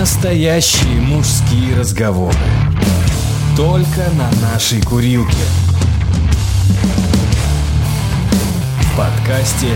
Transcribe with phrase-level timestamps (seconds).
[0.00, 2.34] Настоящие мужские разговоры.
[3.54, 5.36] Только на нашей курилке.
[8.80, 9.66] В подкасте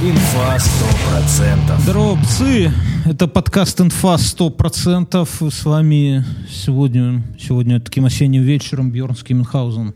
[0.00, 1.80] «Инфа 100%».
[1.82, 2.72] Здорово, псы!
[3.04, 5.50] Это подкаст «Инфа 100%».
[5.50, 9.92] С вами сегодня, сегодня таким осенним вечером Бьернский Мюнхгаузен.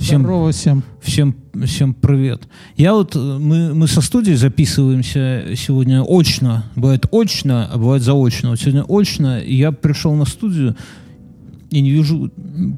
[0.00, 0.82] Всем, Здорово всем.
[1.02, 2.48] Всем, всем привет.
[2.74, 6.64] Я вот, мы, мы со студией записываемся сегодня очно.
[6.74, 8.48] Бывает очно, а бывает заочно.
[8.48, 10.74] Вот сегодня очно, и я пришел на студию
[11.70, 12.32] и не вижу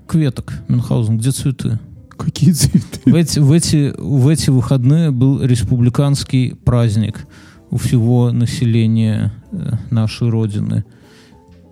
[0.09, 1.19] кветок Мюнхгаузен.
[1.19, 1.79] Где цветы?
[2.09, 3.01] Какие цветы?
[3.07, 7.29] В эти, в, эти, в эти выходные был республиканский праздник
[7.71, 10.85] у всего населения э, нашей Родины.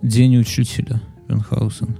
[0.01, 1.97] День учителя Мюнхгаузен.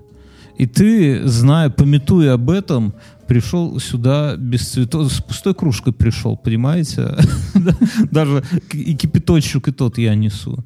[0.57, 2.93] И ты, зная, пометуя об этом,
[3.31, 7.15] пришел сюда без цветов, с пустой кружкой пришел, понимаете?
[8.11, 10.65] Даже и кипяточек и тот я несу.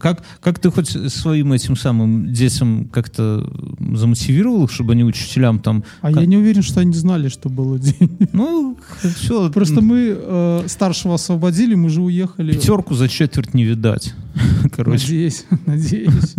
[0.00, 3.46] Как, как ты хоть своим этим самым детям как-то
[3.92, 5.84] замотивировал их, чтобы они учителям там...
[6.00, 6.22] А как...
[6.22, 8.28] я не уверен, что они знали, что было день.
[8.32, 8.78] Ну,
[9.14, 9.50] все.
[9.50, 12.52] Просто мы э, старшего освободили, мы же уехали.
[12.52, 14.14] Пятерку за четверть не видать.
[14.74, 15.02] Короче.
[15.02, 16.34] Надеюсь, надеюсь.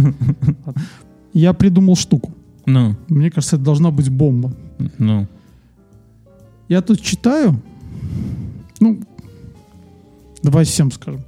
[1.33, 2.33] Я придумал штуку.
[2.65, 2.95] Ну.
[3.07, 4.51] Мне кажется, это должна быть бомба.
[4.97, 5.27] Ну.
[6.69, 7.59] Я тут читаю,
[8.79, 8.99] ну,
[10.43, 11.21] давай всем скажем.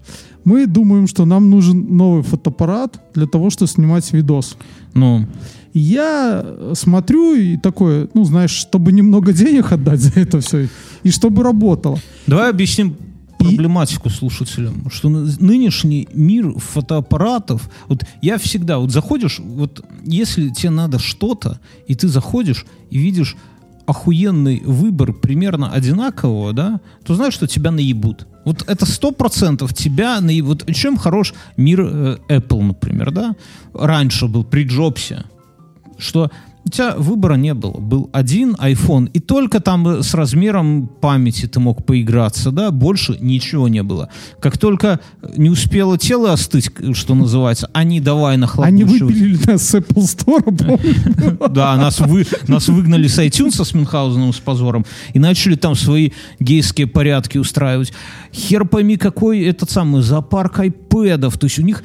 [0.44, 4.58] Мы думаем, что нам нужен новый фотоаппарат для того, чтобы снимать видос.
[4.94, 5.26] Ну.
[5.74, 10.68] Я смотрю и такое, ну, знаешь, чтобы немного денег отдать за это все,
[11.04, 12.00] и чтобы работало.
[12.26, 12.96] Давай объясним
[13.38, 21.00] проблематику слушателям, что нынешний мир фотоаппаратов, вот я всегда, вот заходишь, вот если тебе надо
[21.00, 23.38] что-то, и ты заходишь и видишь
[23.90, 28.28] охуенный выбор примерно одинакового, да, то знаешь, что тебя наебут.
[28.46, 30.64] Вот это сто процентов тебя наебут.
[30.76, 33.36] Чем хорош мир э, Apple, например, да?
[33.74, 35.24] Раньше был при Джобсе,
[35.98, 36.30] что
[36.70, 37.80] у тебя выбора не было.
[37.80, 43.68] Был один iPhone, и только там с размером памяти ты мог поиграться, да, больше ничего
[43.68, 44.10] не было.
[44.40, 45.00] Как только
[45.36, 48.92] не успело тело остыть, что называется, они давай нахлобучивать.
[48.92, 54.32] Они выпилили нас с Apple Store, Да, нас, вы, нас выгнали с iTunes с Мюнхгаузеном
[54.32, 57.94] с позором и начали там свои гейские порядки устраивать.
[58.32, 61.36] Хер пойми, какой этот самый зоопарк айпэдов.
[61.40, 61.84] То есть у них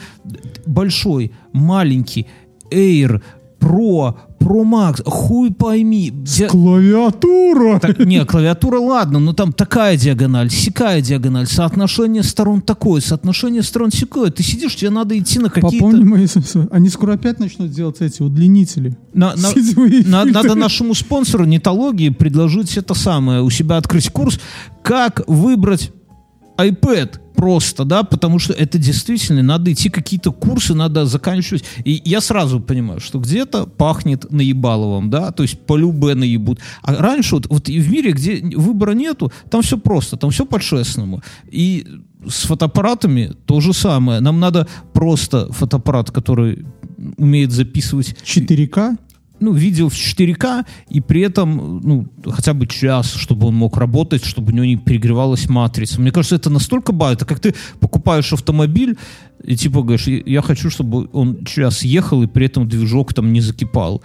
[0.67, 2.27] большой, маленький,
[2.71, 3.23] Air,
[3.65, 4.15] Pro,
[4.45, 6.11] Pro Max, хуй пойми.
[6.11, 6.47] Ди...
[6.47, 7.81] Клавиатура!
[7.81, 13.91] Так, не, клавиатура ладно, но там такая диагональ, сякая диагональ, соотношение сторон такое, соотношение сторон
[13.91, 14.31] секое.
[14.31, 15.87] Ты сидишь, тебе надо идти на какие-то...
[15.87, 16.27] Попомни мои...
[16.71, 18.99] Они скоро опять начнут делать эти удлинители.
[19.15, 19.53] На, на,
[20.05, 24.39] на, надо нашему спонсору нетологии предложить это самое, у себя открыть курс,
[24.83, 25.91] как выбрать
[26.59, 31.65] iPad просто, да, потому что это действительно, надо идти какие-то курсы, надо заканчивать.
[31.85, 36.61] И я сразу понимаю, что где-то пахнет наебаловым, да, то есть по любе наебут.
[36.83, 41.23] А раньше вот, вот в мире, где выбора нету, там все просто, там все по-честному.
[41.51, 41.87] И
[42.29, 44.21] с фотоаппаратами то же самое.
[44.21, 46.65] Нам надо просто фотоаппарат, который
[47.19, 48.17] умеет записывать...
[48.25, 48.97] 4К?
[49.45, 54.25] Ну, видео в 4К, и при этом, ну, хотя бы час, чтобы он мог работать,
[54.25, 56.01] чтобы у него не перегревалась матрица.
[56.01, 58.97] Мне кажется, это настолько ба, это как ты покупаешь автомобиль,
[59.45, 63.41] и типа говоришь, я хочу, чтобы он час ехал, и при этом движок там не
[63.41, 64.03] закипал.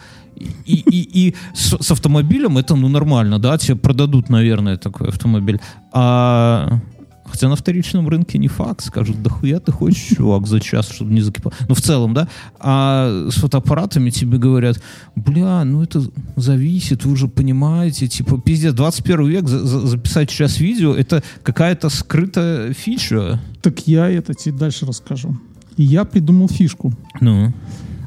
[0.66, 5.60] И, и, и с, с автомобилем это, ну, нормально, да, тебе продадут, наверное, такой автомобиль.
[5.92, 6.80] А
[7.30, 8.84] Хотя на вторичном рынке не факт.
[8.84, 11.54] Скажут, да хуя ты хочешь, чувак, за час, чтобы не закипал.
[11.68, 12.28] Ну, в целом, да.
[12.60, 14.82] А с фотоаппаратами тебе говорят,
[15.16, 16.02] бля, ну это
[16.36, 21.90] зависит, вы уже понимаете, типа, пиздец, 21 век за за записать сейчас видео, это какая-то
[21.90, 23.40] скрытая фича.
[23.62, 25.38] Так я это тебе дальше расскажу.
[25.78, 26.94] И я придумал фишку.
[27.22, 27.54] Ну?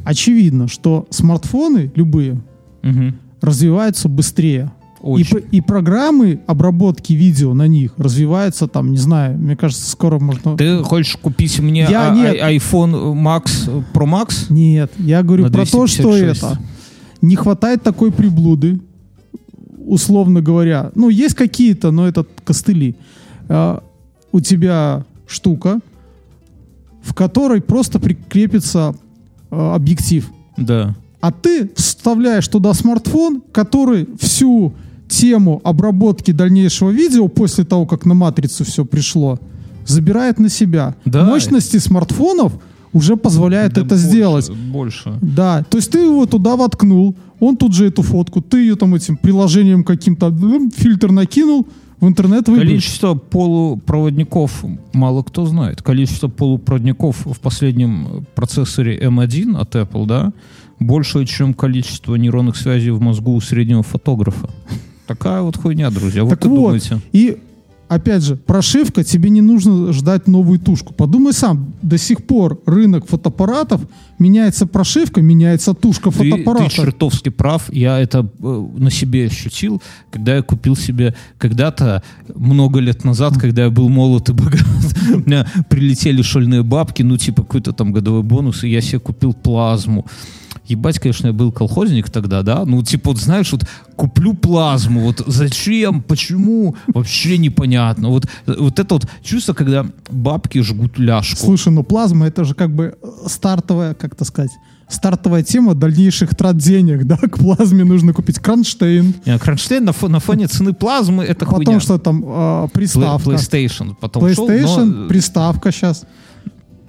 [0.05, 2.41] Очевидно, что смартфоны любые
[2.83, 3.15] угу.
[3.41, 4.73] развиваются быстрее
[5.03, 5.39] очень.
[5.51, 10.57] И, и программы обработки видео на них развиваются там, не знаю, мне кажется, скоро можно...
[10.57, 12.37] Ты хочешь купить мне я, а, нет.
[12.37, 14.47] iPhone Max Pro Max?
[14.49, 16.59] Нет, я говорю про то, что это.
[17.21, 18.81] Не хватает такой приблуды,
[19.87, 20.91] условно говоря.
[20.95, 22.97] Ну, есть какие-то, но это костыли.
[23.49, 23.83] А,
[24.33, 25.81] у тебя штука,
[27.03, 28.95] в которой просто прикрепится
[29.51, 30.31] а, объектив.
[30.57, 30.95] Да.
[31.21, 34.75] А ты вставляешь туда смартфон, который всю
[35.13, 39.39] тему обработки дальнейшего видео после того, как на матрицу все пришло,
[39.87, 40.95] забирает на себя.
[41.05, 41.25] Да.
[41.25, 42.53] Мощности смартфонов
[42.93, 44.51] уже позволяет да это больше, сделать.
[44.51, 45.19] Больше.
[45.21, 48.95] Да, то есть ты его туда воткнул, он тут же эту фотку, ты ее там
[48.95, 50.35] этим приложением каким-то
[50.75, 51.67] фильтр накинул,
[52.01, 52.69] в интернет выбрать.
[52.69, 55.83] Количество полупроводников мало кто знает.
[55.83, 60.33] Количество полупроводников в последнем процессоре M1 от Apple, да,
[60.81, 64.51] больше, чем количество нейронных связей в мозгу у среднего фотографа.
[65.15, 66.23] Такая вот хуйня, друзья.
[66.23, 67.01] Так вот, вот думаете.
[67.13, 67.39] и
[67.95, 70.95] опять же, прошивка, тебе не нужно ждать новую тушку.
[70.95, 73.83] Подумай сам, до сих пор рынок фотоаппаратов,
[74.19, 76.65] меняется прошивка, меняется тушка ты, фотоаппарата.
[76.65, 82.03] Ты чертовски прав, я это э, на себе ощутил, когда я купил себе когда-то,
[82.35, 84.65] много лет назад, когда я был молод и богат,
[85.15, 89.35] у меня прилетели шальные бабки, ну типа какой-то там годовой бонус, и я себе купил
[89.35, 90.07] плазму
[90.67, 93.65] ебать, конечно, я был колхозник тогда, да, ну, типа, вот, знаешь, вот
[93.97, 98.09] куплю плазму, вот зачем, почему, вообще непонятно.
[98.09, 101.37] Вот, вот это вот чувство, когда бабки жгут ляжку.
[101.37, 104.53] Слушай, ну плазма, это же как бы стартовая, как то сказать,
[104.89, 109.15] стартовая тема дальнейших трат денег, да, к плазме нужно купить кронштейн.
[109.25, 111.81] Не, кронштейн на, на фоне цены плазмы это Потом хуйня.
[111.81, 113.31] что там, э, приставка.
[113.31, 113.95] PlayStation.
[114.01, 115.09] Потом PlayStation, шел, но...
[115.09, 116.05] приставка сейчас.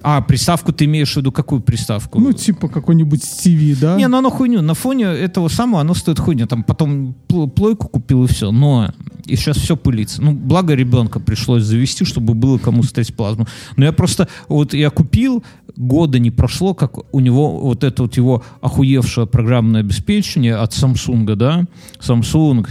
[0.06, 2.20] А, приставку ты имеешь в виду какую приставку?
[2.20, 3.96] Ну, типа какой-нибудь TV, да?
[3.96, 4.60] Не, ну оно хуйню.
[4.60, 6.46] На фоне этого самого оно стоит хуйню.
[6.46, 8.52] Там потом плойку купил и все.
[8.52, 8.92] Но
[9.26, 10.22] и сейчас все пылится.
[10.22, 13.46] Ну, благо ребенка пришлось завести, чтобы было кому стрелять плазму.
[13.76, 15.44] Но я просто, вот я купил,
[15.76, 21.34] года не прошло, как у него вот это вот его охуевшее программное обеспечение от Samsung,
[21.34, 21.64] да?
[22.00, 22.66] Samsung,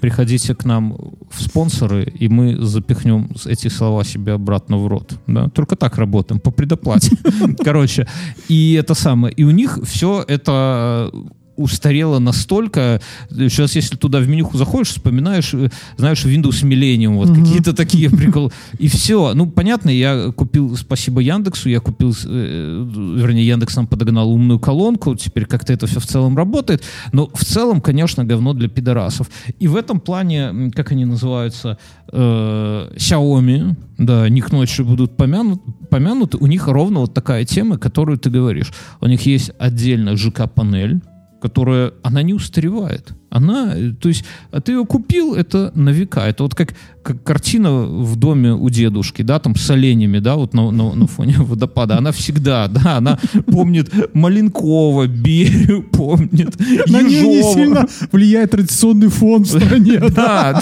[0.00, 0.96] приходите к нам
[1.30, 5.18] в спонсоры, и мы запихнем эти слова себе обратно в рот.
[5.26, 5.48] Да?
[5.48, 7.16] Только так работаем, по предоплате.
[7.64, 8.06] Короче,
[8.48, 9.34] и это самое.
[9.34, 11.10] И у них все это
[11.58, 13.00] устарело настолько.
[13.30, 17.44] Сейчас, если туда в менюху заходишь, вспоминаешь, э, знаешь, Windows Millennium, вот mm-hmm.
[17.44, 18.50] какие-то такие приколы.
[18.78, 19.34] И все.
[19.34, 25.14] Ну, понятно, я купил, спасибо Яндексу, я купил, э, вернее, Яндекс нам подогнал умную колонку,
[25.16, 26.82] теперь как-то это все в целом работает.
[27.12, 29.28] Но в целом, конечно, говно для пидорасов.
[29.58, 31.78] И в этом плане, как они называются,
[32.12, 38.18] э, Xiaomi, да, них ночью будут помянут, помянуты, у них ровно вот такая тема, которую
[38.18, 38.72] ты говоришь.
[39.00, 41.00] У них есть отдельно ЖК-панель,
[41.40, 43.12] которая, она не устаревает.
[43.30, 46.20] Она, то есть, а ты ее купил, это на века.
[46.26, 50.54] Это вот как, как картина в доме у дедушки, да, там с оленями, да, вот
[50.54, 51.98] на, на, на фоне водопада.
[51.98, 56.58] Она всегда, да, она помнит Маленкова, Берию помнит,
[56.88, 60.02] На нее не сильно влияет традиционный фон в стране.
[60.18, 60.60] Да,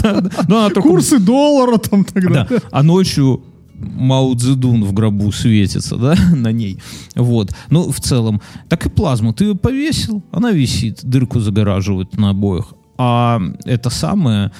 [0.48, 0.70] да.
[0.70, 2.46] Курсы доллара там тогда.
[2.70, 3.42] А ночью
[3.78, 6.78] Мао Цзэдун в гробу светится, да, на ней.
[7.14, 7.54] Вот.
[7.70, 8.40] Ну, в целом.
[8.68, 9.32] Так и плазму.
[9.32, 12.74] Ты ее повесил, она висит, дырку загораживает на обоих.
[12.98, 14.52] А это самое...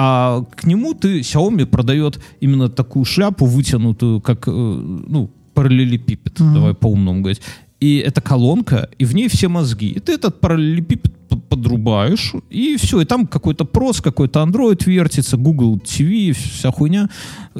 [0.00, 6.54] А к нему ты, Xiaomi продает именно такую шляпу вытянутую, как, э, ну, параллелепипед, mm-hmm.
[6.54, 7.42] давай по-умному говорить.
[7.80, 9.88] И это колонка, и в ней все мозги.
[9.88, 11.17] И ты этот параллелепипед
[11.48, 17.08] подрубаешь, и все, и там какой-то прос, какой-то Android вертится, Google TV, вся хуйня.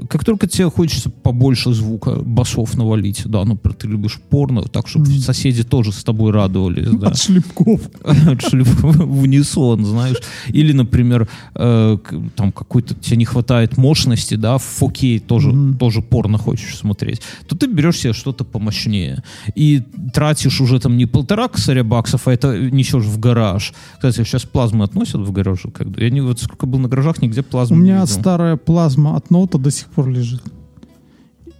[0.09, 5.07] Как только тебе хочется побольше звука, басов навалить, да, ну, ты любишь порно, так, чтобы
[5.07, 5.19] mm.
[5.21, 7.09] соседи тоже с тобой радовались, да.
[7.09, 7.81] От шлепков.
[8.05, 10.17] От шлепков в унисон, знаешь.
[10.49, 11.99] Или, например, э,
[12.37, 17.57] там какой-то, тебе не хватает мощности, да, в 4K тоже, тоже порно хочешь смотреть, то
[17.57, 19.23] ты берешь себе что-то помощнее.
[19.55, 19.83] И
[20.13, 23.73] тратишь уже там не полтора косаря баксов, а это несешь в гараж.
[23.95, 25.63] Кстати, сейчас плазмы относят в гараж?
[25.73, 29.31] Как, я не вот сколько был на гаражах, нигде плазмы У меня старая плазма от
[29.31, 30.43] ноута до сих пор лежит.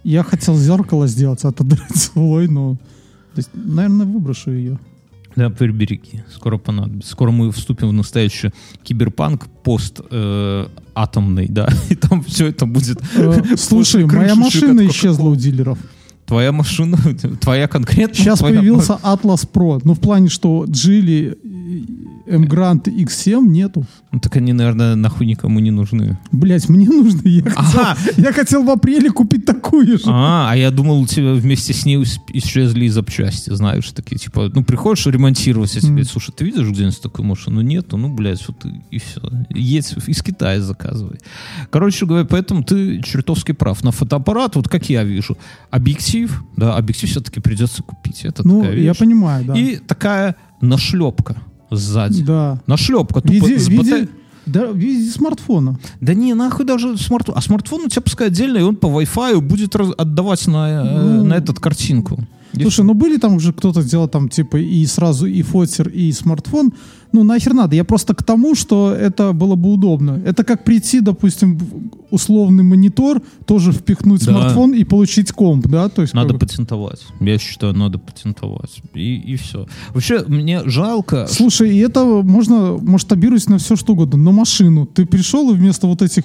[0.03, 2.75] Я хотел зеркало сделать, отодрать свой, но...
[3.35, 4.79] То есть, наверное, выброшу ее.
[5.35, 6.23] Да, прибереги.
[6.33, 7.11] Скоро понадобится.
[7.11, 8.51] Скоро мы вступим в настоящий
[8.83, 12.99] киберпанк пост э, атомный, да, и там все это будет.
[13.15, 15.77] Э, слушай, моя машина исчезла у дилеров.
[16.25, 16.97] Твоя машина,
[17.41, 18.15] твоя конкретно.
[18.15, 18.59] Сейчас твоя...
[18.59, 19.81] появился Atlas Pro.
[19.83, 21.37] Ну, в плане, что Джили
[22.29, 23.85] Grant X7 нету.
[24.11, 26.17] Ну, так они, наверное, нахуй никому не нужны.
[26.31, 27.27] Блять, мне нужно.
[27.27, 27.95] Я, ага.
[27.95, 30.05] хотел, я хотел в апреле купить такую же.
[30.07, 34.63] А, а я думал, у тебя вместе с ней исчезли запчасти, знаешь, такие, типа, ну,
[34.63, 36.05] приходишь ремонтировать, а тебе, mm.
[36.05, 37.57] слушай, ты видишь где-нибудь такую машину?
[37.57, 39.21] Ну, нету, ну, блядь, вот и, и все.
[39.49, 41.19] Едь из Китая заказывай.
[41.69, 43.83] Короче говоря, поэтому ты чертовски прав.
[43.83, 45.37] На фотоаппарат, вот как я вижу,
[45.71, 48.25] объектив, да, объектив все-таки придется купить.
[48.25, 49.55] Это ну, я понимаю, да.
[49.55, 51.37] И такая нашлепка
[51.71, 52.23] сзади.
[52.23, 52.61] Да.
[52.67, 53.21] Нашлепка.
[53.21, 54.09] Тупо виде, виде,
[54.45, 55.79] да, в виде смартфона.
[56.01, 57.35] Да не, нахуй даже смартфон.
[57.37, 61.01] А смартфон у тебя пускай отдельно, и он по Wi-Fi будет раз, отдавать на, э,
[61.03, 62.19] ну, на этот картинку.
[62.53, 66.73] Слушай, ну были там уже кто-то сделал там типа и сразу и фотер, и смартфон.
[67.11, 67.75] Ну нахер надо.
[67.75, 70.21] Я просто к тому, что это было бы удобно.
[70.25, 71.63] Это как прийти, допустим, в
[72.11, 74.33] условный монитор, тоже впихнуть да.
[74.33, 75.89] смартфон и получить комп, да?
[75.89, 76.41] То есть надо как...
[76.41, 77.05] патентовать.
[77.19, 78.81] Я считаю, надо патентовать.
[78.93, 79.67] И, и все.
[79.93, 81.27] Вообще, мне жалко...
[81.27, 84.17] Слушай, и это можно масштабировать на все что угодно.
[84.17, 84.85] На машину.
[84.85, 86.23] Ты пришел и вместо вот этих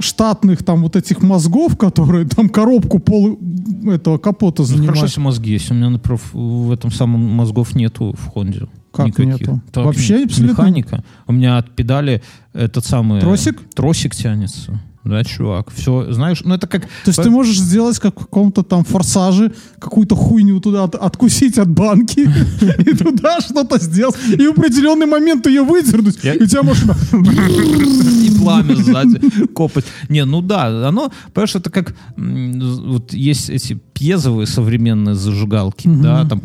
[0.00, 3.38] штатных там вот этих мозгов, которые там коробку пол
[3.86, 4.86] этого капота занимают.
[4.86, 5.70] Ну, хорошо, если мозги есть.
[5.70, 8.66] У меня, например, в этом самом мозгов нету в Хонде.
[8.92, 9.40] Как никаких.
[9.40, 9.60] нету?
[9.72, 10.52] Так, Вообще абсолютно?
[10.52, 11.04] Механика.
[11.26, 12.22] У меня от педали
[12.52, 13.20] этот самый...
[13.20, 13.60] Тросик?
[13.74, 14.80] Тросик тянется.
[15.06, 15.70] Да, чувак.
[15.72, 16.82] Все, знаешь, ну это как...
[16.82, 21.58] То есть ты можешь сделать как в каком-то там форсаже какую-то хуйню туда от, откусить
[21.58, 22.28] от банки
[22.78, 26.96] и туда что-то сделать, и в определенный момент ее выдернуть, и у тебя машина...
[27.12, 29.20] И пламя сзади
[29.54, 29.84] копать.
[30.08, 31.94] Не, ну да, оно, понимаешь, это как...
[32.16, 36.42] Вот есть эти пьезовые современные зажигалки, да, там...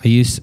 [0.00, 0.42] А есть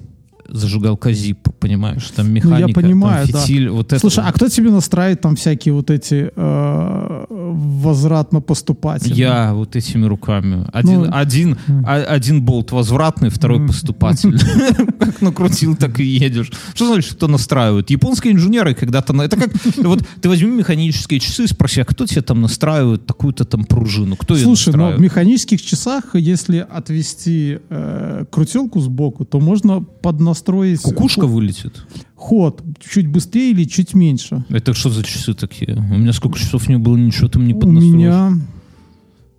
[0.53, 3.71] зажигалка ZIP, понимаешь, там механика, ну, я понимаю, там фитиль, да.
[3.71, 3.99] вот это.
[3.99, 9.17] Слушай, а кто тебе настраивает там всякие вот эти э, возвратно-поступательные?
[9.17, 10.67] Я вот этими руками.
[10.71, 12.03] Один, ну, один, mm.
[12.05, 13.67] один болт возвратный, второй mm.
[13.67, 14.39] поступательный.
[14.99, 16.51] Как накрутил, так и едешь.
[16.75, 17.89] Что значит, кто настраивает?
[17.89, 19.13] Японские инженеры когда-то...
[19.21, 19.51] Это как...
[19.77, 24.15] Вот ты возьми механические часы и спроси, а кто тебе там настраивает такую-то там пружину?
[24.15, 30.81] Кто Слушай, но в механических часах, если отвести э, крутелку сбоку, то можно поднастроить настроить...
[30.81, 31.85] Кукушка вылетит?
[32.15, 32.61] Ход.
[32.79, 34.45] Чуть быстрее или чуть меньше.
[34.49, 35.75] Это что за часы такие?
[35.75, 37.93] У меня сколько часов не было, ничего там не поднастроишь.
[37.93, 38.33] У меня...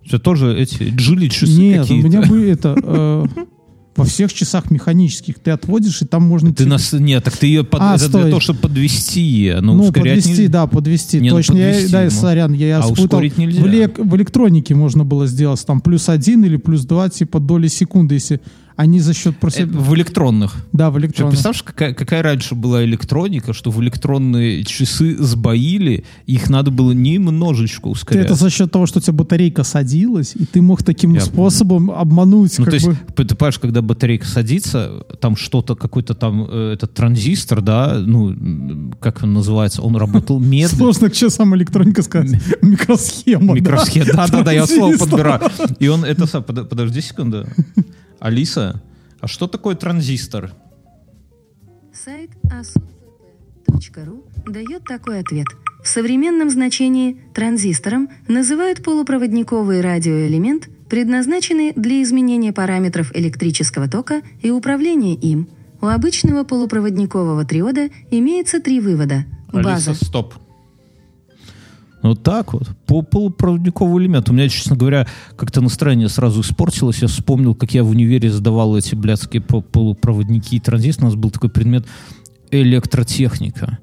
[0.05, 2.07] Это тоже эти джили часы Нет, какие-то?
[2.07, 2.75] у меня бы это...
[2.85, 3.25] Э,
[3.95, 6.53] во всех часах механических ты отводишь, и там можно...
[6.53, 6.91] Ты нас...
[6.91, 7.81] Нет, так ты ее под...
[7.81, 8.23] а, это стой.
[8.23, 9.55] для того, чтобы подвести.
[9.61, 10.47] Ну, ну подвести, не...
[10.49, 11.21] да, подвести.
[11.21, 13.19] Не, ну, Точно, подвести, я, да, сорян, я а спутал.
[13.19, 13.97] В, элек...
[13.97, 18.41] в электронике можно было сделать там плюс один или плюс два, типа доли секунды, если
[18.75, 19.63] они за счет просто...
[19.63, 20.53] Э, в электронных.
[20.73, 21.33] Да, в электронных.
[21.33, 27.87] Представляешь, какая, какая раньше была электроника, что в электронные часы сбоили, их надо было немножечко
[27.87, 28.27] ускорять.
[28.27, 31.21] Ты это за счет того, что у тебя батарейка садилась, и ты мог таким Я
[31.21, 32.57] способом обмануть.
[32.59, 32.97] Ну, то есть, бы...
[33.15, 39.23] ты понимаешь, когда батарейка садится, там что-то, какой-то там э, этот транзистор, да, ну, как
[39.23, 40.77] он называется, он работал медленно.
[40.77, 42.41] Сложно к часам электроника сказать.
[42.61, 43.53] Микросхема.
[43.53, 45.41] Микросхема, да-да-да, я слово подбираю.
[45.79, 47.47] И он, это, подожди секунду.
[48.25, 48.81] Алиса,
[49.19, 50.51] а что такое транзистор?
[51.93, 55.45] Сайт asop.ru дает такой ответ.
[55.83, 65.13] В современном значении транзистором называют полупроводниковый радиоэлемент, предназначенный для изменения параметров электрического тока и управления
[65.13, 65.47] им.
[65.79, 69.25] У обычного полупроводникового триода имеется три вывода.
[69.53, 69.91] База.
[69.91, 70.33] Алиса, стоп.
[72.09, 72.69] Вот так вот.
[72.85, 74.31] По полупроводниковому элементу.
[74.31, 77.01] У меня, честно говоря, как-то настроение сразу испортилось.
[77.01, 81.07] Я вспомнил, как я в универе сдавал эти блядские полупроводники и транзисторы.
[81.07, 81.85] У нас был такой предмет
[82.51, 83.79] электротехника.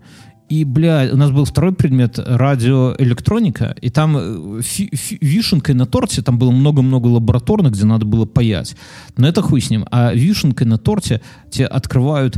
[0.49, 5.87] И, бля, у нас был второй предмет радиоэлектроника, и там э, фи фи вишенкой на
[5.87, 8.77] торте, там было много-много лабораторных, где надо было паять.
[9.17, 9.87] Но это хуй с ним.
[9.91, 12.37] А вишенкой на торте тебе открывают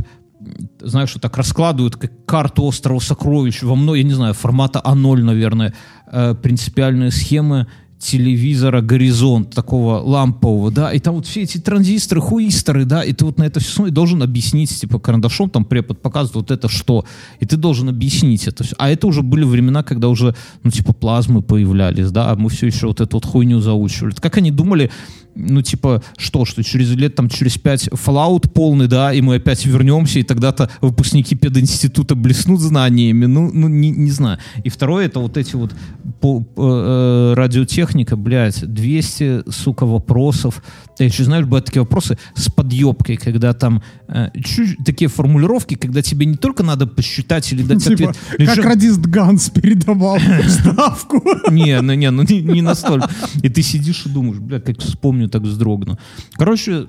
[0.81, 5.23] знаешь, что так раскладывают как карту острова сокровищ во много, я не знаю, формата А0,
[5.23, 5.73] наверное,
[6.11, 12.85] э, принципиальные схемы телевизора горизонт такого лампового, да, и там вот все эти транзисторы, хуисторы,
[12.85, 16.35] да, и ты вот на это все смотришь, должен объяснить, типа, карандашом там препод показывает
[16.35, 17.05] вот это что,
[17.39, 18.75] и ты должен объяснить это все.
[18.77, 22.67] А это уже были времена, когда уже, ну, типа, плазмы появлялись, да, а мы все
[22.67, 24.13] еще вот эту вот хуйню заучивали.
[24.15, 24.91] Как они думали,
[25.35, 29.65] ну, типа, что, что через лет, там, через пять Fallout полный, да, и мы опять
[29.65, 34.39] вернемся, и тогда-то выпускники пединститута блеснут знаниями, ну, ну не, не знаю.
[34.63, 35.73] И второе, это вот эти вот
[36.21, 40.63] по, э, радиотехника, блядь, 200, сука, вопросов.
[40.97, 46.01] Ты еще знаешь, бывают такие вопросы с подъебкой, когда там э, чуть, такие формулировки, когда
[46.01, 48.47] тебе не только надо посчитать или дать типа, ответ.
[48.47, 51.23] Как радист Ганс передавал ставку.
[51.51, 53.09] Не, ну не, ну не настолько.
[53.41, 55.97] И ты сидишь и думаешь, блядь, как вспомню помню, так вздрогну.
[56.37, 56.87] Короче,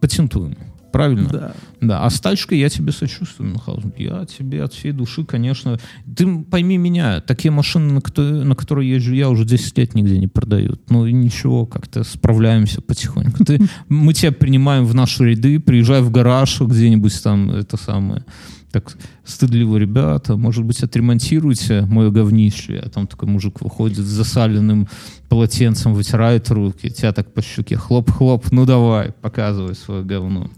[0.00, 0.56] патентуем.
[0.92, 1.28] Правильно?
[1.30, 1.52] Да.
[1.80, 2.04] Да.
[2.04, 3.82] А с тачкой я тебе сочувствую, Михаил.
[3.96, 5.78] Я тебе от всей души, конечно.
[6.16, 10.18] Ты пойми меня, такие машины, на которые, на которые езжу я, уже 10 лет нигде
[10.18, 10.90] не продают.
[10.90, 13.44] Ну и ничего, как-то справляемся потихоньку.
[13.44, 18.24] Ты, мы тебя принимаем в наши ряды, приезжай в гараж где-нибудь там, это самое
[18.70, 22.82] так стыдливо, ребята, может быть, отремонтируйте мое говнище.
[22.84, 24.88] А там такой мужик выходит с засаленным
[25.28, 30.50] полотенцем, вытирает руки, тебя так по щеке, хлоп-хлоп, ну давай, показывай свое говно.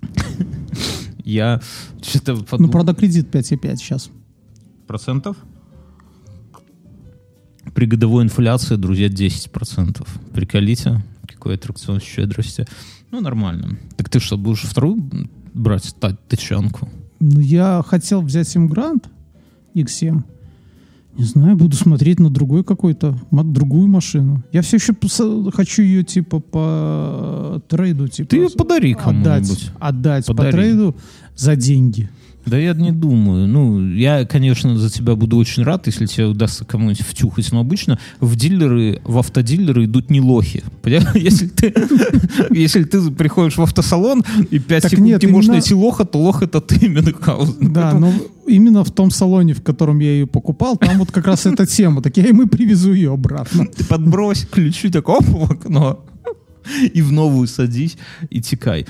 [1.24, 1.60] Я
[2.02, 2.68] что-то подумал...
[2.68, 4.10] Ну, правда, кредит 5,5 сейчас.
[4.86, 5.36] Процентов?
[7.74, 10.06] При годовой инфляции, друзья, 10%.
[10.32, 12.66] Приколите, какой аттракцион щедрости.
[13.10, 13.78] Ну, нормально.
[13.96, 15.10] Так ты что, будешь вторую
[15.54, 15.94] брать
[16.28, 16.88] тачанку?
[17.20, 19.08] Ну, я хотел взять Симгрант
[19.74, 20.22] X7.
[21.18, 24.44] Не знаю, буду смотреть на другой какой-то, другую машину.
[24.52, 24.94] Я все еще
[25.52, 28.30] хочу ее, типа, по трейду, типа...
[28.30, 29.26] Ты ее подари кому-нибудь.
[29.26, 30.50] Отдать, отдать подари.
[30.50, 30.96] по трейду
[31.34, 32.08] за деньги.
[32.48, 33.46] Да я не думаю.
[33.46, 37.52] Ну, я, конечно, за тебя буду очень рад, если тебе удастся кому-нибудь втюхать.
[37.52, 40.62] Но обычно в дилеры, в автодилеры идут не лохи.
[40.82, 41.08] Понимаешь?
[41.14, 41.74] Если ты,
[42.50, 46.04] если ты приходишь в автосалон и 5 Так секунд нет, не можешь именно- найти лоха,
[46.04, 47.72] то лох это ты, Мюнхгаузен.
[47.72, 48.12] Да, но
[48.46, 52.02] именно в том салоне, в котором я ее покупал, там вот как раз эта тема.
[52.02, 53.66] Так я и привезу ее обратно.
[53.66, 56.04] Ты подбрось ключи так оп в окно
[56.94, 57.96] и в новую садись
[58.30, 58.86] и текай.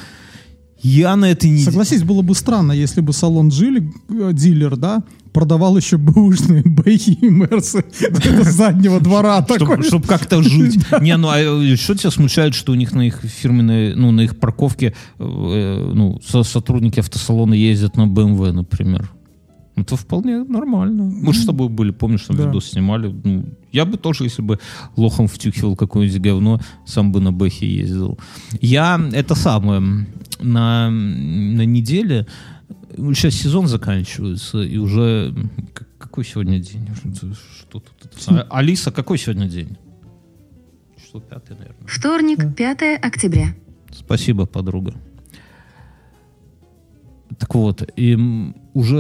[0.81, 1.65] Я на этой неделе...
[1.65, 7.11] Согласись, было бы странно, если бы салон Джили, э, дилер, да, продавал еще бэушные бэхи
[7.11, 9.45] и мерсы с заднего двора.
[9.83, 10.79] Чтобы как-то жить.
[11.01, 14.23] Не, ну а э, что тебя смущает, что у них на их фирменной, ну, на
[14.23, 19.11] их парковке э, ну, со- сотрудники автосалона ездят на BMW, например?
[19.83, 21.05] Это вполне нормально.
[21.05, 22.47] Мы же с тобой были, помнишь, там Да.
[22.47, 23.15] видос снимали.
[23.25, 24.59] Ну, я бы тоже, если бы
[24.97, 28.19] лохом втюхивал какое-нибудь говно, сам бы на Бэхе ездил.
[28.61, 30.07] Я это самое
[30.41, 32.27] на, на неделе
[32.97, 35.35] сейчас сезон заканчивается, и уже
[35.99, 36.89] какой сегодня день?
[37.59, 37.93] Что тут?
[38.05, 38.47] это самое?
[38.51, 39.77] Алиса, какой сегодня день?
[40.97, 41.87] Число пятое, наверное.
[41.87, 43.55] Вторник, 5 октября.
[43.91, 44.95] Спасибо, подруга.
[47.39, 48.17] Так вот, и
[48.79, 48.97] уже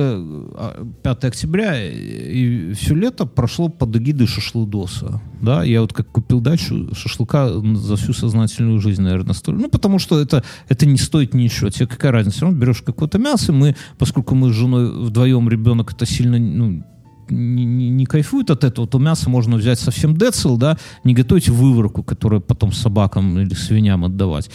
[0.54, 5.20] а, 5 октября, и все лето прошло под эгидой шашлыдоса.
[5.40, 9.54] Да, я вот как купил дачу шашлыка за всю сознательную жизнь, наверное, столь.
[9.54, 11.70] Ну, потому что это, это не стоит ничего.
[11.70, 12.40] Тебе какая разница?
[12.40, 13.52] Равно берешь какое-то мясо.
[13.52, 16.82] Мы, поскольку мы с женой вдвоем, ребенок это сильно, ну,
[17.30, 21.48] не, не- не кайфует от этого, то мясо можно взять совсем децл, да, не готовить
[21.48, 24.50] выворку, которую потом собакам или свиням отдавать.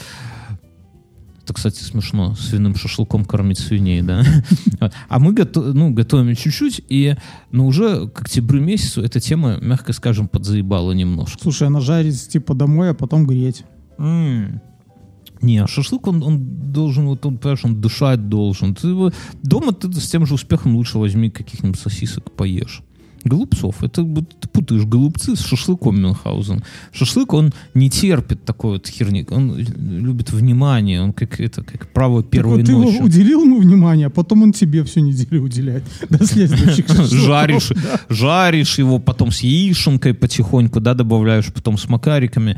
[1.43, 4.23] Это, кстати, смешно, свиным шашлыком кормить свиней, да.
[5.09, 7.15] А мы гото- ну, готовим чуть-чуть, и
[7.51, 11.38] ну, уже к октябрю месяцу эта тема, мягко скажем, подзаебала немножко.
[11.41, 13.65] Слушай, она жарить типа домой, а потом греть.
[15.41, 18.73] Не, а шашлык, он, он должен, вот он, понимаешь, он дышать должен.
[18.75, 22.81] Ты его- дома ты с тем же успехом лучше возьми каких-нибудь сосисок, поешь.
[23.24, 23.84] Голубцов.
[23.84, 26.63] Это вот ты путаешь голубцы с шашлыком Мюнхгаузен.
[26.92, 29.25] Шашлык, он не терпит такой вот херни.
[29.30, 31.01] Он любит внимание.
[31.01, 33.01] Он как это, как право Так первой вот ты его ночи.
[33.01, 35.84] уделил ему внимание, а потом он тебе всю неделю уделяет.
[36.10, 37.71] До следующих жаришь,
[38.10, 42.58] жаришь его, потом с яишенкой потихоньку, да, добавляешь, потом с макариками.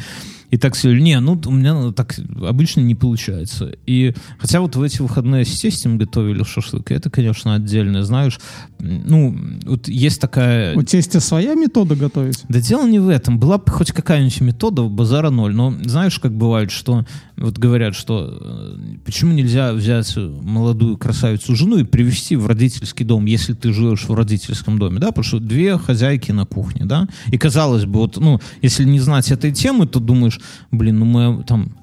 [0.52, 0.94] И так все.
[0.94, 2.16] Не, ну, у меня так
[2.48, 3.74] обычно не получается.
[3.86, 8.40] И хотя вот в эти выходные с тестем готовили шашлык, это, конечно, отдельно, знаешь.
[8.80, 10.76] Ну, вот есть такая...
[10.76, 12.44] У тестя своя метода готовить?
[12.48, 13.40] Да дело не в этом.
[13.40, 15.56] Была бы хоть какая-нибудь метода, базара ноль.
[15.56, 17.06] Но знаешь, как бывает, что
[17.38, 23.26] вот говорят, что э, почему нельзя взять молодую красавицу жену и привести в родительский дом,
[23.26, 27.38] если ты живешь в родительском доме, да, потому что две хозяйки на кухне, да, и
[27.38, 30.40] казалось бы, вот, ну, если не знать этой темы, то думаешь,
[30.72, 31.76] блин, ну моя там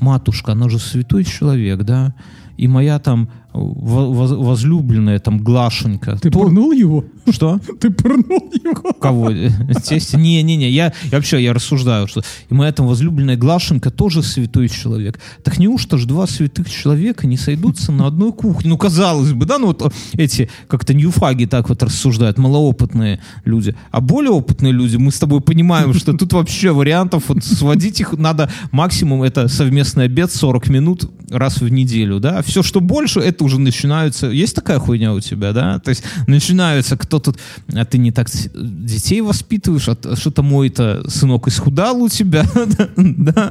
[0.00, 2.14] матушка, она же святой человек, да,
[2.56, 6.18] и моя там возлюбленная там Глашенька.
[6.20, 7.04] Ты то- пырнул его?
[7.30, 7.58] Что?
[7.80, 8.92] Ты пырнул его?
[8.92, 9.32] Кого?
[9.84, 10.16] Тесте?
[10.16, 15.18] Не-не-не, я, я вообще я рассуждаю, что и моя там возлюбленная Глашенька тоже святой человек.
[15.42, 18.70] Так неужто ж два святых человека не сойдутся на одной кухне?
[18.70, 23.74] Ну, казалось бы, да, ну вот эти как-то ньюфаги так вот рассуждают, малоопытные люди.
[23.90, 28.12] А более опытные люди, мы с тобой понимаем, что тут вообще вариантов, вот сводить их
[28.12, 32.42] надо максимум, это совместный обед 40 минут раз в неделю, да.
[32.42, 34.26] Все, что больше, это уже начинаются...
[34.28, 35.78] Есть такая хуйня у тебя, да?
[35.78, 37.38] То есть начинаются, кто тут...
[37.72, 42.44] А ты не так детей воспитываешь, а что-то мой-то сынок исхудал у тебя,
[42.96, 43.50] да?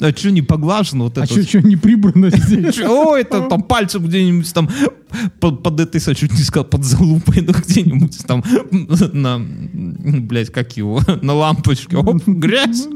[0.00, 1.42] А что не поглажено вот А это?
[1.42, 2.78] что, не прибрано здесь?
[2.80, 4.68] Ой, это там пальцем где-нибудь там
[5.40, 10.76] под, под этой, я чуть не сказал, под залупой, ну где-нибудь там на, блядь, как
[10.76, 11.96] его, на лампочке.
[11.96, 12.86] Оп, грязь.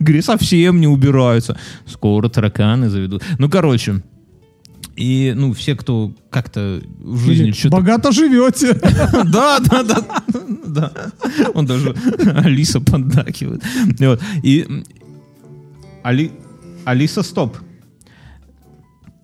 [0.00, 1.56] Грязь совсем не убираются.
[1.86, 3.22] Скоро тараканы заведут.
[3.38, 4.02] Ну, короче,
[4.96, 7.76] и, ну, все, кто как-то в жизни что-то...
[7.76, 8.74] Богато живете.
[9.24, 10.22] Да, да, да,
[10.66, 10.92] да.
[11.54, 11.94] Он даже
[12.36, 13.62] Алиса поддакивает.
[14.42, 14.66] И
[16.02, 16.30] Али...
[16.84, 17.56] Алиса, стоп.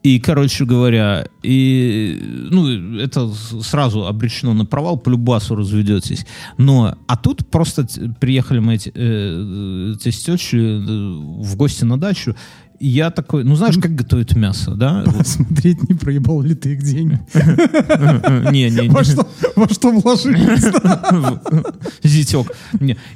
[0.02, 2.18] И, короче говоря, и,
[2.50, 3.30] ну, это
[3.62, 6.26] сразу обречено на провал, по любасу разведетесь.
[6.56, 7.86] Но, а тут просто
[8.18, 12.34] приехали мы эти, э, эти с тещей, э, в гости на дачу,
[12.80, 15.04] я такой, ну, знаешь, как готовят мясо, да?
[15.24, 17.20] Смотреть, не проебал ли ты их деньги.
[18.52, 19.04] Не, не, Во не.
[19.04, 20.64] что, во что вложились?
[22.02, 22.50] Зятек.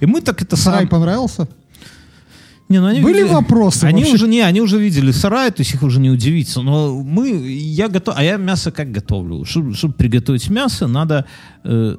[0.01, 1.49] И мы так это Сарай понравился?
[2.69, 4.15] Не, ну они Были видели- вопросы Они вообще?
[4.15, 6.63] уже не, они уже видели сарай, то есть их уже не удивиться.
[6.63, 9.45] Но мы, я готов, а я мясо как готовлю?
[9.45, 11.27] Чтобы, приготовить мясо, надо
[11.63, 11.97] э,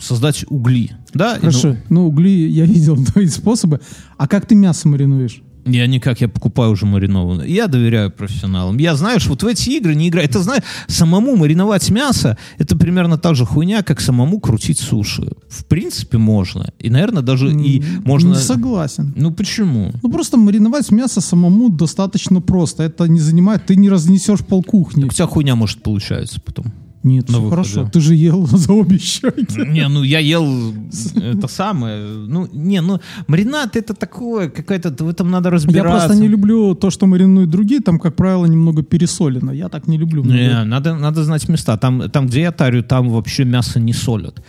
[0.00, 1.32] создать угли, да?
[1.32, 1.76] И, ну, Хорошо.
[1.90, 3.80] Ну, угли я видел твои способы.
[4.16, 5.42] А как ты мясо маринуешь?
[5.64, 7.46] Я никак, я покупаю уже маринованное.
[7.46, 8.78] Я доверяю профессионалам.
[8.78, 10.28] Я, знаешь, вот в эти игры не играю.
[10.28, 15.30] Это, знаешь, самому мариновать мясо, это примерно та же хуйня, как самому крутить суши.
[15.48, 16.72] В принципе, можно.
[16.78, 18.30] И, наверное, даже и можно...
[18.30, 19.12] Не согласен.
[19.16, 19.92] Ну, почему?
[20.02, 22.82] Ну, просто мариновать мясо самому достаточно просто.
[22.82, 23.66] Это не занимает...
[23.66, 25.02] Ты не разнесешь полкухни.
[25.02, 26.72] Так у тебя хуйня может получается потом.
[27.02, 27.50] Нет, На все выходе.
[27.70, 27.90] хорошо.
[27.92, 29.66] Ты же ел за обе щеки.
[29.68, 30.72] Не, ну я ел
[31.16, 32.04] это самое.
[32.28, 36.06] Ну, не, ну маринад это такое, какая-то, в этом надо Я разбираться.
[36.06, 37.80] просто не люблю то, что маринуют другие.
[37.80, 39.50] Там, как правило, немного пересолено.
[39.50, 40.24] Я так не люблю.
[40.24, 41.76] Не, надо, надо знать места.
[41.76, 44.42] Там, там, где я тарю, там вообще мясо не солят.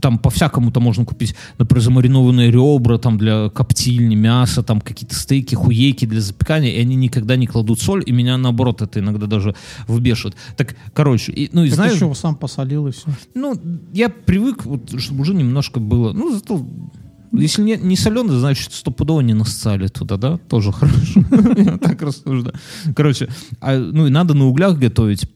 [0.00, 6.06] Там по-всякому-то можно купить, например, замаринованные ребра там для коптильни, мясо, там какие-то стейки, хуейки
[6.06, 9.54] для запекания, и они никогда не кладут соль, и меня, наоборот, это иногда даже
[9.86, 10.36] выбешивает.
[10.56, 11.99] Так, короче, и, ну и Так знаешь...
[12.06, 13.08] еще сам посолил и все.
[13.34, 13.54] Ну,
[13.92, 16.12] я привык, вот, чтобы уже немножко было.
[16.12, 16.64] Ну, зато
[17.32, 20.36] если не, не соленый, значит, стопудово не насцали туда, да?
[20.36, 21.22] Тоже хорошо.
[21.80, 22.54] Так рассуждаю.
[22.94, 23.28] Короче,
[23.60, 25.30] а, ну и надо на углях готовить.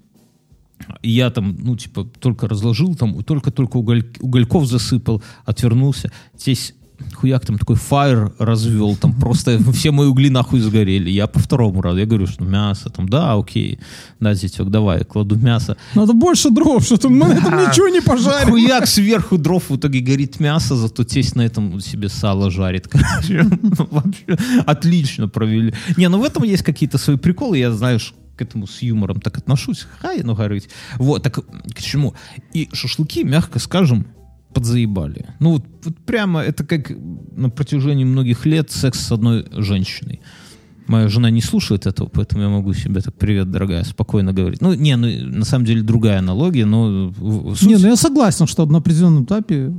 [1.03, 6.11] Я там, ну, типа, только разложил, там, только-только уголь- угольков засыпал, отвернулся.
[6.37, 6.75] Здесь
[7.13, 11.11] хуяк там такой фаер развел, там просто все мои угли нахуй сгорели.
[11.11, 13.79] Я по второму разу, я говорю, что мясо, там, да, окей,
[14.21, 15.77] да, зятек, давай, кладу мясо.
[15.95, 17.71] Надо больше дров, мы на этом Да.
[17.71, 18.51] ничего не пожарим.
[18.51, 22.89] Хуяк сверху дров, в итоге горит мясо, зато тесть на этом себе сало жарит.
[22.91, 24.37] Короче, ну, вообще
[24.67, 25.75] отлично провели.
[25.97, 29.39] Не, ну в этом есть какие-то свои приколы, я, знаешь, к этому с юмором так
[29.39, 29.87] отношусь.
[30.01, 30.69] Хай, ну горыть.
[30.97, 32.15] Вот, так к чему?
[32.53, 34.07] И шашлыки, мягко скажем,
[34.55, 35.27] подзаебали.
[35.41, 36.93] Ну вот, вот прямо это как
[37.37, 40.21] на протяжении многих лет секс с одной женщиной.
[40.87, 44.61] Моя жена не слушает этого, поэтому я могу себе так, привет, дорогая, спокойно говорить.
[44.61, 47.13] Ну, не, ну, на самом деле другая аналогия, но
[47.55, 49.73] суть Не, ну я согласен, что на определенном этапе...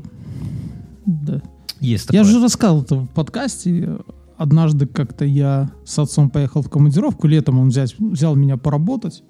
[1.05, 1.41] Да.
[1.79, 2.33] есть Я такое.
[2.33, 3.97] же рассказывал это в подкасте.
[4.37, 7.27] Однажды как-то я с отцом поехал в командировку.
[7.27, 9.23] Летом он взять, взял меня поработать.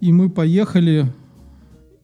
[0.00, 1.12] И мы поехали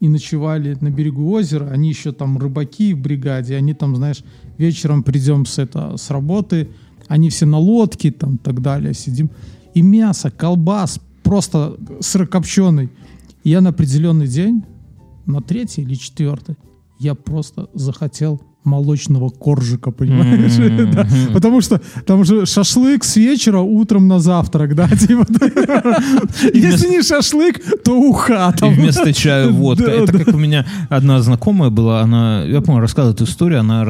[0.01, 1.71] и ночевали на берегу озера.
[1.71, 3.57] Они еще там рыбаки в бригаде.
[3.57, 4.23] Они там, знаешь,
[4.59, 6.69] вечером придем с, это, с работы.
[7.09, 9.31] Они все на лодке там так далее сидим.
[9.75, 12.91] И мясо, колбас, просто сырокопченый.
[13.45, 14.65] И я на определенный день,
[15.25, 16.57] на третий или четвертый,
[16.99, 20.59] я просто захотел молочного коржика, понимаешь?
[20.59, 20.91] М-м-м.
[20.97, 21.07] Да.
[21.33, 24.89] Потому что там же шашлык с вечера утром на завтрак, да?
[25.07, 25.27] типа.
[26.55, 28.75] Если не шашлык, то уха И там.
[28.75, 29.91] вместо чая водка.
[29.91, 33.85] Это как у меня одна знакомая была, она, я помню, рассказывала эту историю, она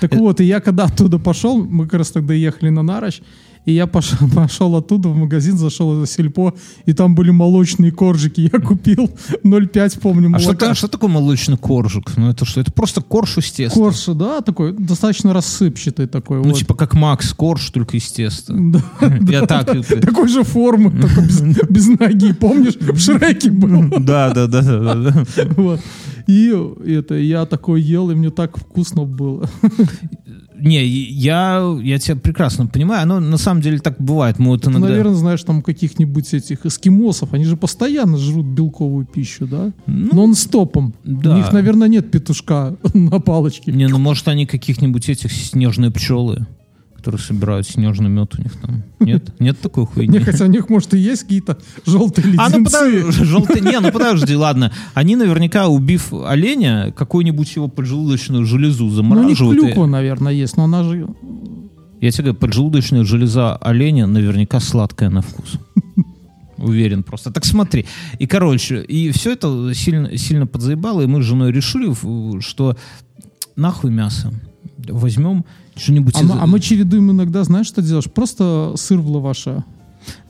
[0.00, 3.20] Так э, вот, и я когда оттуда пошел, мы как раз тогда ехали на Нарочь,
[3.66, 6.54] и я пошел, пошел оттуда в магазин, зашел в сельпо,
[6.86, 8.50] и там были молочные коржики.
[8.52, 9.10] Я купил
[9.44, 10.68] 0,5, помню, А что, молока.
[10.68, 12.16] та- что такое молочный коржик?
[12.16, 12.60] Ну это что?
[12.60, 13.78] Это просто корж из теста.
[13.78, 16.38] Корж, да, такой, достаточно рассыпчатый такой.
[16.38, 16.56] Ну вот.
[16.56, 18.54] типа как Макс Корж, только из теста.
[18.76, 18.82] Да,
[19.28, 19.66] Я так...
[20.00, 22.32] такой же формы, только без, ноги.
[22.32, 23.88] Помнишь, в Шреке был?
[24.00, 25.24] Да, да, да, да, да, да.
[25.56, 25.80] Вот.
[26.26, 26.52] И
[26.86, 29.48] это, я такой ел, и мне так вкусно было.
[30.66, 34.38] Не, я, я тебя прекрасно понимаю, оно на самом деле так бывает.
[34.38, 34.88] Мы вот Ты, иногда...
[34.88, 39.72] наверное, знаешь, там каких-нибудь этих эскимосов, они же постоянно жрут белковую пищу, да?
[39.86, 40.94] Ну, Нон-стопом.
[41.04, 41.34] да.
[41.34, 43.70] У них, наверное, нет петушка на палочке.
[43.70, 46.46] Не, ну может они каких-нибудь этих снежные пчелы,
[47.06, 48.82] которые собирают снежный мед у них там.
[48.98, 49.32] Нет?
[49.38, 50.18] Нет такой хуйни?
[50.18, 52.64] Не, хотя у них, может, и есть какие-то желтые А, ну леденцы.
[52.64, 54.72] подожди, желтый, не, ну подожди, ладно.
[54.94, 59.60] Они наверняка, убив оленя, какую-нибудь его поджелудочную железу Ну, у них замораживают.
[59.60, 61.06] клюква, наверное, есть, но она же...
[62.00, 65.60] Я тебе говорю, поджелудочная железа оленя наверняка сладкая на вкус.
[66.58, 67.30] Уверен просто.
[67.32, 67.86] Так смотри.
[68.18, 71.94] И, короче, и все это сильно, сильно подзаебало, и мы с женой решили,
[72.40, 72.76] что
[73.54, 74.32] нахуй мясо.
[74.88, 75.44] Возьмем
[75.76, 76.14] что-нибудь...
[76.16, 78.10] А, из- мы, а мы чередуем иногда, знаешь, что делаешь?
[78.10, 79.64] Просто сыр в лаваше.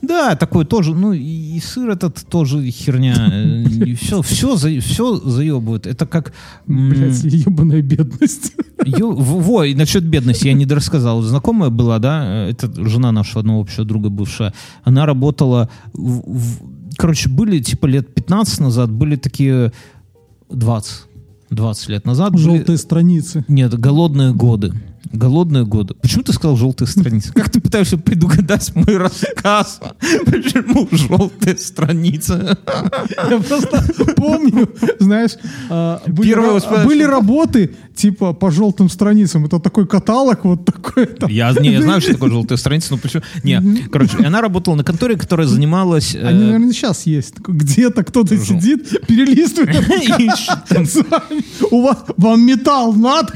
[0.01, 3.15] Да, такой тоже, ну и, сыр этот тоже херня.
[3.95, 5.85] Все, все, все заебывает.
[5.85, 6.33] Это как...
[6.65, 8.53] Блять, ебаная бедность.
[8.85, 11.21] ё- во, и насчет бедности я не дорассказал.
[11.21, 14.53] Знакомая была, да, это жена нашего одного общего друга бывшая.
[14.83, 15.69] Она работала...
[15.93, 16.59] в- в-
[16.97, 19.71] короче, были типа лет 15 назад, были такие
[20.49, 20.91] 20.
[21.51, 22.31] 20 лет назад.
[22.33, 23.45] были- Желтые страницы.
[23.47, 24.73] Нет, голодные годы.
[25.11, 25.93] Голодные годы.
[25.95, 27.33] Почему ты сказал желтые страницы?
[27.33, 29.79] Как ты пытаешься предугадать мой рассказ?
[30.25, 32.57] Почему желтые страницы?
[33.29, 33.83] Я просто
[34.15, 35.31] помню, знаешь,
[35.69, 39.45] а, были, ра- работы типа по желтым страницам.
[39.45, 41.05] Это такой каталог вот такой.
[41.07, 41.29] там.
[41.29, 43.23] Я, не, я знаю, что такое желтая страница, но почему?
[43.43, 43.59] Не,
[43.91, 46.13] короче, она работала на конторе, которая занималась...
[46.15, 47.35] э, Они, наверное, сейчас есть.
[47.39, 49.83] Где-то кто-то Жел- сидит, перелистывает.
[51.71, 53.33] У вас, вам металл надо?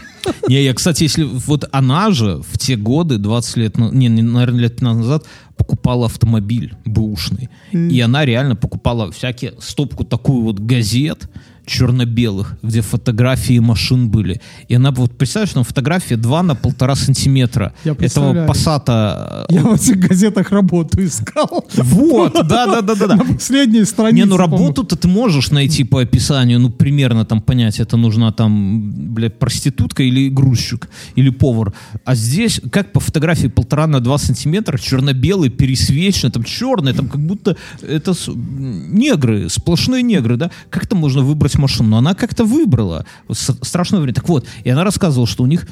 [0.48, 4.76] Не, я, кстати, если вот она же в те годы, 20 лет, не, наверное, лет
[4.76, 5.26] 15 назад,
[5.58, 7.50] покупала автомобиль бэушный.
[7.72, 11.30] И она реально покупала всякие стопку такую вот газет,
[11.65, 14.41] черно-белых, где фотографии машин были.
[14.67, 18.45] И она, вот представляешь, на фотографии 2 на полтора сантиметра Я этого.
[18.45, 19.45] Пассата.
[19.50, 21.65] Я в этих газетах работу искал.
[21.76, 23.15] Вот, да-да-да-да.
[23.15, 24.15] На последней странице.
[24.15, 29.13] Не, ну работу-то ты можешь найти по описанию, ну, примерно там понять, это нужна там,
[29.13, 31.74] блядь, проститутка или грузчик, или повар.
[32.06, 37.21] А здесь, как по фотографии полтора на два сантиметра, черно-белый, пересвеченный, там черный, там как
[37.21, 40.52] будто это негры, сплошные негры, да?
[40.69, 41.90] Как там можно выбрать машину?
[41.90, 43.06] Но она как-то выбрала.
[43.32, 44.14] Страшное время.
[44.14, 45.68] Так вот, и она рассказывала, что у них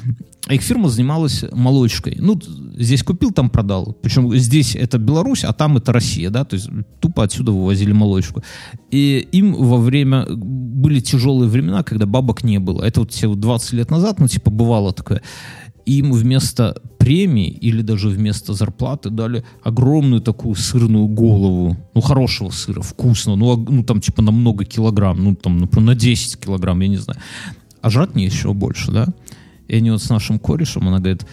[0.48, 2.16] их фирма занималась молочкой.
[2.18, 2.40] Ну,
[2.76, 3.96] здесь купил, там продал.
[4.02, 6.68] Причем здесь это Беларусь, а там это Россия, да, то есть
[7.00, 8.42] тупо отсюда вывозили молочку.
[8.90, 10.26] И им во время...
[10.30, 12.82] Были тяжелые времена, когда бабок не было.
[12.82, 15.20] Это вот все вот 20 лет назад, ну, типа, бывало такое.
[15.90, 21.76] Им вместо премии или даже вместо зарплаты дали огромную такую сырную голову.
[21.94, 23.36] Ну, хорошего сыра, вкусного.
[23.36, 25.24] Ну, ну там, типа, на много килограмм.
[25.24, 27.18] Ну, там, например, на 10 килограмм, я не знаю.
[27.80, 29.08] А жрать не еще больше, да?
[29.66, 31.26] И они вот с нашим корешем, она говорит,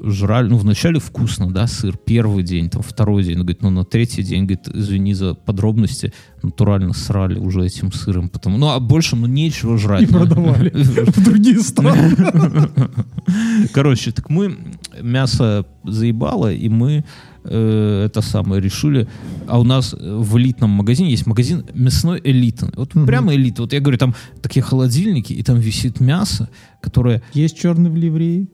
[0.00, 3.84] жрали, ну, вначале вкусно, да, сыр, первый день, там, второй день, она говорит, ну, на
[3.84, 9.16] третий день, говорит, извини за подробности, натурально срали уже этим сыром, потому, ну, а больше,
[9.16, 10.02] ну, нечего жрать.
[10.02, 12.16] И продавали в другие страны.
[13.72, 14.56] Короче, так мы
[15.00, 17.04] мясо заебало, и мы
[17.44, 19.08] э, это самое решили.
[19.46, 22.70] А у нас в элитном магазине есть магазин мясной элитный.
[22.76, 23.62] Вот прямо элита.
[23.62, 26.48] Вот я говорю, там такие холодильники, и там висит мясо,
[26.80, 27.22] которое...
[27.32, 28.48] Есть черный в ливреи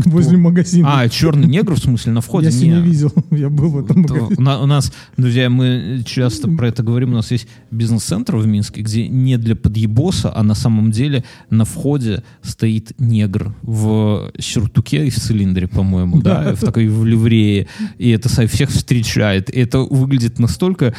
[0.06, 1.00] возле магазина.
[1.00, 2.46] А, черный негр, в смысле, на входе?
[2.46, 2.90] Я сегодня Не.
[2.90, 4.36] видел, я был в этом То магазине.
[4.38, 8.46] У на- у нас, друзья, мы часто про это говорим, у нас есть бизнес-центр в
[8.46, 15.06] Минске, где не для подъебоса, а на самом деле на входе стоит негр в сюртуке
[15.06, 19.50] и в цилиндре, по-моему, да, в такой в ливрее, и это всех встречает.
[19.50, 20.94] И это выглядит настолько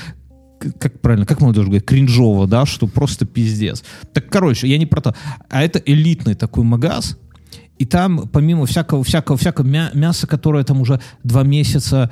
[0.80, 3.84] как правильно, как молодежь говорит, кринжово, да, что просто пиздец.
[4.14, 5.16] Так, короче, я не про то.
[5.50, 7.18] А это элитный такой магаз,
[7.80, 12.10] и там, помимо всякого, всякого, всякого мя- мяса, которое там уже два месяца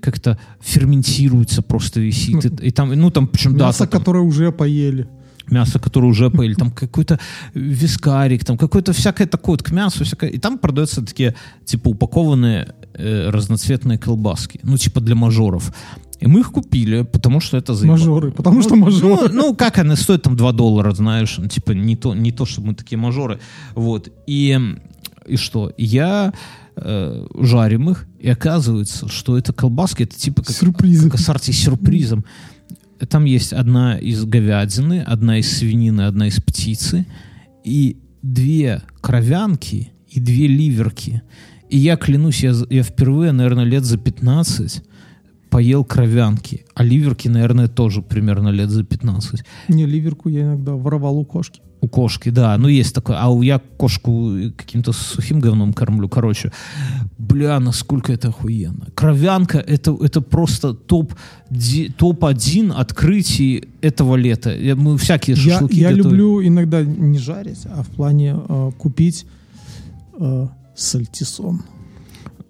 [0.00, 2.44] как-то ферментируется, просто висит.
[2.60, 5.06] И, и там, ну, там, причем, Мясо, там которое уже поели.
[5.50, 7.18] мясо, которое уже поели, там какой-то
[7.54, 10.30] вискарик, там какое-то всякое такое вот к мясу, всякое.
[10.30, 11.34] И там продаются такие,
[11.64, 15.72] типа, упакованные э, разноцветные колбаски, ну, типа для мажоров.
[16.24, 17.98] И мы их купили, потому что это заебало.
[17.98, 19.28] Мажоры, потому что Ну, мажоры.
[19.32, 22.62] ну, как они стоят там 2 доллара, знаешь, ну, типа не то, не то, что
[22.62, 23.38] мы такие мажоры.
[23.74, 24.08] Вот.
[24.26, 24.58] И,
[25.26, 25.70] и что?
[25.76, 26.32] Я
[26.76, 31.10] э, жарим их, и оказывается, что это колбаски, это типа как, Сюрпризы.
[31.10, 32.24] как ассорти с сюрпризом.
[33.08, 37.04] Там есть одна из говядины, одна из свинины, одна из птицы,
[37.64, 41.20] и две кровянки и две ливерки.
[41.68, 44.82] И я клянусь, я, я впервые, наверное, лет за 15
[45.54, 49.44] поел кровянки, а ливерки, наверное, тоже примерно лет за 15.
[49.68, 51.60] Не, ливерку я иногда воровал у кошки.
[51.80, 53.16] У кошки, да, ну есть такое.
[53.20, 56.08] А у я кошку каким-то сухим говном кормлю.
[56.08, 56.50] Короче,
[57.18, 58.86] бля, насколько это охуенно.
[58.96, 61.14] Кровянка это, это просто топ,
[61.50, 64.50] ди- топ-1 открытий этого лета.
[64.50, 66.10] Я- Мы всякие Я, шашлыки я готовим.
[66.10, 69.26] люблю иногда не жарить, а в плане э, купить
[70.20, 71.62] э, сальтисон.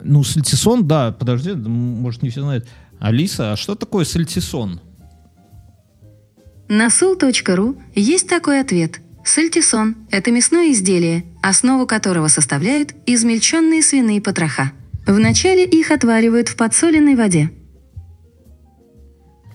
[0.02, 2.66] Ну, сальтисон, да, подожди, может, не все знают.
[3.04, 4.80] Алиса, а что такое сальтисон?
[6.68, 9.00] На sul.ru есть такой ответ.
[9.22, 14.72] Сальтисон– это мясное изделие, основу которого составляют измельченные свиные потроха.
[15.06, 17.50] Вначале их отваривают в подсоленной воде.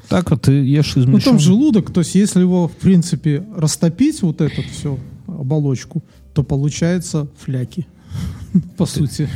[0.10, 1.22] Так, а ты ешь Ну, измельченный?
[1.24, 6.04] там желудок, то есть если его, в принципе, растопить, вот эту всю оболочку,
[6.36, 7.88] то получается фляки,
[8.78, 9.30] по сути.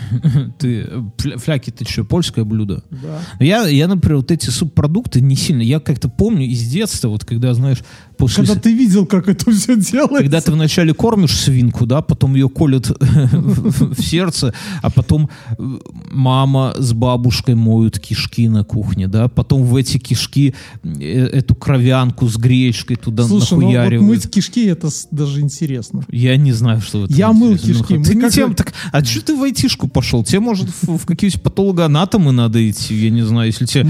[0.60, 2.84] Ты, э, фля- фляки, ты что, польское блюдо?
[2.90, 3.20] Да.
[3.40, 5.62] Я, я, например, вот эти субпродукты не сильно.
[5.62, 7.80] Я как-то помню из детства, вот когда, знаешь,
[8.18, 8.46] после...
[8.46, 10.18] Когда ты видел, как это все делается.
[10.20, 15.80] Когда ты вначале кормишь свинку, да, потом ее колют в сердце, а потом э,
[16.12, 20.90] мама с бабушкой моют кишки на кухне, да, потом в эти кишки э,
[21.28, 24.10] эту кровянку с гречкой туда Слушай, ну вот нахуяривают.
[24.10, 26.04] мыть кишки, это даже интересно.
[26.10, 27.84] Я не знаю, что в этом Я мыл интересно.
[27.86, 27.94] кишки.
[27.94, 30.24] Ну, Мы ты тем, так, а что ты в айтишку пошел?
[30.24, 33.88] Тебе, может, в, в какие-нибудь патологоанатомы надо идти, я не знаю, если тебе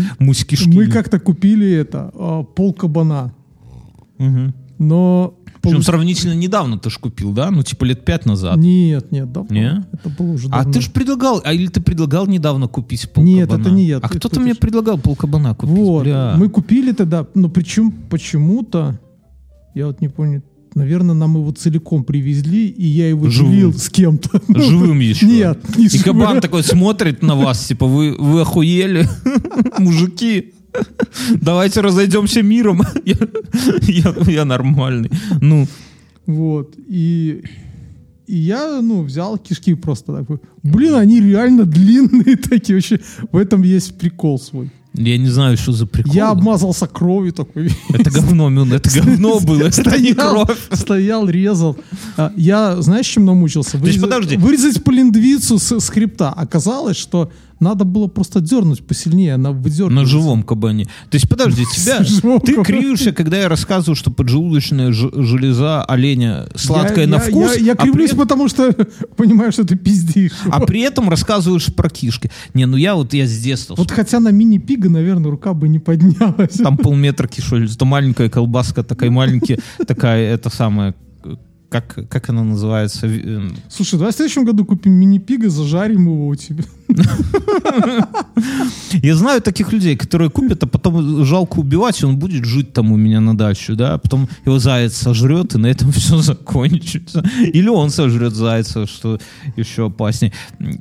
[0.48, 0.70] кишки.
[0.70, 3.34] Мы как-то купили это, э, пол кабана,
[4.18, 4.54] Мгм.
[4.80, 5.34] но...
[5.62, 7.50] Причем получ- сравнительно недавно ты ж купил, да?
[7.50, 8.58] Ну, типа лет пять назад.
[8.58, 9.54] Нет, нет, давно.
[9.56, 9.86] Не?
[9.94, 10.74] Это было уже А давно.
[10.74, 13.34] ты же предлагал, а или ты предлагал недавно купить полкабана?
[13.34, 16.36] Нет, это не я, А кто-то мне предлагал полкабана купить, Вот, бля.
[16.38, 19.00] мы купили тогда, но причем почему-то,
[19.74, 20.44] я вот не помню,
[20.76, 23.52] наверное, нам его целиком привезли, и я его Живым.
[23.52, 24.42] делил с кем-то.
[24.60, 25.26] Живым еще?
[25.26, 29.08] Нет, не И кабан такой смотрит на вас, типа, вы, вы охуели,
[29.78, 30.54] мужики.
[31.42, 32.82] Давайте разойдемся миром.
[33.06, 33.16] я,
[33.82, 35.12] я, я нормальный.
[35.40, 35.68] Ну.
[36.26, 36.74] Вот.
[36.88, 37.44] И
[38.26, 40.40] и я, ну, взял кишки просто такой.
[40.64, 43.00] Блин, они реально длинные такие вообще.
[43.32, 44.72] В этом есть прикол свой.
[44.94, 46.14] Я не знаю, что за прикол.
[46.14, 47.72] Я обмазался кровью такой.
[47.90, 50.58] Это говно, Мюн, это говно было, это не кровь.
[50.72, 51.78] Стоял, резал.
[52.16, 53.78] А, я, знаешь, чем намучился?
[53.78, 56.30] Вырезать, полиндвицу с скрипта.
[56.30, 57.32] Оказалось, что
[57.64, 59.96] надо было просто дернуть посильнее, она выдергивается.
[59.96, 60.86] На живом кабане.
[61.10, 62.00] То есть, подожди, тебя,
[62.40, 67.58] ты кривишься, когда я рассказываю, что поджелудочная железа оленя сладкая на вкус.
[67.58, 68.72] Я, а кривлюсь, потому что
[69.18, 70.32] понимаю, что ты пиздишь.
[70.52, 72.30] А при этом рассказываешь про кишки.
[72.54, 73.76] Не, ну я вот я с детства.
[73.76, 76.54] Вот хотя на мини-пига, наверное, рука бы не поднялась.
[76.58, 80.94] Там полметра кишоль, это маленькая колбаска, такая маленькая, такая, это самая
[81.74, 83.08] как, как она называется?
[83.08, 86.64] Эм, Слушай, давай в следующем году купим мини-пига, зажарим его у тебя.
[89.04, 92.92] Я знаю таких людей, которые купят, а потом жалко убивать, и он будет жить там
[92.92, 97.24] у меня на даче, да, потом его заяц сожрет, и на этом все закончится.
[97.42, 99.20] Или он сожрет зайца, что
[99.58, 100.32] еще опаснее.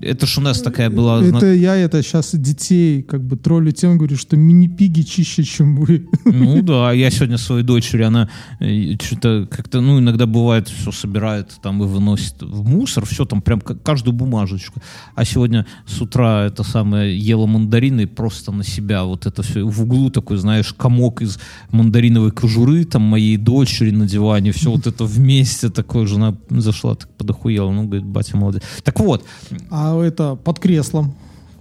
[0.02, 1.24] Это ж у нас такая была...
[1.24, 6.06] Это я это сейчас детей как бы троллю тем, говорю, что мини-пиги чище, чем вы.
[6.24, 8.28] Ну да, я сегодня своей дочери, она
[8.60, 13.40] э, что-то как-то, ну, иногда бывает, все собирает там и выносит в мусор, все там
[13.40, 14.80] прям каждую бумажечку.
[15.14, 19.82] А сегодня с утра это самое ела мандарины просто на себя вот это все в
[19.82, 21.38] углу такой, знаешь, комок из
[21.70, 27.08] мандариновой кожуры там моей дочери на диване, все вот это вместе такое, жена зашла, так
[27.10, 28.62] подохуела, ну, говорит, батя молодец.
[28.82, 29.24] Так вот.
[29.70, 31.14] А это под креслом?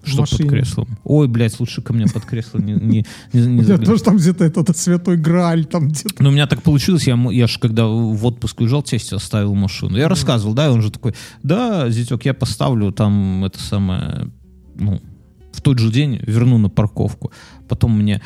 [0.04, 0.88] Что под креслом?
[1.04, 2.74] Ой, блядь, лучше ко мне под кресло не...
[2.74, 6.24] не, не, не Я тоже там где-то этот святой грааль там где-то.
[6.24, 9.98] Ну, у меня так получилось, я, я же когда в отпуск уезжал, тесте оставил машину.
[9.98, 14.32] Я рассказывал, да, и он же такой, да, зятек, я поставлю там это самое,
[14.76, 15.02] ну,
[15.54, 17.32] в тот же день верну на парковку.
[17.68, 18.22] Потом мне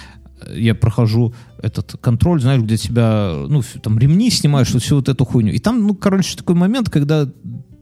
[0.53, 5.25] я прохожу этот контроль, знаешь, где тебя, ну, там ремни снимаешь, вот всю вот эту
[5.25, 5.53] хуйню.
[5.53, 7.27] И там, ну, короче, такой момент, когда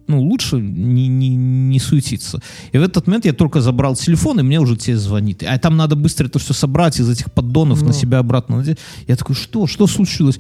[0.08, 2.42] ну, лучше не, не, не суетиться.
[2.72, 5.44] И в этот момент я только забрал телефон, и мне уже тебе звонит.
[5.44, 7.88] А там надо быстро это все собрать из этих поддонов ну.
[7.88, 8.64] на себя обратно.
[9.08, 9.68] Я такой, что?
[9.68, 10.40] Что случилось?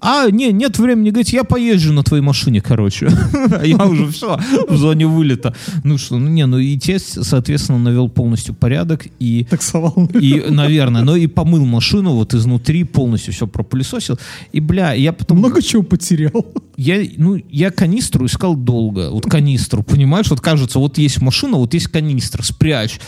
[0.00, 3.08] А, не, нет времени, говорить, я поезжу на твоей машине, короче.
[3.52, 4.38] А я уже все
[4.68, 5.54] в зоне вылета.
[5.84, 9.46] Ну что, ну не, ну и тесть, соответственно, навел полностью порядок и...
[9.50, 10.08] Таксовал.
[10.18, 14.18] И, наверное, но и помыл машину вот изнутри, полностью все пропылесосил.
[14.52, 15.38] И, бля, я потом...
[15.38, 16.46] Много чего потерял.
[16.76, 19.10] Я, ну, я канистру искал долго.
[19.10, 20.30] Вот канистру, понимаешь?
[20.30, 22.98] Вот кажется, вот есть машина, вот есть канистра, спрячь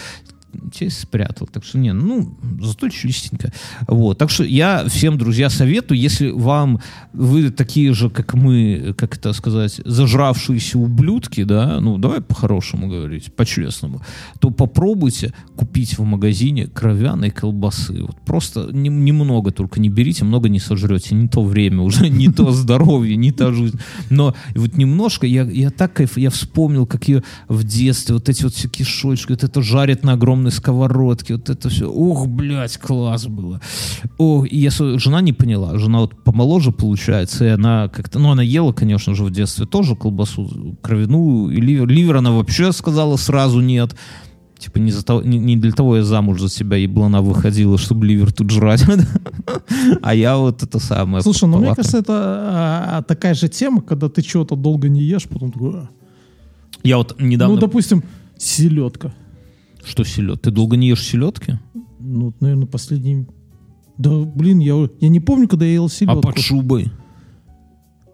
[0.73, 1.47] честь спрятал.
[1.47, 3.53] Так что, не, ну, зато чистенько.
[3.87, 4.19] Вот.
[4.19, 6.81] Так что я всем, друзья, советую, если вам,
[7.13, 13.33] вы такие же, как мы, как это сказать, зажравшиеся ублюдки, да, ну, давай по-хорошему говорить,
[13.35, 14.01] по-честному,
[14.41, 18.03] то попробуйте купить в магазине кровяной колбасы.
[18.03, 21.15] Вот просто не, немного только не берите, много не сожрете.
[21.15, 23.79] Не то время уже, не то здоровье, не та жизнь.
[24.11, 28.43] Но вот немножко, я, я так кайф, я вспомнил, как я в детстве, вот эти
[28.43, 31.87] вот все кишочки, вот это жарят на огромном огромной сковородки, вот это все.
[31.87, 33.61] Ох, блядь, класс было.
[34.19, 35.79] О, и я, жена не поняла.
[35.79, 39.97] Жена вот помоложе получается, и она как-то, ну, она ела, конечно же, в детстве тоже
[39.97, 41.87] колбасу кровяную, и ливер.
[41.89, 43.97] Ливер она вообще сказала сразу нет.
[44.59, 48.07] Типа не, за того, не, не для того я замуж за себя еблана выходила, чтобы
[48.07, 48.85] ливер тут жрать.
[50.03, 51.23] а я вот это самое.
[51.23, 55.25] Слушай, ну мне кажется, это а, такая же тема, когда ты чего-то долго не ешь,
[55.29, 55.75] потом такой...
[55.75, 55.89] «А».
[56.83, 57.55] Я вот недавно...
[57.55, 58.03] Ну, допустим,
[58.39, 59.13] селедка.
[59.85, 60.43] Что селед?
[60.43, 61.59] Ты долго не ешь селедки?
[62.01, 63.27] Ну, наверное, последний...
[63.97, 66.19] Да, блин, я, я не помню, когда я ел селедку.
[66.19, 66.91] А под шубой?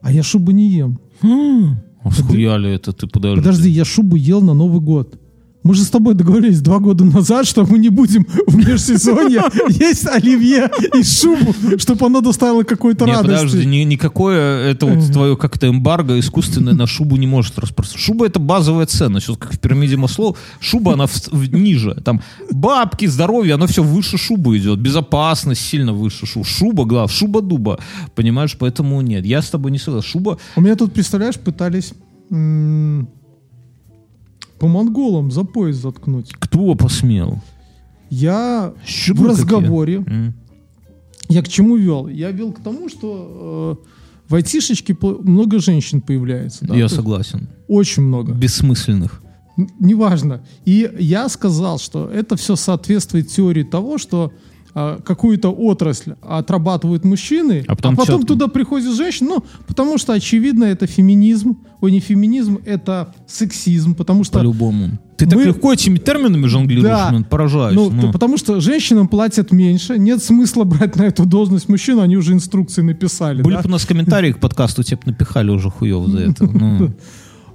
[0.03, 1.01] А я шубу не ем.
[1.23, 3.41] Хм, а схуяли это ты подожди.
[3.41, 5.20] Подожди, я шубу ел на Новый год.
[5.63, 10.07] Мы же с тобой договорились два года назад, что мы не будем в межсезонье есть
[10.07, 13.27] оливье и шубу, чтобы оно доставило какой-то радости.
[13.27, 18.07] подожди, ни, никакое это вот твое как-то эмбарго искусственное на шубу не может распространяться.
[18.07, 19.21] Шуба это базовая цена.
[19.21, 21.95] Сейчас как в пирамиде Маслоу, шуба она в, в, ниже.
[22.05, 24.79] Там бабки, здоровье, оно все выше шубы идет.
[24.79, 26.47] Безопасность сильно выше шубы.
[26.47, 27.79] Шуба, глав, шуба-дуба.
[28.15, 29.27] Понимаешь, поэтому нет.
[29.27, 30.09] Я с тобой не согласен.
[30.09, 30.39] Шуба...
[30.57, 31.93] У меня тут, представляешь, пытались
[34.61, 36.33] по монголам за пояс заткнуть.
[36.39, 37.39] Кто посмел?
[38.11, 39.97] Я Щуплю в разговоре.
[39.99, 40.33] Mm.
[41.29, 42.09] Я к чему вел?
[42.09, 43.87] Я вел к тому, что э,
[44.29, 46.67] в айтишечке много женщин появляется.
[46.67, 46.77] Да?
[46.77, 47.49] Я То согласен.
[47.69, 48.33] Очень много.
[48.33, 49.23] Бессмысленных.
[49.79, 50.43] Неважно.
[50.67, 54.33] И я сказал, что это все соответствует теории того, что
[54.73, 60.65] какую-то отрасль отрабатывают мужчины, А потом а потом туда приходит женщина, ну, потому что, очевидно,
[60.65, 64.39] это феминизм, ой, не феминизм, это сексизм, потому что...
[64.39, 64.99] По-любому.
[65.17, 67.11] Ты так Мы- легко этими терминами жонглируешь, Да.
[67.11, 67.75] блин, поражаюсь.
[67.77, 68.13] Ну, ну.
[68.13, 72.83] потому что женщинам платят меньше, нет смысла брать на эту должность мужчину, они уже инструкции
[72.83, 73.43] написали.
[73.43, 73.63] Были да?
[73.63, 76.45] бы у нас комментарии к подкасту, тебе напихали уже хуев за это.
[76.51, 76.93] Ну,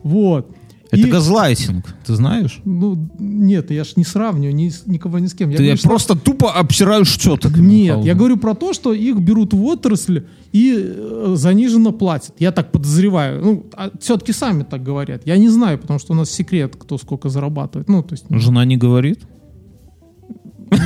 [0.03, 0.47] Вот.
[0.91, 2.61] Это И- газлайтинг, ты знаешь?
[2.63, 5.49] Ну, нет, я ж не сравниваю ни никого ни с кем.
[5.49, 7.57] Я Ты говорю, что- просто тупо обсираешь теток.
[7.57, 10.19] Нет, я говорю про то, что их берут в отрасль
[10.53, 12.35] и э, заниженно платят.
[12.39, 13.43] Я так подозреваю.
[13.43, 13.65] Ну,
[13.99, 15.23] все-таки сами так говорят.
[15.25, 17.89] Я не знаю, потому что у нас секрет, кто сколько зарабатывает.
[17.89, 19.19] Ну, то есть, Жена не говорит?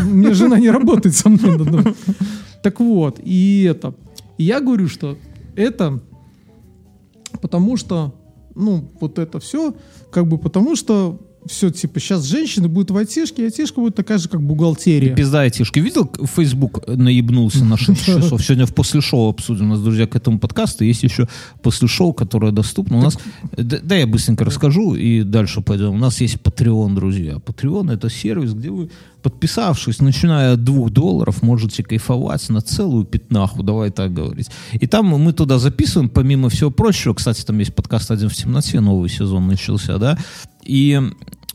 [0.05, 1.57] меня жена не работает со мной.
[2.63, 3.93] Так вот, и это.
[4.37, 5.17] И я говорю, что
[5.55, 5.99] это
[7.41, 8.13] потому что,
[8.59, 9.73] ну, вот это все,
[10.11, 14.17] как бы потому что все, типа, сейчас женщины будут в айтишке, и айтишка будет такая
[14.17, 15.15] же, как бухгалтерия.
[15.15, 15.79] Пизда айтишки.
[15.79, 18.43] Видел, Facebook наебнулся на 6 часов?
[18.43, 19.65] Сегодня в после шоу обсудим.
[19.65, 21.27] У нас, друзья, к этому подкасту есть еще
[21.61, 22.97] после шоу, которое доступно.
[22.97, 23.17] У нас,
[23.57, 25.93] да, я быстренько расскажу и дальше пойдем.
[25.93, 27.35] У нас есть Patreon, друзья.
[27.35, 28.89] Patreon— это сервис, где вы,
[29.21, 34.49] подписавшись, начиная от 2 долларов, можете кайфовать на целую пятнаху, давай так говорить.
[34.73, 38.79] И там мы туда записываем, помимо всего прочего, кстати, там есть подкаст «Один в темноте»,
[38.79, 40.17] новый сезон начался, да,
[40.63, 41.01] и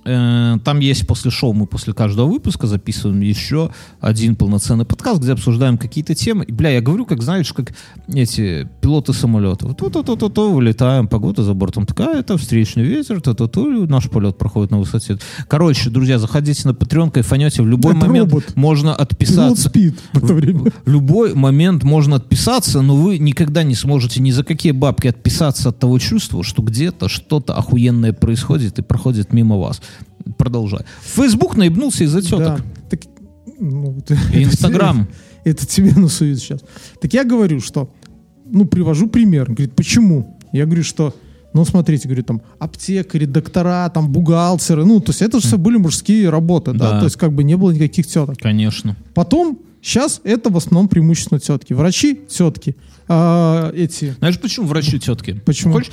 [0.05, 5.79] там есть после шоу, мы после каждого выпуска записываем еще один полноценный подкаст, где обсуждаем
[5.79, 6.45] какие-то темы.
[6.45, 7.75] И, бля, я говорю, как, знаешь, как
[8.09, 9.67] эти пилоты самолета.
[9.67, 15.19] Вот то-то-то-то, вылетаем, погода за бортом такая-то, встречный ветер, то-то-то, наш полет проходит на высоте.
[15.49, 18.57] Короче, друзья, заходите на Patreon, кайфанете, в любой Это момент робот.
[18.57, 19.69] можно Пилот отписаться.
[19.69, 20.71] спит в это время.
[20.85, 25.71] В любой момент можно отписаться, но вы никогда не сможете ни за какие бабки отписаться
[25.71, 29.81] от того чувства, что где-то что-то охуенное происходит и проходит мимо вас.
[30.39, 30.81] Продолжай.
[31.03, 32.39] Facebook наебнулся из-за теток.
[32.41, 32.59] Да.
[32.91, 33.01] Так,
[33.61, 33.99] ну,
[34.33, 35.07] Инстаграм.
[35.45, 36.61] Это тебе насуют сейчас.
[37.01, 37.93] Так я говорю, что,
[38.47, 39.47] ну, привожу пример.
[39.47, 40.39] Говорит, почему?
[40.53, 41.15] Я говорю, что,
[41.53, 45.77] ну, смотрите, говорю, там, аптекари, доктора, там, бухгалтеры, ну, то есть это же все были
[45.77, 46.99] мужские работы, да, Да.
[47.01, 48.39] то есть как бы не было никаких теток.
[48.39, 48.97] Конечно.
[49.15, 51.75] Потом, сейчас это в основном преимущественно тетки.
[51.75, 52.77] Врачи, тетки.
[53.07, 55.43] А, эти, Знаешь, почему врачи тетки?
[55.45, 55.75] Почему?
[55.75, 55.93] Хочешь?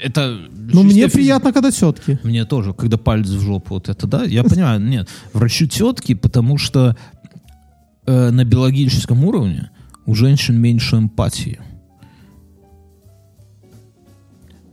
[0.00, 2.18] Это ну, мне чисто физи- приятно, когда тетки.
[2.22, 6.56] Мне тоже, когда палец в жопу, вот это, да, я понимаю, нет, врачи тетки, потому
[6.58, 6.96] что
[8.06, 9.70] э, на биологическом уровне
[10.06, 11.58] у женщин меньше эмпатии.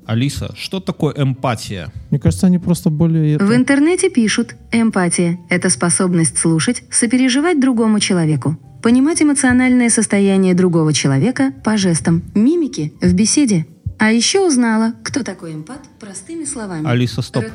[0.06, 1.92] Алиса, что такое эмпатия?
[2.12, 3.36] Мне кажется, они просто более...
[3.36, 10.94] это- В интернете пишут, эмпатия– это способность слушать, сопереживать другому человеку, понимать эмоциональное состояние другого
[10.94, 13.66] человека по жестам, мимике, в беседе.
[13.98, 16.88] А еще узнала, кто такой эмпат, простыми словами.
[16.88, 17.44] Алиса, стоп.
[17.44, 17.52] Р-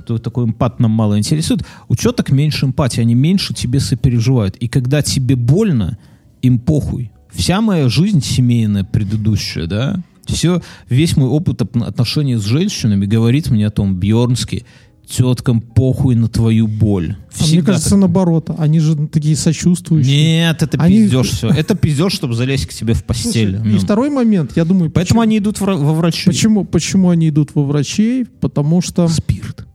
[0.00, 1.64] Кто такой эмпат нам мало интересует.
[1.88, 4.56] У четок меньше эмпатии, они меньше тебе сопереживают.
[4.56, 5.98] И когда тебе больно,
[6.42, 7.12] им похуй.
[7.30, 13.50] Вся моя жизнь семейная предыдущая, да, все, весь мой опыт оп- отношений с женщинами говорит
[13.50, 14.64] мне о том, Бьернский,
[15.08, 17.16] теткам похуй на твою боль.
[17.40, 17.98] А мне кажется, так.
[18.00, 18.50] наоборот.
[18.58, 20.16] Они же такие сочувствующие.
[20.42, 21.48] Нет, это Они- пиздеж все.
[21.48, 23.56] Это пиздеж, чтобы залезть к тебе в постель.
[23.56, 23.78] Слушай, и Ну.
[23.80, 26.26] второй момент, я думаю, Поэтому почему, они идут вра- во врачи.
[26.26, 28.26] почему, почему они идут во врачей?
[28.26, 29.08] Потому что...
[29.08, 29.66] Спирт.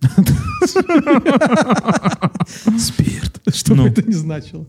[2.78, 3.40] Спирт.
[3.54, 3.82] Что Ну.
[3.84, 4.66] бы это ни значило.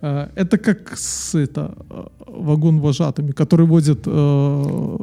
[0.00, 4.96] А, Это как с это, э, вагон вожатыми, который водит э,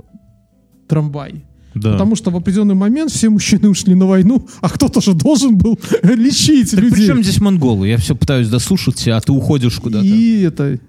[0.88, 1.46] трамвай.
[1.82, 1.94] Да.
[1.94, 5.80] Потому что в определенный момент все мужчины ушли на войну, а кто-то же должен был
[6.04, 6.96] лечить Так людей.
[6.96, 7.88] при чем здесь монголы?
[7.88, 10.06] Я все пытаюсь дослушать тебя, а ты уходишь куда-то.
[10.06, 10.80] И это...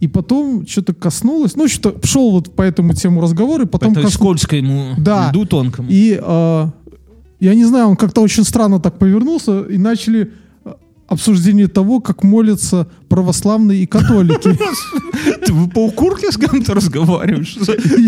[0.00, 4.00] И потом что-то коснулось, ну, что-то шел вот по этому тему разговор, и потом Это
[4.00, 5.28] коснулось- скользкому Да.
[5.30, 5.88] льду тонкому.
[5.90, 6.66] И э,
[7.40, 10.32] я не знаю, он как-то очень странно так повернулся, и начали
[11.10, 14.56] обсуждение того, как молятся православные и католики.
[15.44, 17.58] Ты вы по укурке с кем-то разговариваешь?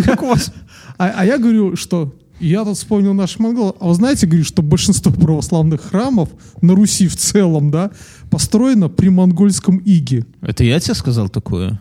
[0.04, 0.52] Как у вас?
[0.98, 3.76] А а я говорю, что я тут вспомнил наш монгол.
[3.80, 6.28] А вы знаете, говорю, что большинство православных храмов
[6.60, 7.90] на Руси в целом, да,
[8.30, 10.24] построено при монгольском иге.
[10.40, 11.80] Это я тебе сказал такое?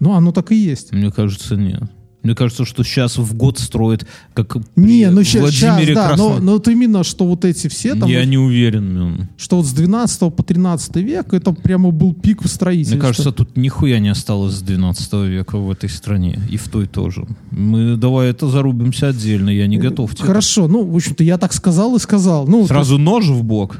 [0.00, 0.92] Ну, оно так и есть.
[0.92, 1.84] Мне кажется, нет.
[2.22, 4.04] Мне кажется, что сейчас в год строят,
[4.34, 6.44] как Не, ну сейчас, Владимире да, но, Красном.
[6.44, 9.28] но вот именно, что вот эти все там, Я вот, не уверен.
[9.36, 12.96] что вот с 12 по 13 век, это прямо был пик в строительстве.
[12.98, 16.40] Мне кажется, тут нихуя не осталось с 12 века в этой стране.
[16.50, 17.26] И в той тоже.
[17.52, 19.50] Мы давай это зарубимся отдельно.
[19.50, 20.26] Я не готов тебе.
[20.26, 22.48] Хорошо, ну, в общем-то, я так сказал и сказал.
[22.48, 23.76] Ну, Сразу нож в бок?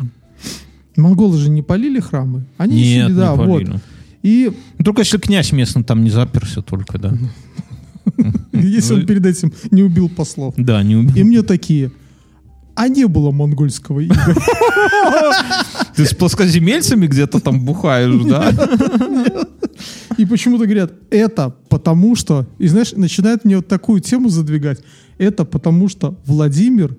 [0.95, 2.45] Монголы же не полили храмы.
[2.59, 3.47] Они Нет, сидели, да, не вот.
[3.65, 3.81] полили.
[4.23, 7.13] И Ну, только если князь местный там не заперся только, да.
[8.53, 10.55] если он перед этим не убил послов.
[10.57, 11.15] Да, не убил.
[11.17, 11.93] И мне такие,
[12.75, 14.15] а не было монгольского ига.
[15.97, 18.53] Ты с плоскоземельцами где-то там бухаешь, да?
[20.19, 22.47] И почему-то говорят, это потому что...
[22.59, 24.81] И знаешь, начинает мне вот такую тему задвигать.
[25.19, 26.97] Это потому что Владимир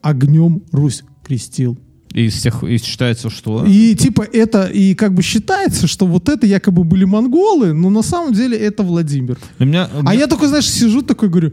[0.00, 1.78] огнем Русь крестил.
[2.14, 3.64] Из тех, и считается, что...
[3.66, 8.02] И типа это, и как бы считается, что вот это якобы были монголы, но на
[8.02, 9.38] самом деле это Владимир.
[9.58, 11.52] У меня, у А меня- я такой, знаешь, сижу такой, говорю,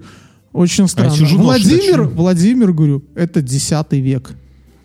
[0.52, 1.16] очень странно.
[1.16, 2.04] сижу, нож Владимир.
[2.04, 4.32] Владимир, говорю, это 10 век,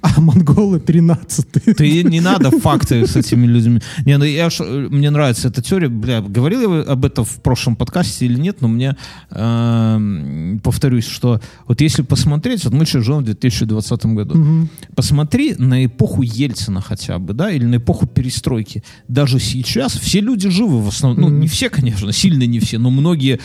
[0.04, 1.46] а монголы 13
[1.76, 3.80] Ты не надо факты с этими людьми.
[4.04, 5.88] Не, ну я ж, э, мне нравится эта теория.
[5.88, 8.96] Бля, говорил я об этом в прошлом подкасте или нет, но мне
[9.30, 15.86] эм, повторюсь, что вот если посмотреть, вот мы сейчас живем в 2020 году, посмотри на
[15.86, 18.82] эпоху Ельцина хотя бы, да, или на эпоху перестройки.
[19.08, 22.90] Даже сейчас все люди живы в основном, ну не все, конечно, сильно не все, но
[22.90, 23.40] многие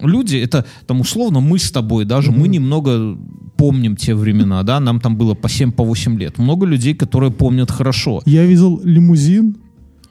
[0.00, 3.16] люди, это там условно мы с тобой даже, мы немного
[3.56, 6.38] помним те времена, да, нам там было по 7, по 8 лет.
[6.38, 8.20] Много людей, которые помнят хорошо.
[8.26, 9.56] Я видел лимузин.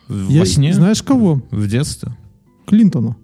[0.08, 0.74] В- Я- Во сне?
[0.74, 1.42] Знаешь кого?
[1.52, 2.12] В детстве?
[2.66, 3.16] Клинтона.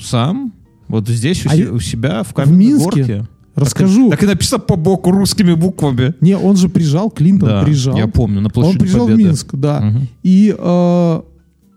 [0.00, 0.52] Сам?
[0.88, 2.84] Вот здесь у, А се- я- у себя, в в каменной Минске?
[2.84, 3.26] горке?
[3.54, 4.10] Расскажу.
[4.10, 6.14] Так, и написано по боку русскими буквами.
[6.20, 7.96] Не, он же приезжал, Клинтон Да, приезжал.
[7.96, 9.22] я помню, на Он площади приезжал Победы.
[9.22, 9.80] в Минск, да.
[9.80, 10.08] Мгм.
[10.22, 11.20] И э,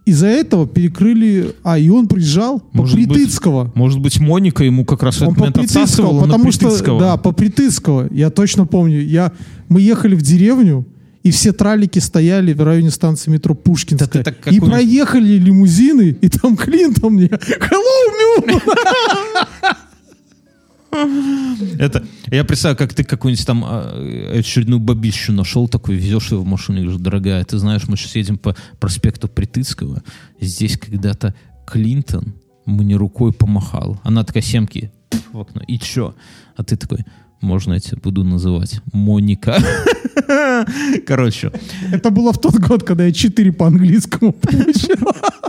[0.10, 1.56] из-за этого перекрыли...
[1.64, 3.72] А, и он приезжал по Может быть, Притыцкого.
[3.76, 7.00] Может быть, Моника ему как раз Он этот по момент Притыцкого, отсасывала потому что...
[7.00, 8.08] Да, по Притыцкого.
[8.12, 9.02] Я точно помню.
[9.02, 9.32] Я,
[9.68, 10.86] мы ехали в деревню,
[11.24, 14.24] и все тралики стояли в районе станции метро Пушкинская.
[14.24, 18.62] Да и проехали лимузины, и там Клинтон мне «Hello, Мю!»
[20.92, 26.46] Это, я представляю, как ты какую-нибудь там а, очередную бабищу нашел, такой везешь ее в
[26.46, 30.04] машине, и говоришь, дорогая, ты знаешь, мы сейчас едем по проспекту Притыцкого,
[30.40, 31.36] здесь когда-то
[31.68, 32.36] Клинтон
[32.66, 34.00] мне рукой помахал.
[34.04, 34.92] Она такая, семки,
[35.32, 36.16] в окно, и чё?
[36.56, 37.00] А ты такой,
[37.42, 39.58] можно я тебя буду называть Моника?
[41.08, 41.52] Короче,
[41.92, 44.98] Это было в тот год, когда я 4 по английскому получил.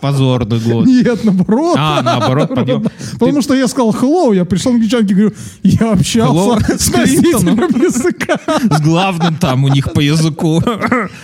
[0.00, 0.86] позорный год.
[0.86, 1.76] Нет, наоборот.
[1.78, 2.50] А, наоборот.
[3.18, 8.38] Потому что я сказал hello, я пришел англичанке, говорю, я общался с носителем языка.
[8.70, 10.62] С главным там у них по языку.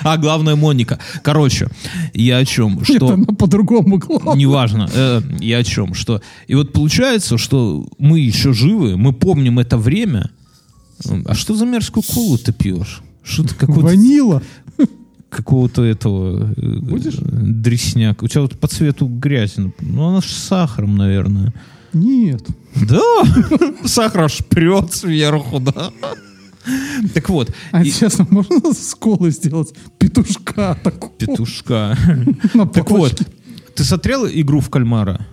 [0.03, 0.99] А главное Моника.
[1.23, 1.69] Короче,
[2.13, 2.85] я о чем?
[2.85, 3.09] Что...
[3.15, 4.01] она по-другому.
[4.35, 9.59] Неважно, э, я о чем, что и вот получается, что мы еще живы, мы помним
[9.59, 10.31] это время.
[11.27, 13.03] А что за мерзкую колу ты пьешь?
[13.23, 14.43] Что ты какой-то Ванила.
[15.29, 17.17] какого-то этого э, Будешь?
[17.21, 18.23] дресняк.
[18.23, 19.57] У тебя вот по цвету грязь.
[19.81, 21.53] Ну, она ж с сахаром, наверное.
[21.93, 22.45] Нет.
[22.75, 23.01] Да,
[23.85, 25.91] сахар аж прет сверху, да.
[27.15, 31.97] Так вот, А и- честно, можно с колы сделать петушка такого петушка.
[32.75, 33.23] Так вот,
[33.75, 35.27] ты смотрел игру в кальмара?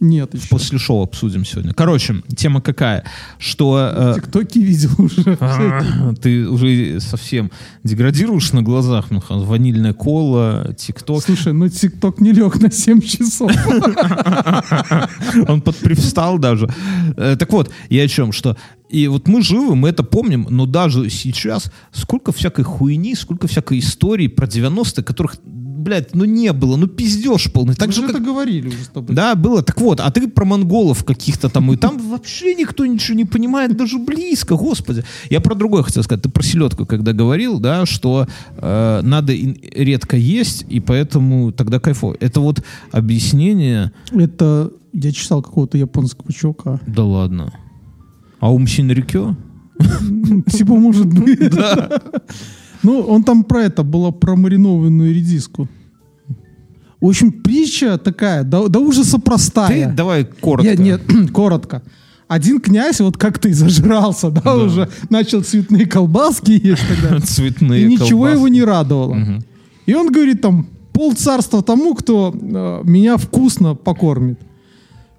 [0.00, 0.48] Нет, еще.
[0.48, 1.74] После шоу обсудим сегодня.
[1.74, 3.04] Короче, тема какая?
[3.38, 5.36] Что э, Тиктоки видел уже.
[5.40, 7.50] а, ты уже совсем
[7.84, 9.40] деградируешь на глазах, Михан.
[9.40, 11.22] Ванильная кола, тикток.
[11.22, 13.52] Слушай, ну ТикТок не лег на 7 часов.
[15.48, 16.68] Он подпривстал даже.
[17.16, 18.56] Э, Так вот, я о чем, что
[18.88, 23.78] и вот мы живы, мы это помним, но даже сейчас сколько всякой хуйни, сколько всякой
[23.78, 25.36] истории про 90-е, которых,
[25.80, 27.74] блядь, ну не было, ну пиздеж полный.
[27.74, 29.14] Так Мы же, же как это говорили уже с тобой.
[29.14, 29.62] Да, было.
[29.62, 33.76] Так вот, а ты про монголов каких-то там, и там вообще никто ничего не понимает,
[33.76, 35.04] даже близко, господи.
[35.30, 36.22] Я про другое хотел сказать.
[36.22, 38.26] Ты про селедку, когда говорил, да, что
[38.56, 42.16] э, надо редко есть, и поэтому тогда кайфово.
[42.20, 42.62] Это вот
[42.92, 46.80] объяснение, Это я читал какого-то японского чувака.
[46.86, 47.52] да ладно.
[48.40, 49.36] А ум Синрикё?
[50.50, 51.38] Типа, может быть.
[52.82, 55.68] Ну, он там про это, было про маринованную редиску.
[57.00, 59.92] В общем, притча такая, до, до ужаса Ты простая.
[59.92, 60.76] давай коротко.
[60.76, 61.82] Нет, нет, коротко.
[62.28, 67.18] Один князь вот как-то и зажрался, да, уже начал цветные колбаски есть тогда.
[67.26, 68.36] Цветные И ничего колбаски.
[68.36, 69.14] его не радовало.
[69.14, 69.44] Мгм.
[69.86, 74.38] И он говорит там, пол царства тому, кто э, меня вкусно покормит.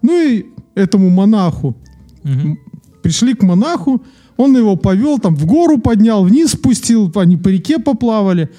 [0.02, 0.46] Ну и
[0.76, 1.76] этому монаху.
[2.24, 2.60] Мгм.
[3.02, 4.02] Пришли к монаху,
[4.38, 8.50] он его повел, там в гору поднял, вниз спустил, они по реке поплавали.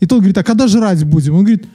[0.00, 1.34] И тот говорит, а когда жрать будем?
[1.34, 1.66] Он говорит,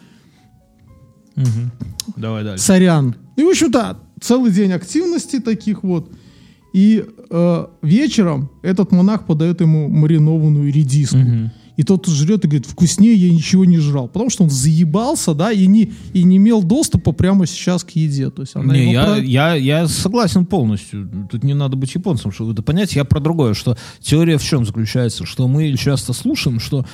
[1.35, 1.71] Мгм.
[2.15, 2.63] Давай дальше.
[2.63, 3.15] сорян.
[3.35, 6.09] И, в общем-то, целый день активности таких вот.
[6.73, 11.17] И э, вечером этот монах подает ему маринованную редиску.
[11.17, 11.51] Мгм.
[11.77, 14.07] И тот жрет и говорит, вкуснее я ничего не жрал.
[14.07, 18.29] Потому что он заебался, да, и не, и не имел доступа прямо сейчас к еде.
[18.29, 21.09] То есть она Не, я, про- я, я согласен полностью.
[21.31, 22.95] Тут не надо быть японцем, чтобы это понять.
[22.95, 26.85] Я про другое, что теория в чем заключается, что мы часто слушаем, что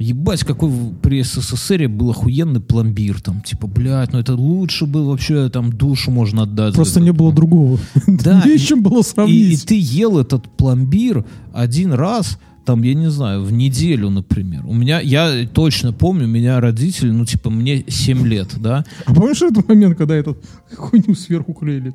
[0.00, 0.72] ебать, какой
[1.02, 6.10] при СССР был охуенный пломбир, там, типа, блядь, ну это лучше был вообще, там, душу
[6.10, 6.74] можно отдать.
[6.74, 7.78] Просто не было другого.
[8.08, 9.64] Да, Не и- с чем было И, и сравнить.
[9.66, 14.64] ты ел этот пломбир один раз, там, я не знаю, в неделю, например.
[14.66, 18.84] У меня, я точно помню, меня родители, ну, типа, мне 7 лет, да.
[19.04, 20.38] А помнишь этот момент, когда этот
[20.74, 21.94] хуйню сверху клеили?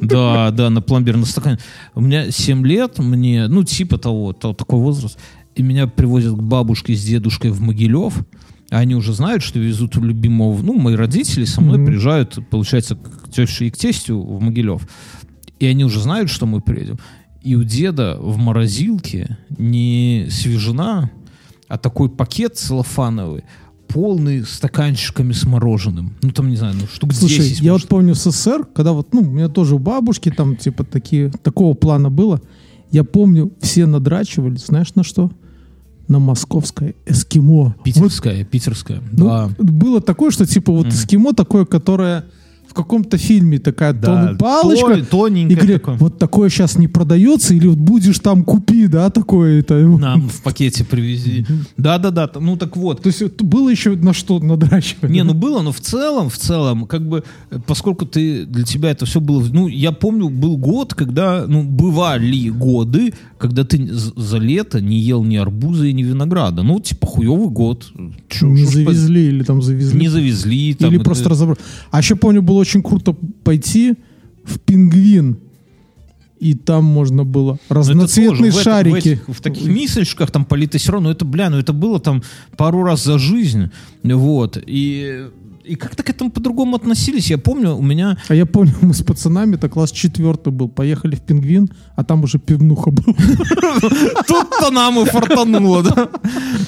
[0.00, 1.58] Да, да, на пломбир, на стакане.
[1.94, 5.18] У меня 7 лет, мне, ну, типа того, того такой возраст,
[5.54, 8.14] и меня привозят к бабушке с дедушкой в Могилев,
[8.70, 11.86] они уже знают, что везут любимого, ну, мои родители со мной mm-hmm.
[11.86, 14.82] приезжают, получается, к теще и к тестю в Могилев.
[15.58, 16.98] И они уже знают, что мы приедем.
[17.46, 21.12] И у деда в морозилке не свежена,
[21.68, 23.44] а такой пакет целлофановый,
[23.86, 26.16] полный стаканчиками с мороженым.
[26.22, 27.84] Ну, там, не знаю, ну, штук Слушай, 10, я может.
[27.84, 31.74] вот помню СССР, когда вот, ну, у меня тоже у бабушки там, типа, такие, такого
[31.74, 32.42] плана было.
[32.90, 35.30] Я помню, все надрачивали, знаешь, на что?
[36.08, 37.76] на московское эскимо.
[37.84, 39.50] Питерское, вот, питерское, ну, да.
[39.58, 40.90] Было такое, что типа вот mm.
[40.90, 42.26] эскимо такое, которое в
[42.76, 45.04] каком-то фильме такая да, палочка.
[45.04, 45.56] Тоненькая.
[45.56, 45.96] И говорят, такое.
[45.96, 49.74] вот такое сейчас не продается, или вот будешь там купи, да, такое это.
[49.74, 51.46] Нам в пакете привези.
[51.76, 53.02] Да-да-да, ну так вот.
[53.02, 55.10] То есть было еще на что надрачивать?
[55.10, 57.24] Не, ну было, но в целом, в целом, как бы,
[57.66, 62.48] поскольку ты, для тебя это все было, ну, я помню, был год, когда, ну, бывали
[62.50, 66.62] годы, когда ты за лето не ел ни арбуза и ни винограда.
[66.62, 67.92] Ну, типа, хуевый год.
[68.28, 69.34] Чё, не завезли по...
[69.34, 69.98] или там завезли?
[69.98, 70.74] Не завезли.
[70.74, 71.04] Там, или это...
[71.04, 71.58] просто разобрали.
[71.90, 73.12] А еще помню, было очень круто
[73.44, 73.94] пойти
[74.44, 75.38] в пингвин.
[76.38, 78.92] И там можно было разноцветные тоже, шарики.
[78.92, 81.10] В, этих, в таких мисочках там политый все равно.
[81.10, 82.22] Это, бля, ну это было там
[82.58, 83.70] пару раз за жизнь.
[84.02, 84.62] Вот.
[84.66, 85.28] И
[85.66, 87.30] и как-то к этому по-другому относились.
[87.30, 88.16] Я помню, у меня...
[88.28, 92.22] А я помню, мы с пацанами, это класс четвертый был, поехали в Пингвин, а там
[92.24, 93.04] уже пивнуха был.
[94.28, 96.08] Тут-то нам и фартануло, да?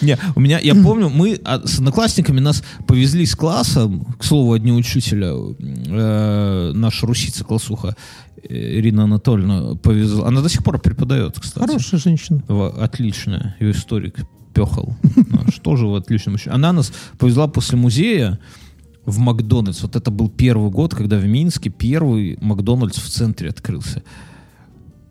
[0.03, 4.53] Не, у меня, я помню, мы а, с одноклассниками нас повезли с класса, к слову,
[4.53, 7.94] одни учителя, э, наша русица, классуха,
[8.42, 10.26] э, Ирина Анатольевна повезла.
[10.26, 11.66] Она до сих пор преподает, кстати.
[11.66, 12.42] Хорошая женщина.
[12.80, 13.57] Отличная.
[13.61, 14.16] Ее историк
[14.55, 14.96] пехал.
[15.55, 16.36] Что же вы отлично.
[16.46, 18.38] Она нас повезла после музея
[19.09, 19.83] в Макдональдс.
[19.83, 24.03] Вот это был первый год, когда в Минске первый Макдональдс в центре открылся.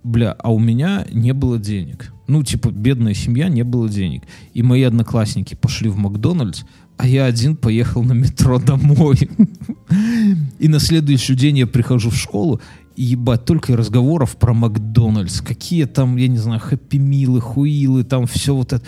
[0.03, 2.13] Бля, а у меня не было денег.
[2.27, 4.23] Ну, типа, бедная семья, не было денег.
[4.53, 6.63] И мои одноклассники пошли в Макдональдс,
[6.97, 9.29] а я один поехал на метро домой.
[10.59, 12.61] И на следующий день я прихожу в школу,
[12.95, 15.41] и ебать, только разговоров про Макдональдс.
[15.41, 18.83] Какие там, я не знаю, хэппи-милы, хуилы, там все вот это.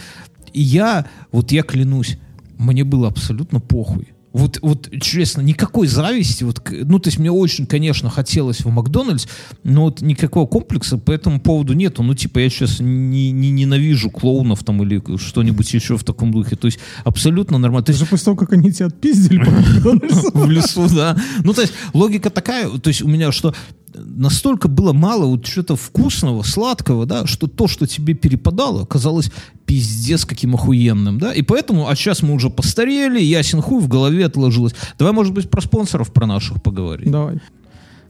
[0.51, 2.17] И я, вот я клянусь,
[2.57, 4.07] мне было абсолютно похуй.
[4.31, 6.43] Вот, вот, честно, никакой зависти.
[6.43, 9.25] Вот, ну, то есть мне очень, конечно, хотелось в Макдональдс,
[9.63, 12.03] но вот никакого комплекса по этому поводу нету.
[12.03, 16.55] Ну, типа, я сейчас не, не ненавижу клоунов там или что-нибудь еще в таком духе.
[16.55, 17.85] То есть абсолютно нормально.
[17.85, 19.49] То есть после того, как они тебя отпиздили по.
[20.39, 21.17] В лесу, да.
[21.43, 23.53] Ну, то есть логика такая, то есть у меня что
[23.95, 29.31] настолько было мало вот что-то вкусного, сладкого, да, что то, что тебе перепадало, казалось
[29.65, 34.25] пиздец каким охуенным, да, и поэтому, а сейчас мы уже постарели, ясен хуй в голове
[34.25, 34.73] отложилось.
[34.97, 37.11] Давай, может быть, про спонсоров про наших поговорим.
[37.11, 37.39] Давай.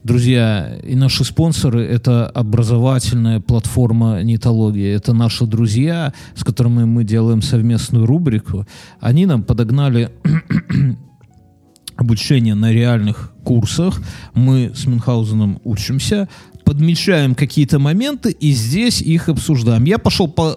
[0.02, 4.96] Друзья, и наши спонсоры— это образовательная платформа «Нитология».
[4.96, 8.66] Это наши друзья, с которыми мы делаем совместную рубрику.
[9.02, 10.10] Они нам подогнали
[12.02, 14.02] обучение на реальных курсах.
[14.34, 16.28] Мы с Мюнхгаузеном учимся,
[16.64, 19.86] подмечаем какие-то моменты и здесь их обсуждаем.
[19.86, 20.56] Я пошел по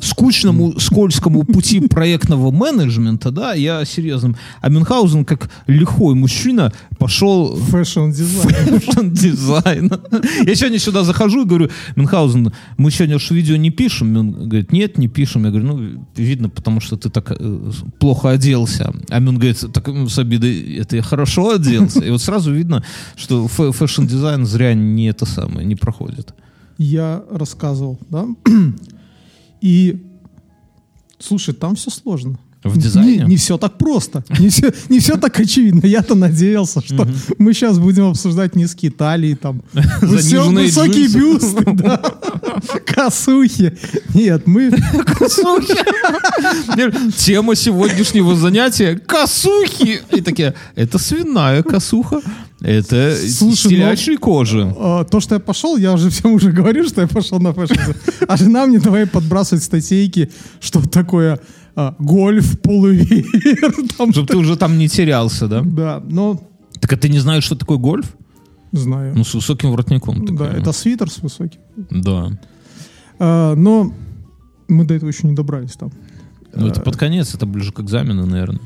[0.00, 4.36] скучному, скользкому пути проектного менеджмента, да, я серьезным.
[4.60, 7.56] А Мюнхгаузен, как лихой мужчина, пошел...
[7.56, 8.80] Fashion-дизайн.
[8.80, 9.92] Fashion-дизайн.
[10.46, 14.16] Я сегодня сюда захожу и говорю, Мюнхгаузен, мы сегодня уж видео не пишем?
[14.16, 15.44] Он говорит, нет, не пишем.
[15.44, 18.92] Я говорю, ну, видно, потому что ты так э, плохо оделся.
[19.10, 22.00] А Мюн говорит, так с обидой, это я хорошо оделся.
[22.00, 22.84] И вот сразу видно,
[23.16, 26.34] что fashion-дизайн зря не это самое, не проходит.
[26.78, 28.26] Я рассказывал, да,
[29.60, 30.02] и,
[31.18, 32.38] слушай, там все сложно.
[32.64, 33.18] В дизайне?
[33.18, 34.24] Не, не все так просто.
[34.38, 35.86] Не все, не все так очевидно.
[35.86, 37.12] Я-то надеялся, что угу.
[37.38, 39.62] мы сейчас будем обсуждать низкие талии, там,
[40.18, 41.18] все, высокие джинсы.
[41.18, 42.02] бюсты, да,
[42.84, 43.78] косухи.
[44.12, 44.72] Нет, мы...
[45.06, 45.78] Косухи.
[47.16, 50.00] Тема сегодняшнего занятия— косухи.
[50.12, 52.20] И такие, это свиная косуха.
[52.60, 54.74] Это Слушай, телячьей ну, кожи.
[54.76, 57.92] А, то, что я пошел, я уже всем уже говорю, что я пошел на fashion.
[58.26, 61.38] А жена мне давай подбрасывать статейки, что такое
[61.76, 63.24] а, гольф, полувер.
[64.12, 65.62] Чтобы ты уже там не терялся, да?
[65.62, 66.42] Да, но...
[66.80, 68.16] Так а ты не знаешь, что такое гольф?
[68.72, 69.14] Знаю.
[69.16, 70.26] Ну, с высоким воротником.
[70.26, 70.60] Да, такая.
[70.60, 71.60] это свитер с высоким.
[71.90, 72.38] Да.
[73.20, 73.92] А, но
[74.66, 75.92] мы до этого еще не добрались там.
[76.54, 78.60] Ну, это а, под конец, это ближе к экзамену, наверное.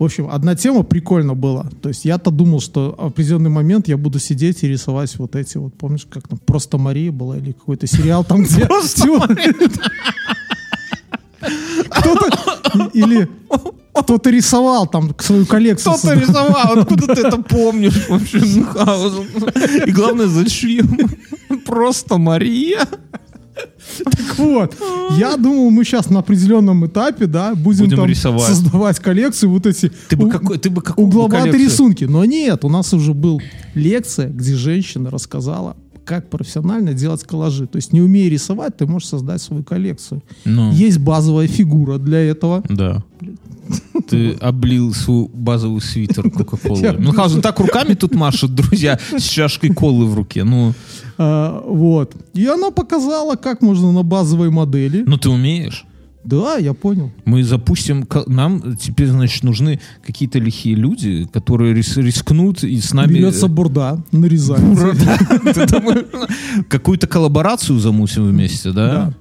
[0.00, 1.66] В общем, одна тема прикольно была.
[1.82, 5.58] То есть я-то думал, что в определенный момент я буду сидеть и рисовать вот эти
[5.58, 8.66] вот, помнишь, как там «Просто Мария» была или какой-то сериал там, где...
[11.90, 13.28] Кто-то или
[13.92, 15.94] кто-то рисовал там свою коллекцию.
[15.94, 18.38] Кто-то рисовал, откуда ты это помнишь вообще,
[19.86, 20.98] И главное, зачем?
[21.66, 22.86] Просто Мария.
[24.04, 24.76] Так вот,
[25.18, 28.46] я думал, мы сейчас на определенном этапе, да, будем, Будем там рисовать.
[28.48, 31.64] создавать коллекцию, вот эти Ты бы какой, ты бы какую угловатые коллекцию?
[31.70, 32.04] рисунки.
[32.04, 33.40] Но нет, у нас уже был
[33.74, 37.66] лекция, где женщина рассказала, как профессионально делать коллажи.
[37.66, 40.22] То есть, не умея рисовать, ты можешь создать свою коллекцию.
[40.44, 42.62] Ну, Есть базовая фигура для этого.
[42.68, 43.02] да.
[44.08, 46.96] Ты облил свой базовый свитер Кока-Колы.
[46.98, 50.44] Мюнхгаузен так руками тут машет, друзья, с чашкой колы в руке.
[50.44, 50.72] Ну,
[51.18, 52.14] А, вот.
[52.34, 55.04] И она показала, как можно на базовой модели.
[55.06, 55.84] ну ты умеешь?
[56.22, 57.10] Да, я понял.
[57.24, 63.14] Мы запустим, нам теперь, значит, нужны какие-то лихие люди, которые рис- рискнут и с нами...
[63.14, 64.60] Берется бурда, нарезает.
[65.54, 66.04] Ты думаешь,
[66.68, 69.14] Какую-то коллаборацию замутим вместе, да?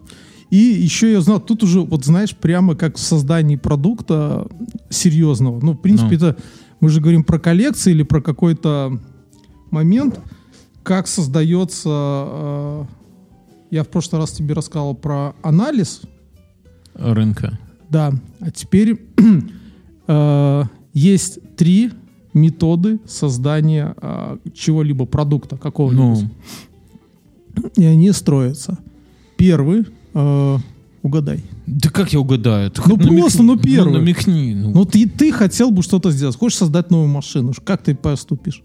[0.49, 4.47] И еще я знал, тут уже, вот знаешь, прямо как в создании продукта
[4.89, 5.59] серьезного.
[5.63, 6.27] Ну, в принципе, Ну.
[6.27, 6.37] это
[6.79, 8.99] мы же говорим про коллекции или про какой-то
[9.69, 10.19] момент,
[10.83, 11.89] как создается.
[11.89, 12.83] э,
[13.71, 16.01] я в прошлый раз тебе рассказывал про анализ,
[16.95, 17.59] Рынка.
[17.89, 18.13] да.
[18.39, 18.99] А теперь
[20.07, 21.91] э, есть три
[22.33, 26.25] методы создания э, чего-либо продукта какого-нибудь.
[27.55, 28.77] Ну, И они строятся.
[29.37, 30.57] Первый, э,
[31.03, 31.43] угадай.
[31.68, 32.72] да как я угадаю?
[32.72, 33.20] Ты Ну, намекни.
[33.22, 33.93] просто, ну, первый.
[33.93, 34.53] намекни.
[34.53, 34.72] ну.
[34.72, 36.36] Ну, ты, ты хотел бы что-то сделать.
[36.38, 37.53] Хочешь создать новую машину.
[37.64, 38.62] Как ты поступишь?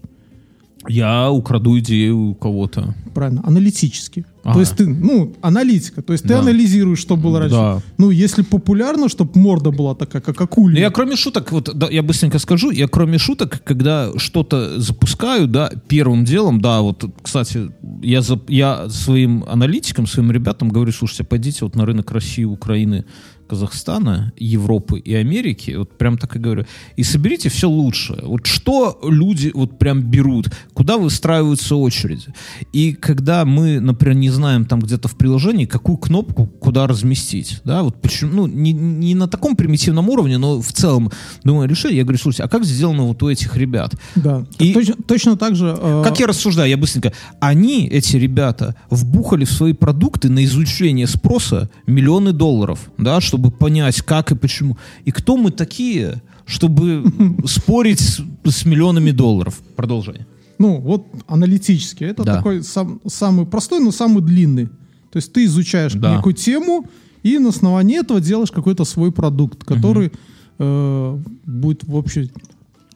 [0.87, 2.93] Я украду идею у кого-то.
[3.13, 4.25] Правильно, аналитически.
[4.45, 4.53] Ага.
[4.53, 6.01] То есть ты, ну, аналитика.
[6.03, 6.39] То есть ты Да.
[6.39, 7.55] анализируешь, что было раньше.
[7.55, 7.81] Да.
[7.97, 10.75] Ну, если популярно, чтобы морда была такая, как акулья.
[10.75, 15.47] Ну, я кроме шуток, вот да, я быстренько скажу, я кроме шуток, когда что-то запускаю,
[15.47, 17.71] да, первым делом, да, вот, кстати,
[18.03, 23.03] я, за- я своим аналитикам, своим ребятам говорю, слушайте, пойдите вот на рынок России, Украины,
[23.47, 26.65] Казахстана, Европы и Америки, вот прям так и говорю,
[26.97, 28.21] и соберите все лучшее.
[28.23, 32.33] Вот что люди вот прям берут, куда выстраиваются очереди.
[32.73, 37.81] И когда мы, например, не знаем там где-то в приложении, какую кнопку куда разместить, да,
[37.81, 41.09] вот почему, ну, не, не на таком примитивном уровне, но в целом,
[41.43, 43.95] думаю, решили, я говорю, слушайте, а как сделано вот у этих ребят?
[44.15, 44.45] Да.
[44.59, 45.75] И- Точно, точно так же...
[45.77, 47.11] э, Как я рассуждаю, я быстренько.
[47.39, 54.01] Они, эти ребята, вбухали в свои продукты на изучение спроса миллионы долларов, да, чтобы понять,
[54.01, 54.77] как и почему.
[55.05, 57.03] И кто мы такие, чтобы
[57.45, 59.59] спорить с, с миллионами долларов?
[59.75, 60.25] Продолжай.
[60.57, 62.03] Ну, вот аналитически.
[62.03, 62.35] Это Да.
[62.37, 64.67] такой сам- самый простой, но самый длинный.
[65.11, 66.15] То есть ты изучаешь Да.
[66.15, 66.87] некую тему
[67.23, 70.11] и на основании этого делаешь какой-то свой продукт, который
[70.57, 72.29] э, будет в общем...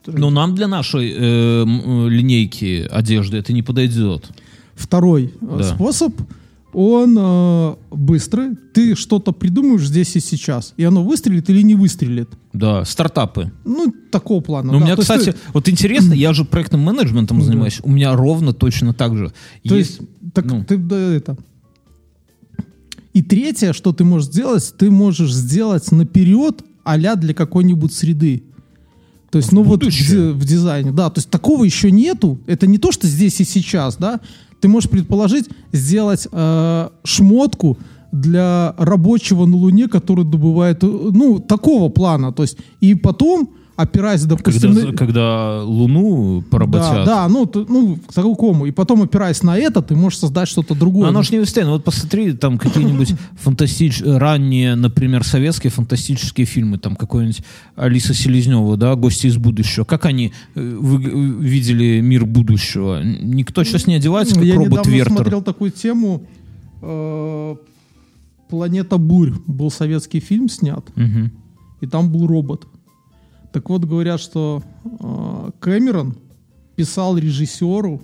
[0.06, 4.30] Но нам для нашей э, э, линейки одежды это не подойдет.
[4.74, 5.62] Второй э, Да.
[5.64, 6.14] способ,
[6.72, 8.56] он э, быстрый.
[8.72, 12.30] Ты что-то придумаешь здесь и сейчас, и оно выстрелит или не выстрелит.
[12.52, 13.52] Да, стартапы.
[13.64, 14.72] Ну, такого плана.
[14.72, 14.86] Но у да.
[14.86, 18.14] меня, То есть кстати, ты- вот интересно, я же проектным менеджментом Ну занимаюсь, у меня
[18.14, 19.32] ровно точно так же.
[19.66, 20.00] То есть,
[20.32, 20.64] так ну.
[20.64, 21.36] ты да, это.
[23.12, 28.44] И третье, что ты можешь сделать, ты можешь сделать наперед а для какой-нибудь среды.
[29.30, 30.32] То есть, ну вот в, будущее.
[30.32, 32.40] в дизайне, да, то есть такого еще нету.
[32.46, 34.20] Это не то, что здесь и сейчас, да.
[34.60, 37.78] Ты можешь предположить сделать э, шмотку
[38.12, 42.32] для рабочего на Луне, который добывает, э, ну такого плана.
[42.32, 43.50] То есть и потом,
[43.80, 46.90] опираясь, допустим, когда, на- когда Луну поработят.
[46.92, 48.66] да, да, ну, т- ну, к такому.
[48.66, 51.04] И потом, опираясь на это, ты можешь создать что-то другое.
[51.04, 51.70] Но оно же не выстроено.
[51.72, 54.02] Вот посмотри, там какие-нибудь фантастич...
[54.04, 57.40] ранние, например, советские фантастические фильмы, там какой-нибудь
[57.76, 59.84] Алиса Селезнева, да, «Гости из будущего».
[59.84, 61.00] Как они э, вы-
[61.40, 63.02] видели мир будущего?
[63.02, 65.12] Никто сейчас не одевается, как Я робот недавно Вертер.
[65.14, 66.22] смотрел такую тему.
[66.82, 67.56] э,
[68.48, 69.32] «Планета бурь».
[69.46, 71.30] Был советский фильм снят, Мгм.
[71.80, 72.66] и там был робот.
[73.52, 76.16] Так вот, говорят, что э, Кэмерон
[76.76, 78.00] писал режиссеру,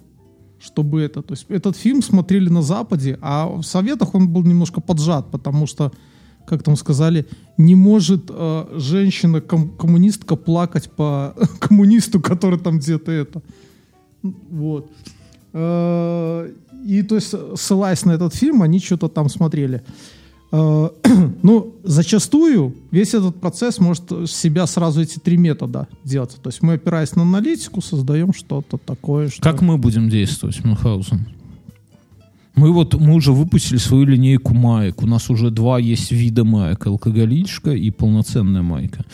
[0.59, 1.23] чтобы это...
[1.23, 5.67] То есть этот фильм смотрели на Западе, а в Советах он был немножко поджат, потому
[5.67, 5.93] что,
[6.47, 7.27] как там сказали,
[7.59, 13.43] не может э, женщина-коммунистка плакать по коммунисту, который там где-то это...
[14.23, 14.91] Вот.
[15.53, 16.51] Э,
[16.85, 19.83] И то есть, ссылаясь на этот фильм, они что-то там смотрели.
[20.53, 20.89] Э,
[21.43, 26.37] Ну, зачастую весь этот процесс может с себя сразу эти три метода делать.
[26.43, 29.43] То есть мы, опираясь на аналитику, создаем что-то такое, что...
[29.43, 31.27] Как мы будем действовать, Мюнхгаузен?
[32.57, 35.03] Мы вот мы уже выпустили свою линейку маек.
[35.03, 36.87] У нас уже два есть вида маек.
[36.87, 39.05] Алкоголичка и полноценная майка.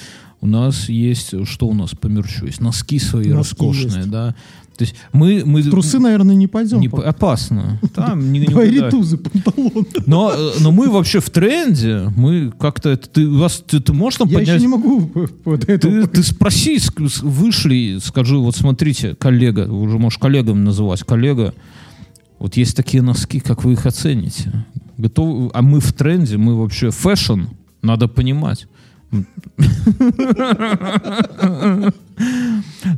[0.41, 2.61] у нас есть, что у нас по мерчу есть?
[2.61, 4.11] Носки свои носки роскошные, есть.
[4.11, 4.35] да.
[4.77, 5.63] То есть мы, мы...
[5.63, 6.81] Трусы, наверное, не пойдем.
[6.81, 7.79] Не, опасно.
[7.95, 9.87] Там не, не Давай ритузы, панталон.
[10.07, 12.11] Но, э, но мы вообще в тренде.
[12.17, 12.97] Мы как-то...
[12.97, 14.57] Ты, вас, ты, ты можешь там Я поднять...
[14.57, 15.11] еще не могу
[15.45, 15.89] вот это.
[15.89, 16.81] Ты, ты спроси,
[17.23, 21.55] вышли, скажи, вот смотрите, коллега, уже можешь коллегам называть, коллега,
[22.39, 24.67] вот есть такие носки, как вы их оцените?
[24.97, 25.51] Готовы?
[25.55, 27.43] А мы в тренде, мы вообще fashion,
[27.83, 28.67] надо понимать.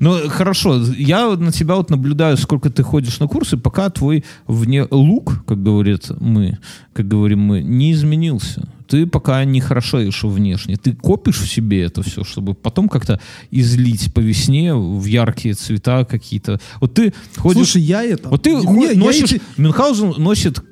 [0.01, 4.87] Ну, хорошо, я на тебя вот наблюдаю, сколько ты ходишь на курсы, пока твой вне
[4.91, 6.59] look, как говорит мы,
[6.93, 8.69] как говорим мы, не изменился.
[8.89, 10.77] Ты пока не хорошеешь внешне.
[10.77, 13.19] Ты копишь в себе это все, чтобы потом как-то
[13.51, 16.61] излить по весне в яркие цвета какие-то.
[16.81, 17.71] Вот ты ходишь...
[17.71, 18.29] Слушай, я это...
[18.29, 19.33] Вот ты Мне, носишь...
[19.33, 19.43] Эти...
[19.57, 20.63] Мюнхгаузен носит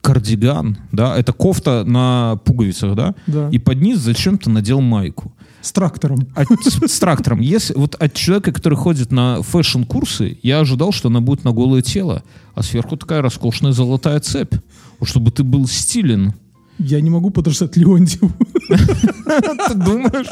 [0.00, 3.48] кардиган, да, это кофта на пуговицах, да, да.
[3.50, 5.32] и под низ зачем-то надел майку.
[5.62, 6.26] С трактором.
[6.34, 7.40] От, с, с трактором.
[7.40, 11.82] Если вот от человека, который ходит на fashion-курсы, я ожидал, что она будет на голое
[11.82, 12.22] тело,
[12.54, 14.54] а сверху такая роскошная золотая цепь,
[14.98, 16.34] вот чтобы ты был стилен.
[16.78, 18.32] Я не могу подражать Леонтьеву.
[18.68, 20.28] Ты думаешь?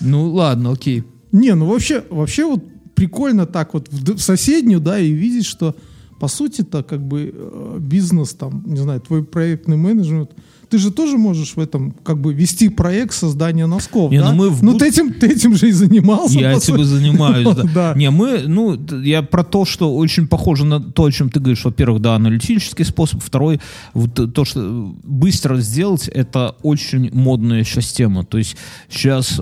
[0.00, 1.04] Ну ладно, окей.
[1.30, 2.64] Не, ну вообще, вообще вот
[2.94, 5.74] прикольно так вот в соседнюю, да, и видеть, что
[6.20, 10.30] по сути-то как бы э, бизнес, там, не знаю, твой проектный менеджмент,
[10.74, 14.32] ты же тоже можешь в этом как бы вести проект создания носков, не, да?
[14.32, 14.64] Ну, мы в...
[14.64, 16.36] ну ты этим, ты этим же и занимался.
[16.36, 17.62] Я этим и занимаюсь, да.
[17.74, 17.94] да.
[17.94, 21.64] Не, мы, ну, я про то, что очень похоже на то, о чем ты говоришь.
[21.64, 23.22] Во-первых, да, аналитический способ.
[23.22, 23.60] Второй,
[23.92, 28.24] вот то, что быстро сделать, это очень модная сейчас тема.
[28.24, 28.56] То есть
[28.90, 29.40] сейчас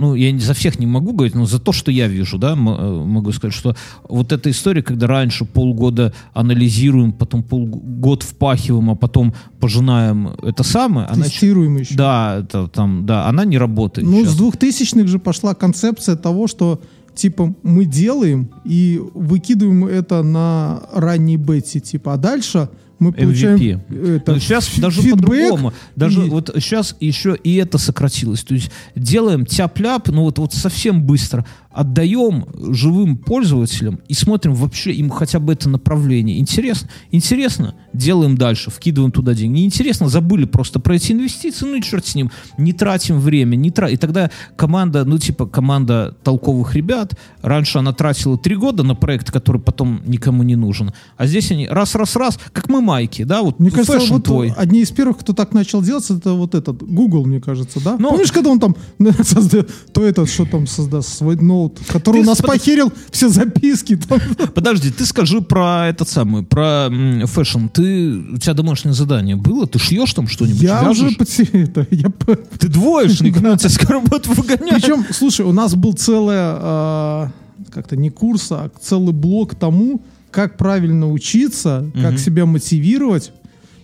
[0.00, 2.54] ну, я за всех не могу говорить, но за то, что я вижу, да, э,
[2.54, 3.76] могу сказать, что
[4.08, 11.06] вот эта история, когда раньше полгода анализируем, потом полгода впахиваем, а потом пожинаем это самое.
[11.08, 11.94] Тестируем она, еще.
[11.94, 14.08] Да, это, там, да, она не работает.
[14.08, 14.32] Ну, сейчас.
[14.32, 16.80] с двухтысячных же пошла концепция того, что
[17.14, 22.70] типа мы делаем и выкидываем это на ранней бете, типа, а дальше
[23.00, 24.16] мы получаем MVP.
[24.16, 25.72] Это, Но сейчас даже по-другому.
[25.96, 26.28] Даже и...
[26.28, 28.44] вот сейчас еще и это сократилось.
[28.44, 34.92] То есть делаем тяп-ляп, ну вот, вот совсем быстро отдаем живым пользователям и смотрим вообще
[34.92, 36.38] им хотя бы это направление.
[36.38, 36.88] Интересно?
[37.12, 37.74] Интересно?
[37.92, 39.60] Делаем дальше, вкидываем туда деньги.
[39.60, 40.08] Неинтересно?
[40.08, 42.30] Забыли просто про эти инвестиции, ну и черт с ним.
[42.58, 43.88] Не тратим время, не тра...
[43.88, 49.30] И тогда команда, ну типа команда толковых ребят, раньше она тратила три года на проект,
[49.30, 50.92] который потом никому не нужен.
[51.16, 54.52] А здесь они раз-раз-раз, как мы майки, да, вот Мне кажется, вот твой.
[54.56, 57.96] одни из первых, кто так начал делать, это вот этот Google, мне кажется, да?
[57.96, 58.10] Но...
[58.10, 58.74] Помнишь, когда он там
[59.92, 62.50] то этот, что там создаст, свой новый ноут, который ты у нас под...
[62.50, 63.96] похерил все записки.
[63.96, 64.20] Там.
[64.54, 66.90] Подожди, ты скажи про этот самый, про
[67.26, 67.66] fashion.
[67.68, 69.66] Ты, у тебя домашнее задание было?
[69.66, 70.62] Ты шьешь там что-нибудь?
[70.62, 71.16] Я вяжешь?
[71.18, 72.10] уже это, я...
[72.58, 74.82] Ты двоечник, ну тебя с работы выгоняют.
[74.82, 77.26] Причем, слушай, у нас был целое, э,
[77.70, 83.32] как-то не курс, а целый блок тому, как правильно учиться, как себя мотивировать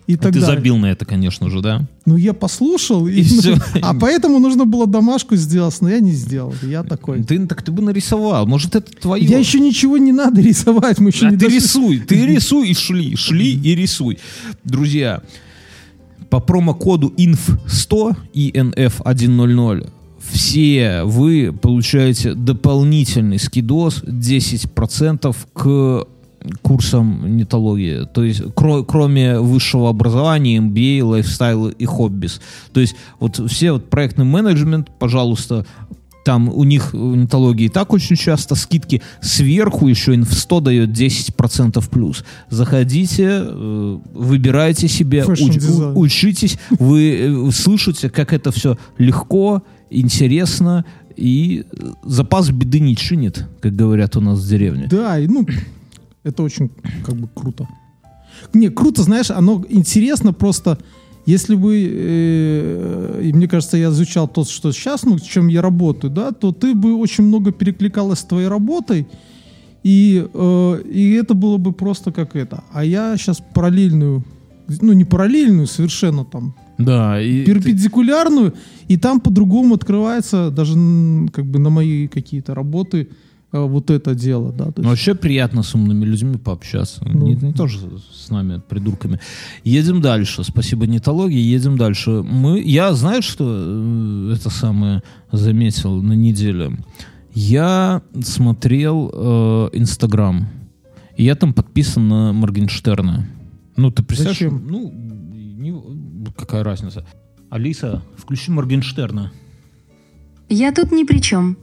[0.07, 0.57] и а так ты далее.
[0.57, 1.87] забил на это, конечно же, да?
[2.05, 3.09] Ну, я послушал.
[3.09, 3.57] И, и все.
[3.83, 6.55] А поэтому нужно было домашку сделать, но я не сделал.
[6.63, 7.25] Я такой.
[7.25, 8.47] Ты, так ты бы нарисовал.
[8.47, 9.25] Может, это твое.
[9.25, 11.01] Я еще ничего не надо рисовать.
[11.01, 11.59] Мы еще а не ты дошли.
[11.59, 11.99] рисуй.
[11.99, 13.17] Ты рисуй и шли.
[13.17, 14.19] Шли и рисуй.
[14.63, 15.23] Друзья,
[16.31, 19.91] по промокоду INF100, INF100,
[20.31, 26.07] все вы получаете дополнительный скидос 10% к
[26.63, 28.07] курсом нетологии.
[28.13, 32.41] То есть, кро кроме высшего образования, MBA, лайфстайл и хоббис.
[32.73, 35.67] То есть, вот все вот проектный менеджмент, пожалуйста,
[36.27, 39.01] там у них в нетологии так очень часто скидки.
[39.21, 42.25] Сверху еще инф 100 дает 10% плюс.
[42.51, 50.85] Заходите, э, выбирайте себе, уч, у, учитесь, вы, вы слышите, как это все легко, интересно,
[51.17, 51.65] и
[52.03, 54.89] запас беды не чинит, как говорят у нас в деревне.
[54.91, 55.47] Да, и ну,
[56.27, 56.71] это очень
[57.05, 57.69] как бы круто.
[58.53, 60.79] Не, круто, знаешь, оно интересно просто,
[61.25, 66.13] если бы, э, и мне кажется, я изучал то, что сейчас, ну, чем я работаю,
[66.13, 69.07] да, то ты бы очень много перекликалась с твоей работой,
[69.83, 72.65] и, э, и это было бы просто как это.
[72.73, 74.25] А я сейчас параллельную,
[74.83, 78.59] ну, не параллельную, совершенно там, да, и перпендикулярную, ты...
[78.89, 80.75] и там по-другому открывается даже
[81.33, 83.09] как бы на мои какие-то работы,
[83.53, 84.73] вот это дело, да.
[84.77, 87.05] Ну, вообще приятно с умными людьми пообщаться.
[87.07, 87.27] Ну.
[87.27, 87.79] Не, не тоже
[88.13, 89.21] с нами, придурками.
[89.65, 90.45] Едем дальше.
[90.45, 91.39] Спасибо нетологии.
[91.39, 92.23] Едем дальше.
[92.23, 96.73] Мы, я, знаешь, что э, это самое заметил на неделе?
[97.35, 100.43] Я смотрел э, Инстаграм.
[100.43, 100.67] Э,
[101.17, 103.27] и я там подписан на Моргенштерна.
[103.77, 104.39] Ну, ты представляешь?
[104.39, 104.67] Зачем?
[104.67, 105.75] Ну, не,
[106.37, 107.07] какая разница.
[107.49, 109.33] Алиса, включи Моргенштерна.
[110.49, 111.57] Я тут ни при чем.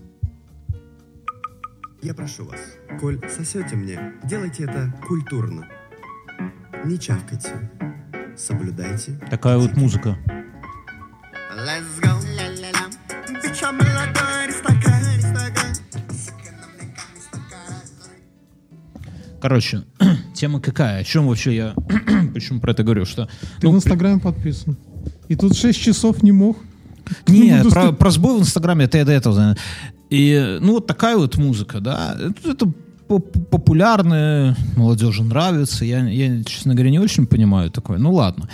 [2.03, 2.59] Я прошу вас,
[2.99, 5.65] коль сосете мне, делайте это культурно.
[6.83, 7.71] Не чавкайте.
[8.35, 9.17] Соблюдайте.
[9.29, 10.17] Такая вот музыка.
[11.55, 12.19] Let's go.
[13.41, 14.93] Bitch, I'm молодой аристократ.
[19.41, 19.83] Короче,
[20.35, 20.99] тема какая?
[20.99, 21.75] О чем вообще я...
[22.33, 23.05] Почему про это говорю?
[23.05, 23.27] Что,
[23.61, 24.75] Ты ну, в Инстаграме подписан.
[25.29, 26.57] И тут 6 часов не мог.
[27.27, 29.57] Не, про, про сбой в Инстаграме это я до этого знаю.
[30.13, 32.15] И, ну, вот такая вот музыка, да.
[32.19, 32.71] Это, это
[33.07, 35.85] поп- популярная, молодежи нравится.
[35.85, 37.97] Я, я, честно говоря, не очень понимаю такое.
[37.97, 38.47] Ну, ладно.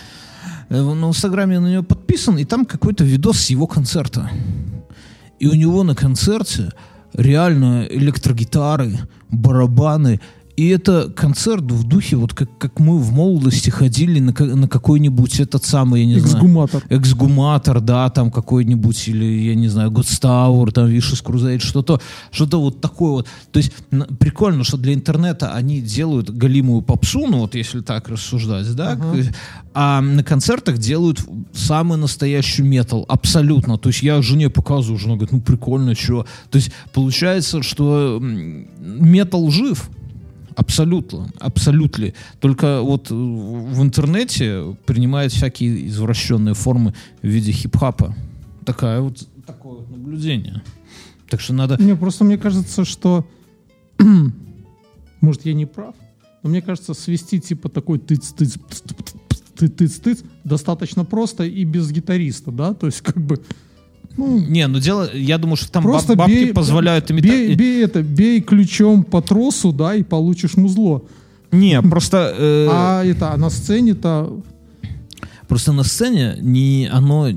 [0.69, 4.29] Э, На Инстаграме я на нее подписан, и там какой-то видос с его концерта.
[5.39, 6.71] И у него на концерте
[7.13, 8.97] реально электрогитары,
[9.29, 10.19] барабаны.
[10.59, 15.39] И это концерт в духе, вот как, как мы в молодости ходили на, на какой-нибудь
[15.39, 16.35] этот самый, я не знаю...
[16.35, 16.83] Эксгуматор.
[16.89, 22.81] Эксгуматор, да, там какой-нибудь, или, я не знаю, Godstower, там, Vicious Crusade, что-то, что-то вот
[22.81, 23.27] такое вот.
[23.53, 23.71] То есть
[24.19, 29.15] прикольно, что для интернета они делают галимую попсу, ну вот если так рассуждать, да, к-
[29.73, 31.21] а на концертах делают
[31.53, 33.77] самый настоящий метал, абсолютно.
[33.77, 36.25] То есть я жене показываю, жена говорит, ну прикольно, что.
[36.49, 39.89] То есть получается, что метал жив,
[40.55, 42.13] Абсолютно, абсолютно.
[42.39, 48.15] Только вот в интернете принимает всякие извращенные формы в виде хип-хапа.
[48.65, 50.61] Такая вот, такое вот наблюдение.
[51.29, 51.81] Так что надо...
[51.81, 53.25] Не, просто мне кажется, что...
[55.21, 55.95] Может, я не прав,
[56.43, 58.57] но мне кажется, свести типа такой тыц-тыц
[59.67, 62.73] тыц-тыц достаточно просто и без гитариста, да?
[62.73, 63.41] То есть как бы...
[64.19, 67.57] Ну, Не, ну дело, я думаю, что там просто баб- бабки бей, позволяют бей, имитать...
[67.57, 71.01] бей это, бей ключом по тросу, да, и получишь музло.
[71.51, 72.35] Не, просто...
[72.37, 74.41] э, А это, а на сцене-то
[75.49, 77.27] Просто на сцене не оно,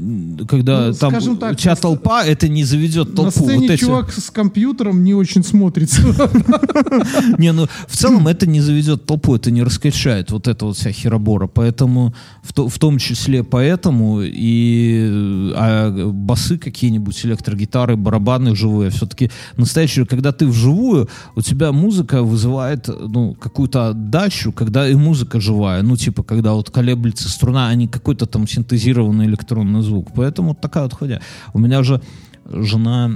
[0.47, 3.23] когда Ну, там скажем так, сц- толпа, это не заведет толпу.
[3.25, 6.03] на сцене вот эти- чувак с компьютером не очень смотрится.
[7.39, 10.93] Не, ну в целом это не заведет толпу, это не раскачает вот это вот вся
[10.93, 11.47] херобора.
[11.47, 19.31] Поэтому, в, то- в том числе поэтому и а басы какие-нибудь, электрогитары, барабаны живые, все-таки
[19.57, 25.83] настоящие, когда ты вживую, у тебя музыка вызывает ну, какую-то отдачу, когда и музыка живая.
[25.83, 30.09] Ну, типа, когда вот колеблется струна, а не какой-то там синтезированный электронный звук.
[30.15, 31.21] Поэтому такая вот ходя.
[31.55, 32.01] У меня же
[32.45, 33.09] жена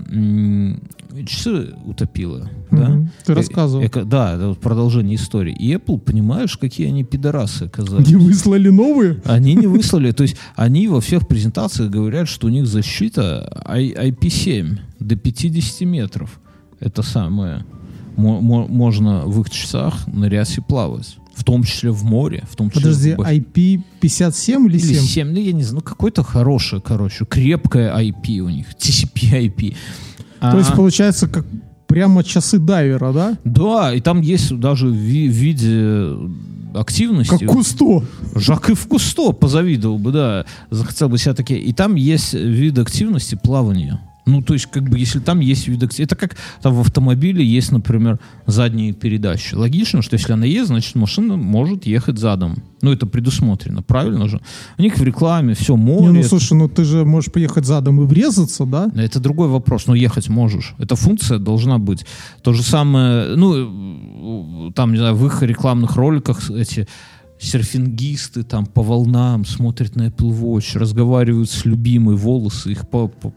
[1.27, 2.89] часы утопила, да?
[2.91, 3.11] Мгм.
[3.25, 3.85] Ты Э, рассказывал.
[3.85, 5.53] эко- да, это вот продолжение истории.
[5.55, 8.07] И Apple, понимаешь, какие они пидорасы оказались.
[8.07, 9.21] Не выслали новые?
[9.25, 14.11] Они не выслали, то есть они во всех презентациях говорят, что у них защита I-
[14.11, 16.39] IP7 до 50 метров.
[16.81, 17.65] Это самое.
[18.17, 21.17] Мо- мо- можно в их часах нырять и плавать.
[21.37, 25.03] В том числе в море, в том числе Подожди, в бах- IP57 или или 7?
[25.03, 29.77] 7, ну я не знаю, ну какое-то хорошее, короче, крепкое IP у них, TCP IP.
[30.41, 31.45] То есть А, получается как
[31.87, 33.39] прямо часы дайвера, да?
[33.45, 36.09] Да, и там есть даже в виде
[36.75, 37.39] активности.
[37.39, 38.03] Как Кусто.
[38.35, 41.61] Жак и в Кусто позавидовал бы, да, захотел бы себя такие.
[41.61, 44.01] И там есть вид активности плавания.
[44.27, 46.03] Ну, то есть, как бы, если там есть вид активности...
[46.03, 49.55] Это как там в автомобиле есть, например, задние передачи.
[49.55, 52.57] Логично, что если она есть, значит, машина может ехать задом.
[52.83, 54.41] Ну, это предусмотрено, правильно же?
[54.79, 56.09] У них в рекламе все море.
[56.09, 58.91] Не, ну слушай, ну ты же можешь поехать задом и врезаться, да?
[58.97, 60.75] Это другой вопрос, но ехать можешь.
[60.79, 62.05] Эта функция должна быть.
[62.43, 66.89] То же самое, ну, там, не знаю, в их рекламных роликах эти
[67.39, 73.33] серфингисты там по волнам смотрят на Apple Watch, разговаривают с любимой, волосы их по, по,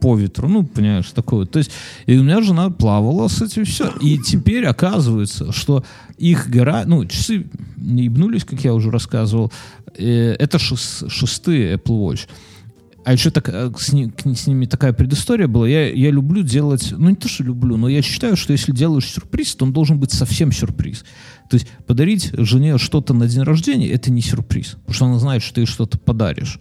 [0.00, 1.46] по ветру, ну, понимаешь, такое.
[1.46, 1.70] То есть,
[2.06, 3.92] и у меня жена плавала с этим все.
[4.00, 5.84] И теперь оказывается, что
[6.18, 7.46] их гора, ну, часы
[7.76, 9.52] не ебнулись, как я уже рассказывал,
[9.96, 12.28] э, это шес- шестые Apple Watch.
[13.04, 15.68] А еще так, э, с, ни- с ними такая предыстория была.
[15.68, 19.06] Я, я люблю делать, ну не то, что люблю, но я считаю, что если делаешь
[19.06, 21.04] сюрприз, то он должен быть совсем сюрприз.
[21.50, 25.42] То есть подарить жене что-то на день рождения, это не сюрприз, потому что она знает,
[25.42, 26.60] что ты что-то подаришь.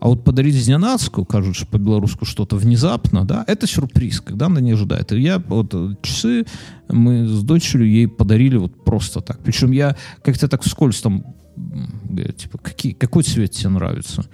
[0.00, 5.12] А вот подарить зненацку, кажется, по-белорусски что-то внезапно, да, это сюрприз, когда она не ожидает.
[5.12, 6.46] И я вот э, часы
[6.88, 9.40] мы с дочерью ей подарили вот просто так.
[9.40, 11.24] Причем я как-то так вскользь там,
[11.56, 14.24] говорю, типа, какие, какой цвет тебе нравится?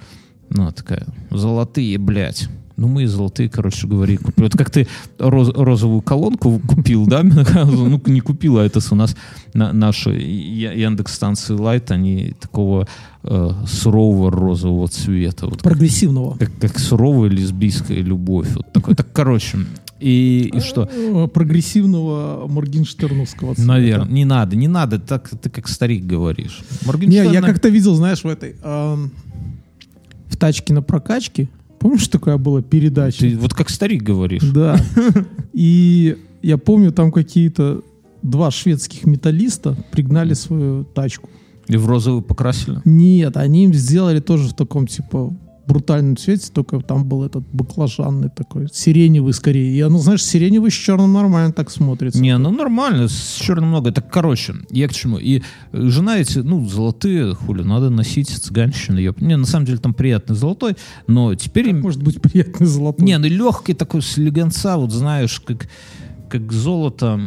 [0.50, 2.48] Она такая, золотые, блядь.
[2.76, 4.44] Ну, мы золотые, короче говоря, купили.
[4.44, 4.86] Вот как ты
[5.18, 7.22] роз- розовую колонку купил, да?
[7.22, 9.16] Ну, не купил, а это у нас
[9.54, 12.86] на, наши Яндекс-станции Light, они такого
[13.22, 15.46] э, сурового розового цвета.
[15.46, 16.36] Вот Прогрессивного.
[16.36, 18.48] как, как суровая лесбийская любовь.
[18.54, 18.94] Вот такой.
[18.94, 19.58] Так, короче,
[19.98, 20.88] и, и что?
[20.92, 23.68] Э, Прогрессивного Моргенштерновского цвета.
[23.68, 26.60] Наверное, не надо, не надо, так ты как старик говоришь.
[26.98, 28.56] Не, я как-то видел, знаешь, в этой...
[28.62, 29.12] эм,
[30.28, 31.48] в тачке на прокачке
[31.78, 33.20] Помнишь, такая была передача?
[33.20, 34.42] Ты вот как старик говоришь.
[34.42, 34.76] Да.
[35.52, 37.82] И я помню, там какие-то
[38.22, 41.28] два шведских металлиста пригнали свою тачку.
[41.68, 42.80] И в розовый покрасили?
[42.84, 45.34] Нет, они им сделали тоже в таком, типа,
[45.66, 49.76] брутальном цвете, только там был этот баклажанный такой, сиреневый скорее.
[49.76, 52.20] И оно, знаешь, сиреневый с черным нормально так смотрится.
[52.20, 53.92] Не, ну нормально, с черным много.
[53.92, 55.18] Так, короче, я к чему.
[55.18, 55.42] И
[55.72, 58.98] жена эти, ну, золотые, хули, надо носить цыганщины.
[58.98, 59.14] Ее.
[59.18, 61.72] Не, на самом деле там приятный золотой, но теперь...
[61.72, 63.04] Как может быть приятный золотой?
[63.04, 65.68] Не, ну легкий такой слегонца, вот знаешь, как,
[66.28, 67.20] как золото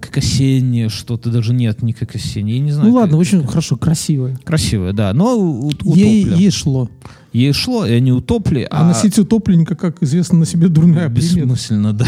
[0.00, 2.88] как осеннее что-то, даже нет, не как осеннее, я не знаю.
[2.88, 3.20] Ну ладно, как...
[3.20, 4.38] очень хорошо, красивое.
[4.44, 6.00] Красивое, да, но утопли.
[6.00, 6.88] Ей, ей шло.
[7.32, 8.66] Ей шло, и они утопли.
[8.70, 12.06] А, а носить утопленника, как известно, на себе дурная Бессмысленно, да.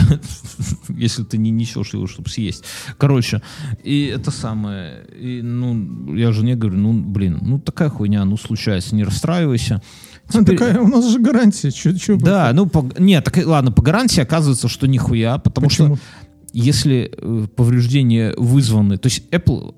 [0.89, 2.65] Если ты не несешь его, чтобы съесть.
[2.97, 3.43] Короче,
[3.85, 8.95] и это самое, и, ну, я жене говорю, ну, блин, ну, такая хуйня, ну, случается,
[8.95, 9.83] не расстраивайся.
[10.31, 10.57] Теперь...
[10.57, 11.71] Такая, у нас же гарантия.
[11.71, 12.89] Чё, чё да, ну, по...
[12.99, 15.97] нет, так, ладно, по гарантии оказывается, что нихуя, потому Почему?
[15.97, 16.05] что
[16.53, 19.75] если э, повреждения вызваны, то есть Apple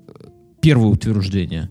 [0.61, 1.69] первое утверждение,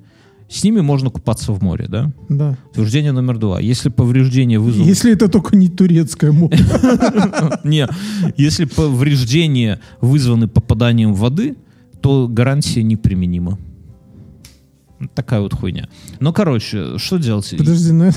[0.49, 2.13] с ними можно купаться в море, да?
[2.29, 2.59] Да.
[2.73, 3.59] Утверждение номер два.
[3.59, 4.87] Если повреждение вызвано...
[4.87, 6.59] Если это только не турецкое море.
[7.65, 7.89] Не,
[8.37, 11.57] если повреждения вызваны попаданием воды,
[12.03, 13.59] то гарантия неприменима.
[15.15, 15.89] Такая вот хуйня.
[16.21, 17.55] Ну, короче, что делать?
[17.57, 18.11] Подожди, ну...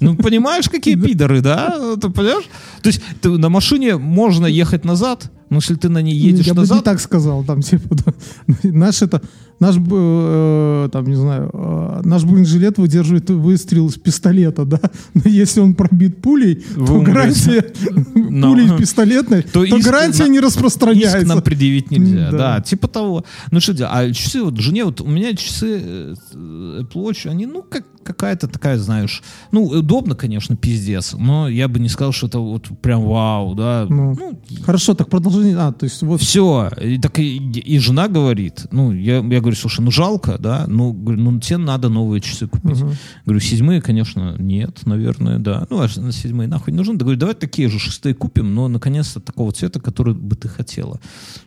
[0.00, 1.96] Ну, понимаешь, какие пидоры, да?
[2.00, 2.44] Ты понимаешь?
[2.82, 6.54] То есть ты, на машине можно ехать назад, но если ты на ней едешь Я
[6.54, 6.68] назад...
[6.68, 8.14] Я бы не так сказал, там, типа, да,
[8.64, 9.22] наш это
[9.62, 14.80] наш, э, там, не знаю, э, наш бронежилет выдерживает выстрел из пистолета, да,
[15.14, 17.60] но если он пробит пулей, Вы то гарантия
[18.14, 18.42] no.
[18.42, 21.18] пулей пистолетной, то, то гарантия на, не распространяется.
[21.18, 22.38] Иск нам предъявить нельзя, да.
[22.38, 23.24] да, типа того.
[23.52, 23.92] Ну что делать?
[23.94, 28.48] А часы, вот жене, вот у меня часы э, Apple Watch, они, ну, как какая-то
[28.48, 33.02] такая, знаешь, ну, удобно, конечно, пиздец, но я бы не сказал, что это вот прям
[33.02, 33.86] вау, да.
[33.88, 36.20] Ну, ну хорошо, так продолжение, а, то есть вот...
[36.20, 40.64] Все, и, так и, и жена говорит, ну, я, я говорю, слушай, ну, жалко, да,
[40.66, 42.82] ну, ну, тебе надо новые часы купить.
[42.82, 42.92] Угу.
[43.26, 45.66] Говорю, седьмые, конечно, нет, наверное, да.
[45.70, 46.94] Ну, а седьмые нахуй не нужны.
[46.96, 51.00] Да, говорю, давай такие же шестые купим, но, наконец-то, такого цвета, который бы ты хотела.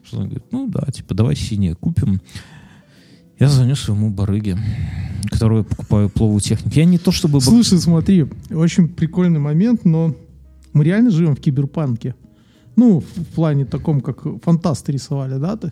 [0.06, 2.22] Что говорит, ну, да, типа, давай синие купим.
[3.40, 4.58] Я звоню своему барыге,
[5.30, 6.78] которого я покупаю пловую технику.
[6.78, 7.42] Я не то чтобы...
[7.42, 10.16] Слушай, смотри, очень прикольный момент, но
[10.74, 12.16] мы реально живем в киберпанке.
[12.76, 15.56] Ну, в плане таком, как фантасты рисовали, да?
[15.58, 15.72] Ты,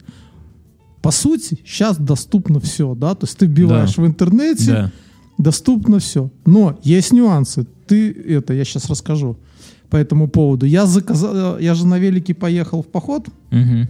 [1.01, 3.13] по сути, сейчас доступно все, да?
[3.15, 4.01] То есть ты вбиваешь да.
[4.01, 4.91] в интернете, да.
[5.37, 6.31] доступно все.
[6.45, 7.65] Но есть нюансы.
[7.87, 9.37] Ты это, я сейчас расскажу
[9.89, 10.65] по этому поводу.
[10.65, 13.27] Я заказал, я же на велике поехал в поход.
[13.51, 13.87] Угу.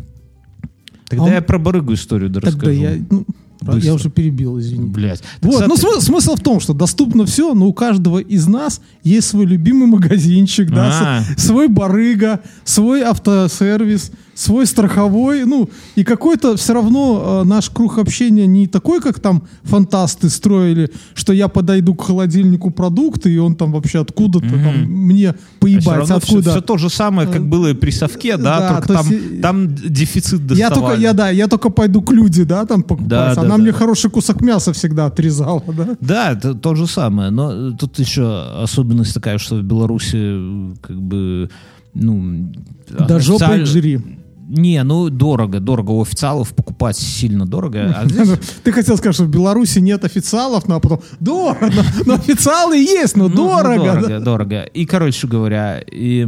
[1.08, 1.32] Тогда а он...
[1.34, 2.82] я про барыгу историю да Тогда расскажу.
[2.82, 3.26] я, ну,
[3.72, 3.86] Быстро.
[3.86, 4.90] Я уже перебил, извини.
[4.90, 5.22] Блять.
[5.42, 5.70] Вот, кстати...
[5.70, 9.46] ну смысл, смысл в том, что доступно все, но у каждого из нас есть свой
[9.46, 11.40] любимый магазинчик, да, а.
[11.40, 18.48] свой барыга, свой автосервис, свой страховой, ну, и какой-то все равно э, наш круг общения
[18.48, 23.72] не такой, как там фантасты строили, что я подойду к холодильнику продукты, и он там
[23.72, 24.64] вообще откуда-то mm-hmm.
[24.64, 26.42] там мне поебать, а откуда.
[26.42, 29.42] Все, все то же самое, как было и при совке, да, да только там, есть,
[29.42, 30.60] там дефицит доставали.
[30.60, 33.53] Я только, я, да, я только пойду к люди, да, там покупать, да, она да,
[33.58, 33.78] мне да.
[33.78, 35.98] хороший кусок мяса всегда отрезала, да.
[36.00, 41.50] Да, это то же самое, но тут еще особенность такая, что в Беларуси как бы
[41.94, 42.52] ну,
[42.90, 44.02] да жопой жри.
[44.48, 45.92] Не, ну дорого, дорого.
[45.92, 47.96] У официалов покупать сильно дорого.
[47.96, 48.30] А здесь...
[48.64, 53.16] Ты хотел сказать, что в Беларуси нет официалов, но а потом дорого, но официалы есть,
[53.16, 53.76] но ну, дорого.
[53.76, 54.62] Ну, дорого, дорого.
[54.64, 56.28] И, короче говоря, и,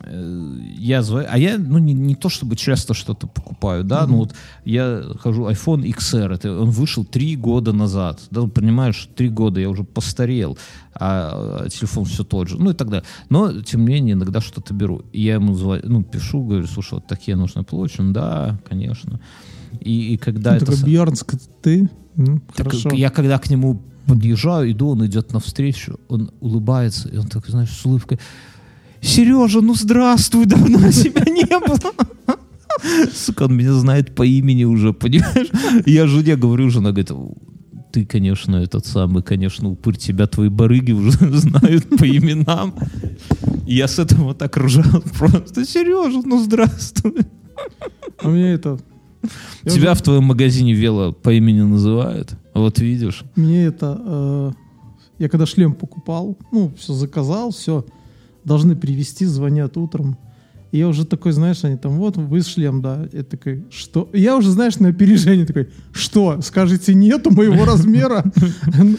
[0.00, 4.06] э, я звоню, а я, ну, не, не то чтобы часто что-то покупаю, да, mm-hmm.
[4.08, 4.34] ну вот
[4.64, 9.70] я хожу, iPhone XR, это он вышел три года назад, да, понимаешь, три года, я
[9.70, 10.58] уже постарел
[10.94, 13.04] а телефон все тот же, ну и так далее.
[13.28, 15.02] Но, тем не менее, иногда что-то беру.
[15.12, 18.00] И я ему звоню, ну, пишу, говорю, слушай, вот такие нужны площадь.
[18.00, 19.20] Он, да, конечно.
[19.80, 20.84] И, и когда ну, это...
[20.84, 21.88] Бьернск, ты?
[22.16, 22.90] Ну, хорошо.
[22.92, 27.70] Я когда к нему подъезжаю, иду, он идет навстречу, он улыбается, и он так, знаешь,
[27.70, 28.18] с улыбкой,
[29.00, 31.92] Сережа, ну здравствуй, давно тебя не было.
[33.12, 35.48] Сука, он меня знает по имени уже, понимаешь?
[35.86, 37.10] Я жене говорю, жена говорит,
[37.92, 42.74] ты, конечно, этот самый, конечно, упырь тебя твои барыги уже знают по именам.
[43.66, 45.64] Я с этого так ржал просто.
[45.64, 47.26] Сережа, ну здравствуй.
[48.18, 48.78] А мне это...
[49.62, 50.00] Тебя уже...
[50.00, 52.34] в твоем магазине вело по имени называют.
[52.54, 53.24] Вот видишь.
[53.36, 54.00] Мне это...
[54.04, 54.52] Э,
[55.18, 57.84] я когда шлем покупал, ну, все заказал, все.
[58.44, 60.18] Должны привезти, звонят утром.
[60.74, 63.06] И я уже такой, знаешь, они там, вот, вы шлем, да.
[63.12, 64.10] Я такой, что?
[64.12, 66.40] Я уже, знаешь, на опережение такой, что?
[66.42, 68.24] Скажите, нету моего размера?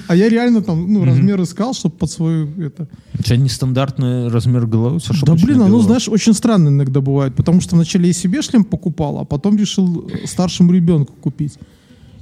[0.07, 2.87] А я реально там, ну, размер искал, чтобы под свою, это...
[3.19, 5.01] У тебя нестандартный размер головы?
[5.23, 5.83] Да блин, оно, голова.
[5.83, 10.09] знаешь, очень странно иногда бывает, потому что вначале я себе шлем покупал, а потом решил
[10.23, 11.59] старшему ребенку купить.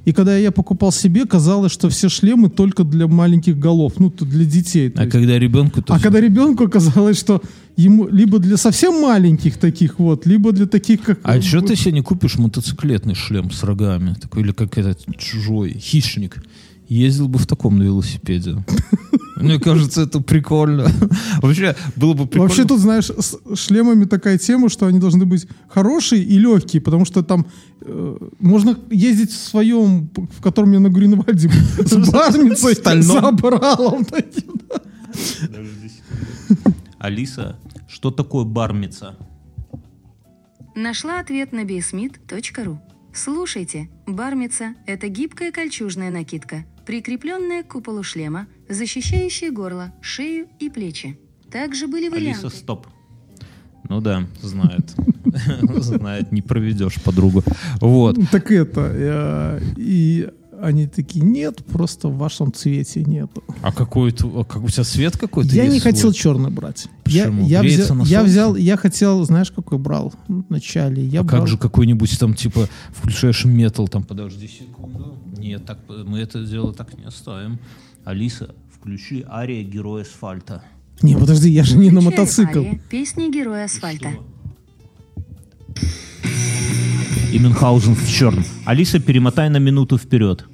[0.05, 4.43] И когда я покупал себе, казалось, что все шлемы только для маленьких голов, ну, для
[4.45, 4.91] детей.
[4.97, 5.11] А есть.
[5.13, 5.81] когда ребенку...
[5.81, 7.41] то А есть- когда ребенку оказалось, что
[7.77, 11.19] ему либо для совсем маленьких таких вот, либо для таких, как...
[11.23, 14.15] А что ты себе не купишь мотоциклетный шлем с рогами?
[14.21, 16.43] Такой, или как этот чужой, хищник.
[16.89, 18.57] Ездил бы в таком на велосипеде.
[19.35, 20.87] Мне кажется, это прикольно.
[21.41, 22.43] Вообще, было бы прикольно.
[22.43, 27.05] Вообще тут, знаешь, с шлемами такая тема, что они должны быть хорошие и легкие, потому
[27.05, 27.47] что там
[27.81, 34.61] э, можно ездить в своем, в котором я на Гринвальде, с бармицей, с таким.
[36.99, 37.57] Алиса,
[37.87, 39.15] что такое бармица?
[40.75, 42.77] Нашла ответ на bsmith.ru.
[43.13, 51.17] Слушайте, бармица– это гибкая кольчужная накидка, прикрепленная к куполу шлема, защищающая горло, шею и плечи.
[51.51, 52.41] Также были варианты.
[52.45, 52.87] Алиса, стоп.
[53.89, 54.93] Ну да, знает.
[55.83, 57.43] Знает, не проведешь подругу.
[57.81, 58.17] Вот.
[58.31, 60.29] Так это, э, и
[60.61, 63.43] они такие, нет, просто в вашем цвете нету.
[63.61, 66.87] А какой а как у тебя цвет какой-то Я не хотел черный брать.
[67.05, 67.47] Я, Почему?
[67.47, 71.05] я, взял, на я взял, я хотел, знаешь, какой брал вначале?
[71.05, 75.17] Я А брал- как же какой-нибудь там, типа, включаешь метал, там, подожди секунду.
[75.43, 77.59] Нет, так, мы это дело так не оставим.
[78.05, 80.63] Алиса, включи ария Герой асфальта.
[81.01, 82.59] Не, подожди, я же не на Включай мотоцикл.
[82.61, 84.13] ария Песни Героя асфальта.
[87.33, 88.45] И Мюнхгаузен в черном.
[88.65, 90.45] Алиса, перемотай на минуту вперед.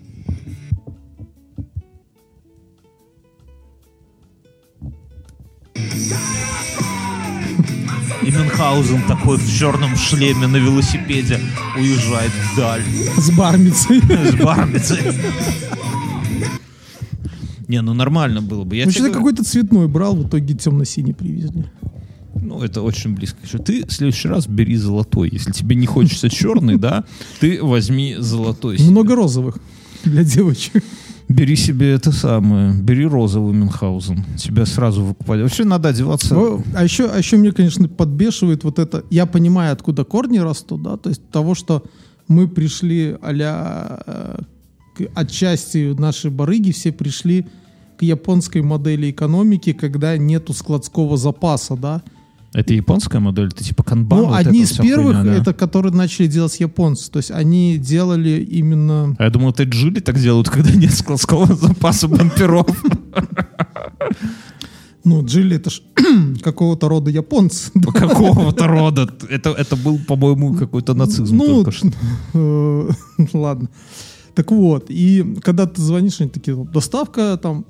[8.30, 11.40] И Мюнхгаузен такой в черном шлеме на велосипеде
[11.76, 12.84] уезжает вдаль.
[13.18, 14.02] С бармицей.
[14.02, 15.00] С бармицей.
[17.68, 18.76] Не, ну нормально было бы.
[18.76, 21.66] Я Ну, тебе какой-то цветной брал, в итоге темно-синий привезли.
[22.36, 23.38] Ну, это очень близко.
[23.58, 25.30] Ты в следующий раз бери золотой.
[25.32, 27.06] Если тебе не хочется черный, да,
[27.40, 28.78] ты возьми золотой.
[28.80, 29.58] Много розовых
[30.04, 30.84] для девочек.
[31.30, 32.74] Бери себе это самое.
[32.74, 34.24] Бери розовый Мюнхгаузен.
[34.38, 35.44] Тебя сразу выкупали.
[35.44, 36.36] Вообще надо одеваться...
[36.36, 39.04] Во- А еще, а еще мне, конечно, подбешивает вот это.
[39.12, 41.84] Я понимаю, откуда корни растут, да, то есть того, что
[42.28, 43.16] мы пришли
[44.96, 47.46] к- отчасти наши барыги все пришли
[48.00, 52.02] к японской модели экономики, когда нету складского запаса, да.
[52.54, 53.48] Это японская модель?
[53.48, 54.20] Это типа канбан?
[54.22, 55.42] ну, вот одни из первых, хуйня, да?
[55.42, 57.12] это которые начали делать японцы.
[57.12, 59.16] То есть они делали именно...
[59.20, 62.68] А я думал, это джили так делают, когда нет складского запаса бамперов.
[65.04, 65.82] Ну, джили это ж
[66.44, 67.72] какого-то рода японцы.
[67.94, 69.10] Какого-то рода.
[69.30, 71.90] Это, это был, по-моему, какой-то нацизм Ну, только что.
[73.34, 73.70] ладно.
[74.36, 77.66] Так вот, и когда ты звонишь, они такие, доставка там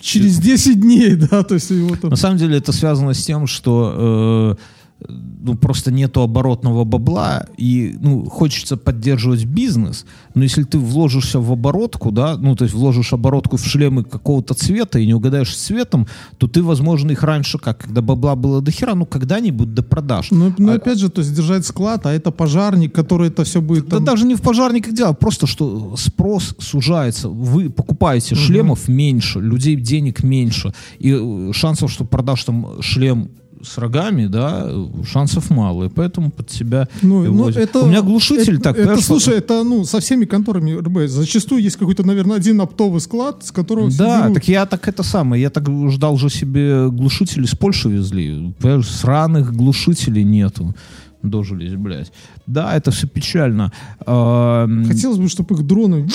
[0.00, 2.10] через 10 дней, да, то есть его там...
[2.10, 4.62] На самом деле это связано с тем, что э,
[5.08, 10.04] ну, просто нету оборотного бабла, и ну, хочется поддерживать бизнес,
[10.34, 14.54] но если ты вложишься в оборотку, да, ну, то есть вложишь оборотку в шлемы какого-то
[14.54, 16.06] цвета и не угадаешь с цветом,
[16.38, 20.30] то ты, возможно, их раньше, как, когда бабла было до хера, ну, когда-нибудь до продаж.
[20.30, 23.60] Ну, ну, А- опять же, то есть держать склад, а это пожарник, который это все
[23.60, 23.88] будет...
[23.88, 27.28] Да там- даже не в пожарниках дело, просто что спрос сужается.
[27.28, 30.72] Вы покупаете шлемов меньше, людей денег меньше.
[30.98, 33.30] И э, шансов, что продашь там шлем
[33.62, 34.70] с рогами, да,
[35.04, 35.84] шансов мало.
[35.84, 39.34] И поэтому под себя Ну, ну, это, У меня глушитель это, так, это, понимаешь, слушай,
[39.38, 41.08] это, ну, со всеми конторами РБ.
[41.08, 44.34] Зачастую есть какой-то, наверное, один оптовый склад, с которого Да, берут.
[44.34, 48.54] так я так это самое, я так ждал же себе глушители с Польши везли.
[48.60, 50.74] Понимаешь, сраных глушителей нету.
[51.22, 52.12] Дожились, блядь.
[52.46, 53.72] Да, это все печально.
[54.06, 56.08] А, Хотелось бы, чтобы их дроны...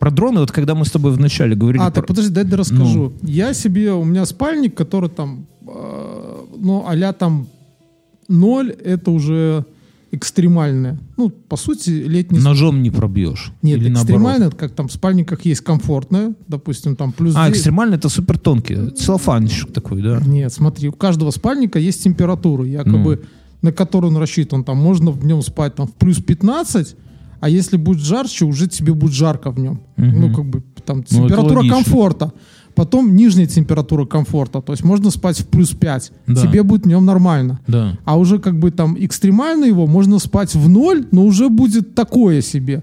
[0.00, 1.80] Про дроны, вот когда мы с тобой вначале говорили...
[1.80, 3.12] А, про- так подожди, дай я расскажу.
[3.22, 3.28] Ну.
[3.28, 5.46] Я себе, у меня спальник, который там,
[6.64, 7.46] э, ну, а там
[8.28, 9.64] ноль, это уже
[10.14, 10.98] экстремальное.
[11.16, 12.38] Ну, по сути, летний...
[12.38, 13.52] Ножом не пробьешь.
[13.62, 14.02] Нет, Или наоборот.
[14.04, 17.34] экстремальное, это как там в спальниках есть комфортное, допустим, там плюс...
[17.36, 17.56] А, девять.
[17.56, 18.90] экстремально это супер тонкий.
[18.90, 20.20] Целлофанчик такой, да?
[20.24, 23.28] Нет, смотри, у каждого спальника есть температура, якобы, Ну.
[23.62, 24.62] на которую он рассчитан.
[24.64, 26.96] Там можно в нем спать там в плюс 15,
[27.40, 29.80] а если будет жарче, уже тебе будет жарко в нем.
[29.96, 30.20] Мгм.
[30.20, 31.76] Ну, как бы там это температура логично.
[31.76, 32.32] комфорта.
[32.74, 34.60] Потом нижняя температура комфорта.
[34.60, 36.12] То есть можно спать в плюс 5.
[36.26, 36.40] Да.
[36.42, 37.60] Тебе будет в нем нормально.
[37.66, 37.96] Да.
[38.04, 42.40] А уже как бы там экстремально его можно спать в ноль, но уже будет такое
[42.40, 42.82] себе.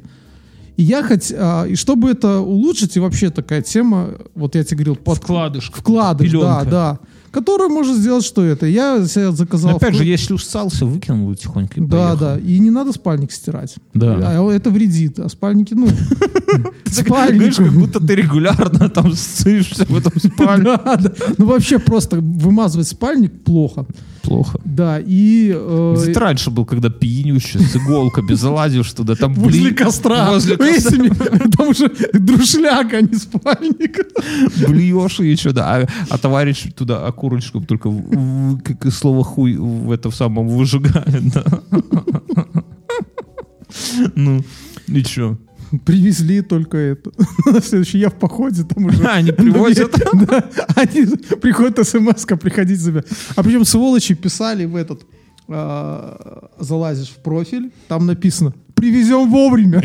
[0.78, 4.78] И я хоть, а, и чтобы это улучшить, и вообще такая тема, вот я тебе
[4.78, 5.18] говорил, под...
[5.18, 5.72] Вкладыш.
[5.74, 6.66] Вкладыш, да, Пеленка.
[6.72, 7.00] да.
[7.32, 8.66] Который может сделать что это.
[8.66, 9.78] Я себе заказал...
[9.78, 12.20] Опять же, вкл- если устался, выкинул его тихонько и Да, поехал.
[12.20, 12.40] да.
[12.40, 13.76] И не надо спальник стирать.
[13.94, 14.18] Да.
[14.22, 15.18] А это вредит.
[15.20, 15.88] А спальники, ну...
[17.06, 20.64] Говоришь, как будто ты регулярно там ссышься в этом спальне.
[20.84, 21.12] Да, да.
[21.38, 23.86] Ну вообще просто вымазывать спальник плохо.
[24.24, 24.60] Плохо.
[24.64, 25.52] Да, и...
[25.54, 30.30] э, Где ты раньше был, когда пьянющий, с иголками залазишь туда, там Возле бли- костра.
[30.32, 31.06] Возле костра.
[31.58, 33.98] Там уже друшляк, а не спальник.
[34.68, 35.76] блюешь и что, да.
[35.82, 38.02] А, а товарищ туда окурочком только, в-
[38.56, 41.44] в- как и слово хуй в этом самом выжигает, да.
[44.16, 44.44] Ну,
[44.88, 45.38] и что?
[45.86, 47.12] Привезли только это.
[47.46, 49.04] На следующий я в походе, там уже...
[49.08, 49.92] Они привозят?
[50.14, 50.44] Да,
[50.76, 51.06] они
[51.42, 53.08] приходят смс приходить забирать.
[53.36, 55.06] А причем сволочи писали в этот...
[55.48, 59.82] а, залазишь в профиль, там написано «Привезем вовремя».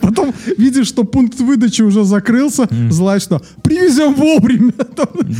[0.00, 2.68] Потом видишь, что пункт выдачи уже закрылся,
[3.20, 4.72] что «Привезем вовремя».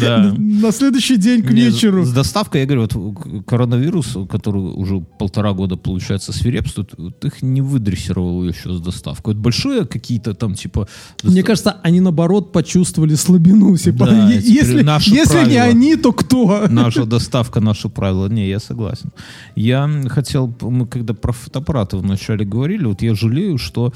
[0.00, 0.34] Да.
[0.38, 2.04] На следующий день к вечеру.
[2.04, 7.60] С доставкой, я говорю, вот коронавирус, который уже полтора года, получается, свирепствует, вот их не
[7.60, 9.34] выдрессировал еще с доставкой.
[9.34, 10.88] Вот большие какие-то там, типа...
[11.22, 13.76] Мне кажется, они наоборот почувствовали слабину.
[13.76, 16.66] типа, Да, если если не они, то кто?
[16.68, 18.28] Наша доставка, наше правило.
[18.28, 19.10] Не, я согласен.
[19.56, 23.92] Я хотел, мы когда про фотоаппараты вначале говорили, вот я жалею, что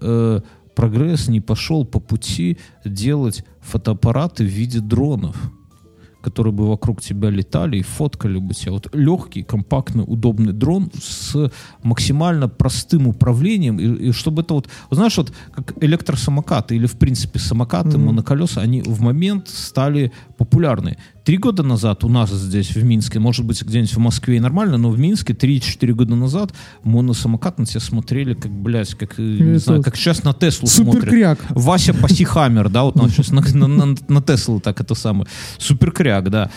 [0.00, 0.40] э,
[0.74, 5.36] прогресс не пошел по пути делать фотоаппараты в виде дронов
[6.20, 8.72] которые бы вокруг тебя летали и фоткали бы тебя.
[8.72, 11.50] Вот легкий, компактный, удобный дрон с
[11.82, 16.98] максимально простым управлением, и, и чтобы это вот, вот знаешь, вот как электросамокаты или в
[16.98, 18.06] принципе самокаты, Мгм.
[18.06, 20.98] моноколеса, они в момент стали популярны.
[21.28, 24.78] Три года назад у нас здесь в Минске, может быть где-нибудь в Москве и нормально,
[24.78, 29.50] но в Минске 3-4 года назад моносамокат на тебя смотрели как, блядь, как, э, не
[29.50, 31.02] Это знаю, как сейчас на Теслу смотрят.
[31.04, 31.38] Суперкряк.
[31.50, 35.26] Вася Пасихаммер, да, вот он сейчас на, на, на, на Теслу так это самое.
[35.58, 36.50] Суперкряк, да.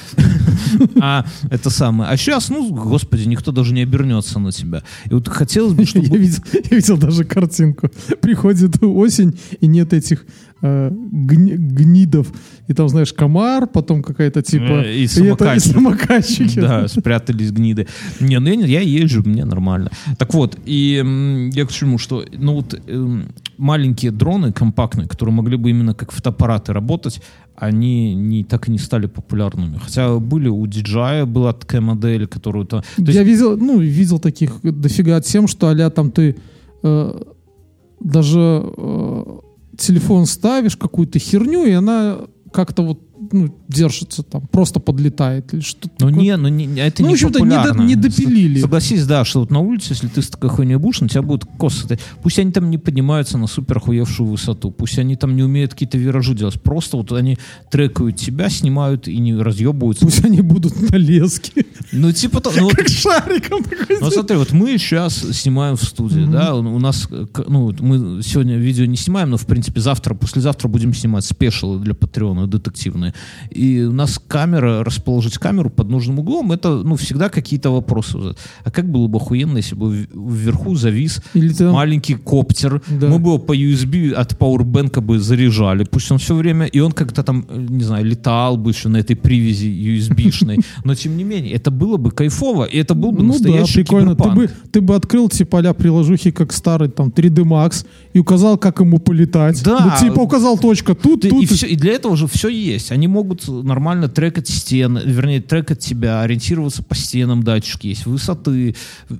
[1.01, 2.09] А это самое.
[2.09, 4.83] А сейчас, ну, господи, никто даже не обернется на тебя.
[5.09, 6.17] И вот хотелось бы, Я чтобы...
[6.17, 7.89] видел, я видел даже картинку.
[8.21, 10.25] Приходит осень, и нет этих
[10.61, 12.31] гни- гнидов.
[12.67, 14.83] И там, знаешь, комар, потом какая-то типа...
[14.83, 15.73] Э, и это, самокатчик.
[15.73, 16.59] самокатчики.
[16.59, 17.87] Да, спрятались гниды.
[18.19, 19.89] Не, ну я, я езжу, мне нормально.
[20.17, 25.57] Так вот, и я к чему, что ну вот эм, маленькие дроны компактные, которые могли
[25.57, 27.21] бы именно как фотоаппараты работать,
[27.55, 29.77] они не, так и не стали популярными.
[29.77, 32.65] Хотя были у DJI была такая модель, которую...
[32.65, 36.35] То, то есть Я видел, ну, видел таких дофига тем, что а там ты
[36.83, 37.21] э,
[37.99, 39.23] даже э,
[39.81, 42.19] телефон ставишь, какую-то херню, и она
[42.53, 42.99] как-то вот
[43.31, 46.21] ну, держится там, просто подлетает или что-то Ну такое.
[46.23, 48.59] не, ну не, это Ну, не в общем-то, не до- не допилили.
[48.59, 51.45] Согласись, да, что вот на улице, если ты с такой хуйней будешь, на тебя будут
[51.57, 51.97] косы.
[52.23, 55.97] Пусть они там не поднимаются на супер охуевшую высоту, пусть они там не умеют какие-то
[55.97, 57.37] виражи делать, просто вот они
[57.71, 60.05] трекают тебя, снимают и не разъебываются.
[60.05, 61.65] Пусть они будут на леске.
[61.91, 63.63] Ну типа, то- ну, вот Как шариком.
[64.01, 67.07] Ну смотри, вот мы сейчас снимаем в студии, да, у нас,
[67.47, 71.93] ну, мы сегодня видео не снимаем, но, в принципе, завтра, послезавтра будем снимать спешилы для
[71.93, 73.13] Патреона, детективные.
[73.49, 78.17] И у нас камера, расположить камеру под нужным углом, это, ну, всегда какие-то вопросы.
[78.63, 83.07] А как было бы охуенно, если бы вверху завис Или там- маленький коптер, Да.
[83.07, 86.91] мы бы его по USB от пауэрбэнка бы заряжали, пусть он все время, и он
[86.91, 91.23] как-то там, э, не знаю, летал бы еще на этой привязи USB-шной, но тем не
[91.23, 94.15] менее, это было бы кайфово, и это был бы Ну да, прикольно.
[94.15, 98.57] Ты бы, ты бы открыл типа а приложухи, как старый там 3D Max, и указал,
[98.57, 99.61] как ему полетать.
[99.63, 99.97] Да.
[100.01, 101.43] Ну, типа указал точка тут, Ты- тут.
[101.43, 102.91] и, всё- и для этого же все есть.
[102.91, 108.75] Они могут нормально трекать стены, вернее, трекать тебя, ориентироваться по стенам, датчики есть, высоты,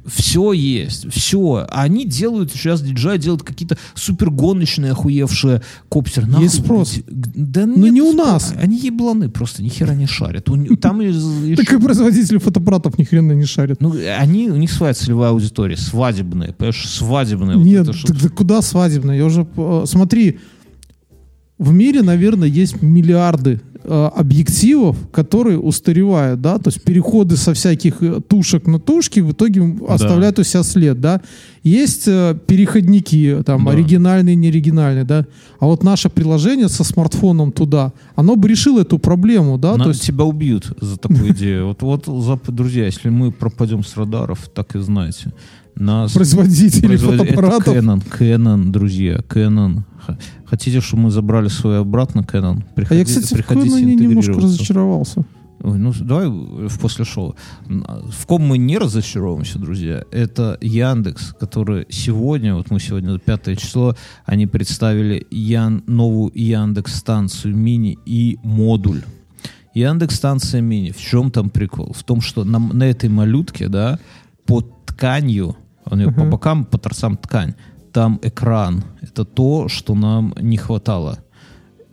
[0.07, 1.68] все есть, все.
[1.69, 6.27] А они делают, сейчас DJI делают какие-то супер гоночные, охуевшие коптеры.
[6.27, 6.95] Нахуй, Есть спрос.
[7.07, 8.53] Да Но нет не у нас.
[8.57, 10.45] Они ебланы просто, ни хера не шарят.
[10.45, 10.99] Там
[11.55, 13.81] Так и производители фотоаппаратов ни хрена не шарят.
[13.81, 17.55] ну, они, у них своя целевая аудитория, свадебная, понимаешь, свадебная.
[17.55, 17.88] Нет,
[18.35, 19.11] куда свадебно?
[19.11, 19.45] Я уже...
[19.55, 20.39] э, Смотри,
[21.61, 28.01] в мире, наверное, есть миллиарды э, объективов, которые устаревают, да, то есть переходы со всяких
[28.01, 31.21] э, тушек на тушки в итоге оставляют у себя след, да.
[31.63, 33.71] Есть э, переходники, там, Да.
[33.71, 35.25] оригинальные, неоригинальные, да.
[35.59, 39.89] А вот наше приложение со смартфоном туда, оно бы решило эту проблему, да, На- то
[39.89, 41.67] есть тебя убьют за такую идею.
[41.67, 45.31] Вот, вот, друзья, если мы пропадем с радаров, так и знаете.
[45.75, 47.75] Нас производители производит- это фотоаппаратов.
[47.75, 49.83] Canon, Canon, друзья, Canon.
[50.45, 52.57] Хотите, чтобы мы забрали свой обратно Canon?
[52.57, 55.23] А я, Приходи- кстати, в Canon немножко разочаровался.
[55.63, 57.35] Ой, ну, давай в после шоу.
[57.67, 63.95] В ком мы не разочаровываемся, друзья, это Яндекс, который сегодня, вот мы сегодня, 5 число,
[64.25, 69.03] они представили Ян, новую Яндекс станцию мини и модуль.
[69.73, 70.91] Яндекс станция мини.
[70.91, 71.93] В чем там прикол?
[71.93, 73.99] В том, что на, на этой малютке, да,
[74.45, 75.55] под тканью,
[75.85, 76.15] у нее uh-huh.
[76.15, 77.53] по бокам, по торцам ткань,
[77.93, 78.83] там экран.
[79.01, 81.19] Это то, что нам не хватало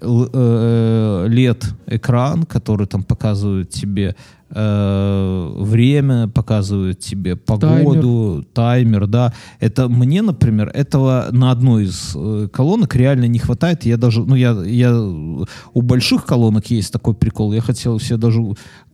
[0.01, 4.15] лет э, экран, который там показывает тебе
[4.51, 9.01] э, время, показывает тебе погоду, таймер.
[9.01, 9.33] таймер, да.
[9.61, 13.85] Это мне, например, этого на одной из э, колонок реально не хватает.
[13.85, 17.53] Я даже, ну я, я у больших колонок есть такой прикол.
[17.53, 18.41] Я хотел себе даже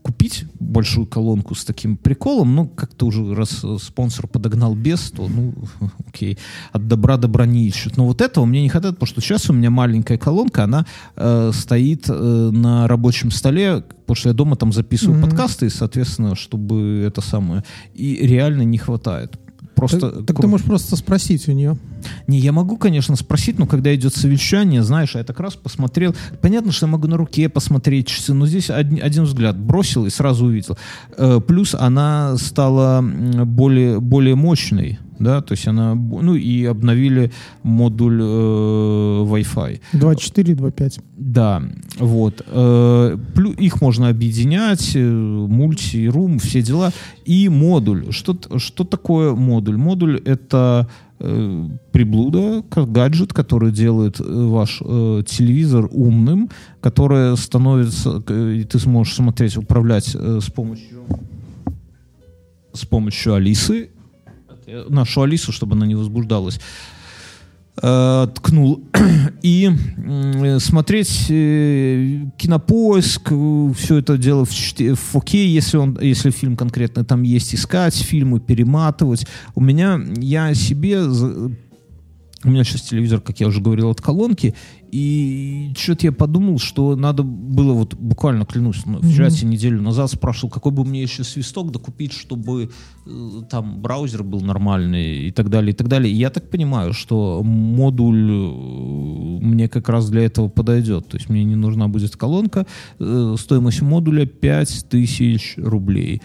[0.04, 5.54] купить большую колонку с таким приколом, ну, как-то уже раз спонсор подогнал без, то, ну,
[6.06, 6.38] окей,
[6.72, 7.96] от добра добра не ищут.
[7.96, 10.84] Но вот этого мне не хватает, потому что сейчас у меня маленькая колонка, она
[11.16, 15.22] э, стоит э, на рабочем столе, потому что я дома там записываю mm-hmm.
[15.22, 17.64] подкасты, и, соответственно, чтобы это самое,
[17.94, 19.38] и реально не хватает.
[19.74, 21.76] Просто, так, так ты можешь просто спросить у нее.
[22.26, 26.14] Не, я могу, конечно, спросить, но когда идет совещание, знаешь, я так раз посмотрел.
[26.40, 30.10] Понятно, что я могу на руке посмотреть часы, но здесь один, один взгляд бросил и
[30.10, 30.76] сразу увидел.
[31.16, 37.30] Э, плюс она стала более, более мощной да, то есть она, ну и обновили
[37.62, 39.80] модуль э, Wi-Fi.
[39.92, 41.00] 2.4, 2.5.
[41.16, 41.62] Да,
[41.98, 42.42] вот.
[42.46, 43.16] Э,
[43.58, 46.92] их можно объединять, э, мульти, рум, все дела.
[47.24, 48.06] И модуль.
[48.10, 49.76] Что, что такое модуль?
[49.76, 50.88] Модуль— это
[51.20, 56.50] э, приблуда, гаджет, который делает э, ваш э, телевизор умным,
[56.80, 61.04] который становится, э, и ты сможешь смотреть, управлять э, с помощью
[62.72, 63.90] с помощью Алисы
[64.66, 66.60] нашу Алису, чтобы она не возбуждалась,
[67.82, 68.84] э, ткнул.
[69.42, 69.70] И
[70.58, 73.32] смотреть э, кинопоиск,
[73.76, 74.96] все это дело в, в 4
[75.32, 79.26] если, он, если фильм конкретно там есть, искать фильмы, перематывать.
[79.54, 81.02] У меня, я себе
[82.44, 84.54] у меня сейчас телевизор, как я уже говорил, от колонки,
[84.94, 89.48] и что-то я подумал, что надо было вот буквально, клянусь, ну, в чате mm-hmm.
[89.48, 92.70] неделю назад спрашивал, какой бы мне еще свисток докупить, чтобы
[93.04, 96.14] э, там браузер был нормальный и так далее, и так далее.
[96.14, 101.08] И я так понимаю, что модуль э, мне как раз для этого подойдет.
[101.08, 102.64] То есть мне не нужна будет колонка.
[103.00, 106.22] Э, стоимость модуля 5000 рублей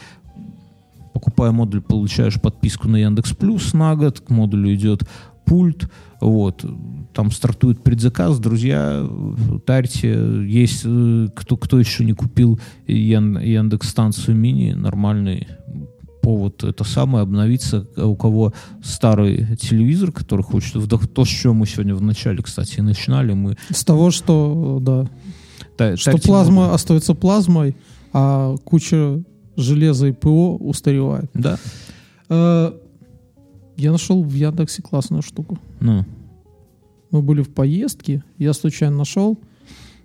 [1.11, 5.03] покупая модуль, получаешь подписку на Яндекс Плюс на год, к модулю идет
[5.49, 5.89] пульт,
[6.21, 6.63] вот,
[7.13, 9.03] там стартует предзаказ, друзья,
[9.65, 15.47] тарьте, есть, э, кто, кто еще не купил Яндекс станцию мини, нормальный
[16.21, 18.53] повод это самое обновиться, у кого
[18.83, 21.07] старый телевизор, который хочет вдох...
[21.07, 23.57] то, с чего мы сегодня в начале, кстати, начинали, мы...
[23.71, 25.09] С того, что, да,
[25.77, 26.73] Та, что плазма моду.
[26.75, 27.75] остается плазмой,
[28.13, 29.23] а куча
[29.55, 31.31] железа и ПО устаревает.
[31.33, 31.57] Да.
[32.29, 32.73] Э,
[33.79, 35.57] я нашел в Яндексе классную штуку.
[35.79, 36.05] Ну.
[37.11, 39.39] Мы были в поездке, я случайно нашел.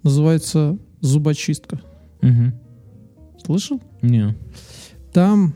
[0.03, 1.81] Называется зубочистка.
[2.23, 2.53] Угу.
[3.45, 3.81] Слышал?
[4.03, 4.35] Не.
[5.13, 5.53] Там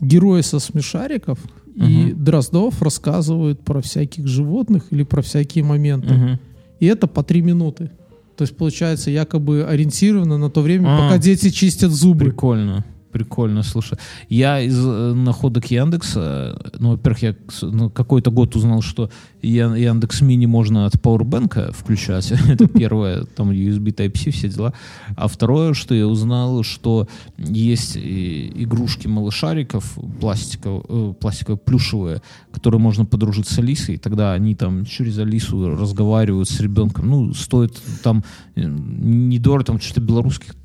[0.00, 1.38] герои со смешариков
[1.74, 1.84] угу.
[1.84, 6.14] и Дроздов рассказывают про всяких животных или про всякие моменты.
[6.14, 6.38] Угу.
[6.80, 7.90] И это по три минуты.
[8.36, 12.26] То есть, получается, якобы ориентировано на то время, а, пока дети чистят зубы.
[12.26, 12.84] Прикольно.
[13.14, 13.96] Прикольно, слушай.
[14.28, 19.08] Я из э, находок Яндекса, ну, во-первых, я ну, какой-то год узнал, что
[19.40, 22.32] Яндекс Мини можно от Powerbank включать.
[22.48, 24.72] Это первое, там USB Type-C, все дела.
[25.14, 27.06] А второе, что я узнал, что
[27.38, 32.20] есть игрушки малышариков пластиковые, э, пластиковые плюшевые,
[32.50, 37.08] которые можно подружиться с Алисой, тогда они там через Алису разговаривают с ребенком.
[37.08, 38.24] Ну, стоит там
[38.56, 40.56] э, недорого, там что-то белорусских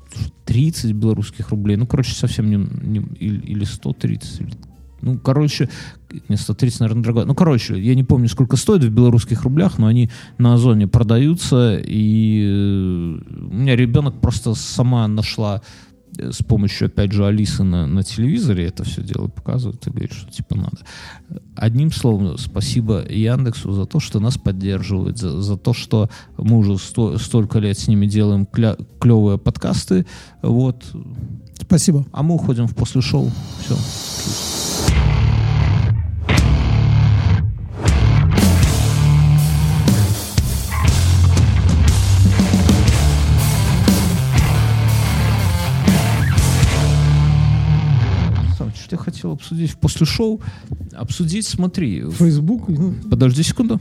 [0.44, 1.76] 30 белорусских рублей.
[1.76, 2.56] Ну, короче, совсем не...
[2.56, 4.40] не или, или 130.
[4.40, 4.50] Или,
[5.02, 5.68] ну, короче,
[6.28, 7.24] не 130, наверное, дорого.
[7.24, 11.80] Ну, короче, я не помню, сколько стоит в белорусских рублях, но они на Озоне продаются,
[11.82, 15.62] и э, у меня ребенок просто сама нашла
[16.30, 20.30] с помощью, опять же, Алисы на, на телевизоре это все дело показывает и говорит, что
[20.30, 20.78] типа надо.
[21.56, 26.78] Одним словом, спасибо Яндексу за то, что нас поддерживает, за, за то, что мы уже
[26.78, 30.06] сто, столько лет с ними делаем кля, клевые подкасты.
[30.42, 30.84] Вот.
[31.60, 32.06] Спасибо.
[32.12, 33.30] А мы уходим в после шоу.
[33.60, 33.76] Все.
[49.20, 50.40] Хотел обсудить после шоу.
[50.92, 52.02] Обсудить, смотри.
[52.10, 52.68] Фейсбук?
[52.68, 52.94] Ну.
[53.10, 53.78] Подожди секунду.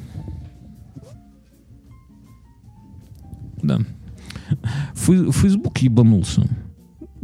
[3.63, 3.79] Да.
[4.93, 6.45] Фейсбук ебанулся.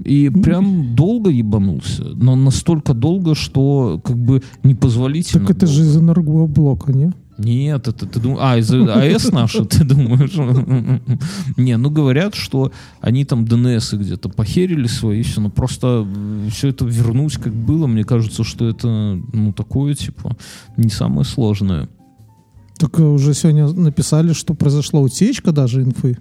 [0.04, 2.04] И прям долго ебанулся.
[2.04, 5.46] Но настолько долго, что как бы непозволительно.
[5.46, 5.76] Так это было.
[5.76, 7.12] же из энергоблока, не?
[7.38, 8.40] Нет, это ты думаешь...
[8.42, 10.34] А, из АЭС наши, ты думаешь?
[11.58, 12.72] Не, ну говорят, что
[13.02, 16.08] они там ДНС где-то похерили свои, все, но просто
[16.50, 20.38] все это вернуть как было, мне кажется, что это, ну, такое, типа,
[20.78, 21.90] не самое сложное.
[22.78, 26.18] Так уже сегодня написали, что произошла утечка даже инфы.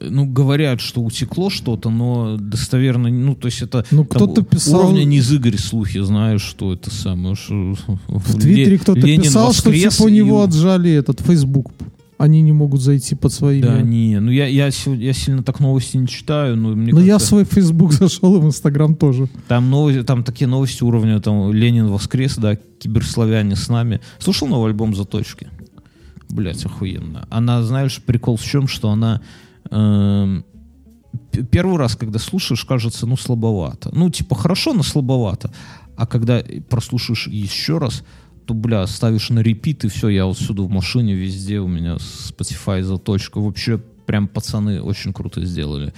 [0.00, 4.80] Ну, говорят, что утекло что-то, но достоверно, ну, то есть это ну, кто-то писал...
[4.80, 7.34] уровня не из Игорь слухи, знаешь, что это самое.
[7.34, 7.74] Что
[8.08, 10.46] в Твиттере кто-то писал, что типа у него и...
[10.46, 11.72] отжали этот Facebook.
[12.16, 13.62] Они не могут зайти под своими.
[13.62, 17.18] Да, не, ну я, я, я сильно так новости не читаю, но мне Но я
[17.18, 19.28] в свой Facebook зашел и в Instagram тоже.
[19.48, 24.00] Там, новости, там такие новости уровня, там Ленин воскрес, да, киберславяне с нами.
[24.18, 25.48] Слушал новый альбом «Заточки»?
[26.30, 27.26] Блять, охуенно.
[27.30, 29.20] Она, знаешь, прикол в чем, что она
[31.50, 33.90] первый раз, когда слушаешь, кажется, ну, слабовато.
[33.92, 35.50] Ну, типа, хорошо, но слабовато.
[35.96, 38.02] А когда прослушаешь еще раз,
[38.46, 41.96] то, бля, ставишь на репит, и все, я вот сюда в машине, везде у меня
[41.96, 43.40] Spotify заточка.
[43.40, 45.94] Вообще, прям пацаны очень круто сделали.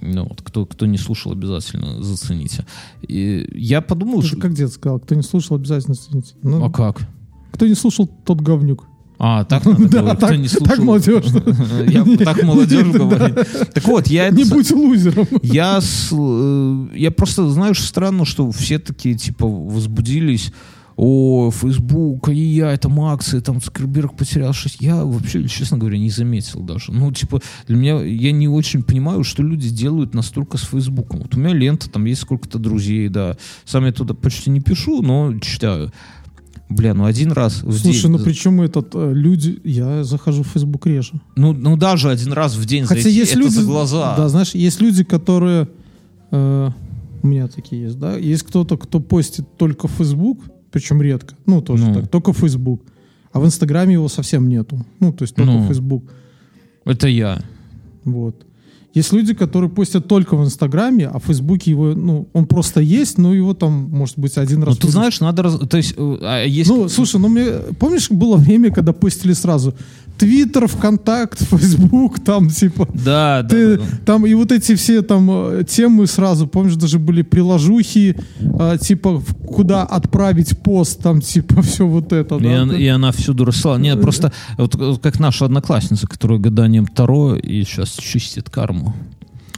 [0.00, 2.64] Ну, вот, кто, кто не слушал, обязательно зацените.
[3.02, 4.22] И я подумал...
[4.22, 4.38] Что...
[4.38, 6.34] Как дед сказал, кто не слушал, обязательно зацените.
[6.42, 7.06] Ну, а как?
[7.52, 8.86] Кто не слушал, тот говнюк.
[9.22, 10.18] А, так надо да, говорить.
[10.18, 10.66] Так, Кто не слушал.
[10.70, 11.42] Так молодежно.
[11.86, 13.34] Я так молодежь говорю.
[13.74, 14.30] Так вот, я...
[14.30, 15.26] Не будь лузером.
[15.42, 15.80] Я,
[16.10, 20.52] э, я просто, знаешь, странно, что все такие, типа, возбудились
[20.96, 24.80] о, Facebook, и я, там акции, там Цукерберг потерял 6.
[24.80, 26.92] Я вообще, честно говоря, не заметил даже.
[26.92, 31.20] Ну, типа, для меня, я не очень понимаю, что люди делают настолько с Фейсбуком.
[31.20, 33.36] Вот у меня лента, там есть сколько-то друзей, да.
[33.64, 35.92] Сам я туда почти не пишу, но читаю.
[36.70, 38.12] Бля, ну один раз в Слушай, день...
[38.12, 39.60] ну причем этот э, люди...
[39.64, 41.20] Я захожу в Facebook реже.
[41.34, 44.16] Ну, ну даже один раз в день Хотя зайти, есть это люди, за глаза.
[44.16, 45.68] Да, знаешь, есть люди, которые...
[46.30, 46.70] Э,
[47.22, 48.16] у меня такие есть, да?
[48.16, 50.38] Есть кто-то, кто постит только в Facebook,
[50.70, 51.34] причем редко.
[51.44, 51.94] Ну, тоже ну.
[51.94, 52.82] так, только в Facebook.
[53.32, 54.86] А в Инстаграме его совсем нету.
[55.00, 56.04] Ну, то есть только ну, Facebook.
[56.84, 57.42] Это я.
[58.04, 58.46] Вот.
[58.92, 63.18] Есть люди, которые постят только в Инстаграме, а в Фейсбуке его, ну, он просто есть,
[63.18, 64.74] но его там, может быть, один раз...
[64.74, 65.44] Ну, ты знаешь, надо...
[65.44, 65.58] Раз...
[65.58, 66.68] То есть, э, а есть...
[66.68, 67.46] Ну, слушай, ну, мне...
[67.78, 69.74] Помнишь, было время, когда постили сразу
[70.20, 72.86] Твиттер, ВКонтакт, Фейсбук, там типа.
[72.92, 73.90] Да, ты, да, да.
[74.04, 79.22] Там и вот эти все там э, темы сразу, помнишь, даже были приложухи, э, типа
[79.46, 82.36] куда отправить пост, там типа все вот это.
[82.36, 83.78] И, да, он, и она всюду росла.
[83.78, 88.94] Нет, э, просто вот, вот как наша одноклассница, которая гаданием Таро и сейчас чистит карму.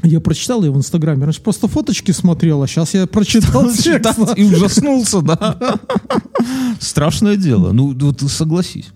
[0.04, 1.24] Я прочитал ее в Инстаграме.
[1.24, 4.18] Раньше просто фоточки смотрел, а сейчас я прочитал текст.
[4.36, 5.78] И ужаснулся, да.
[6.78, 7.72] Страшное дело.
[7.72, 8.92] Ну, вот согласись.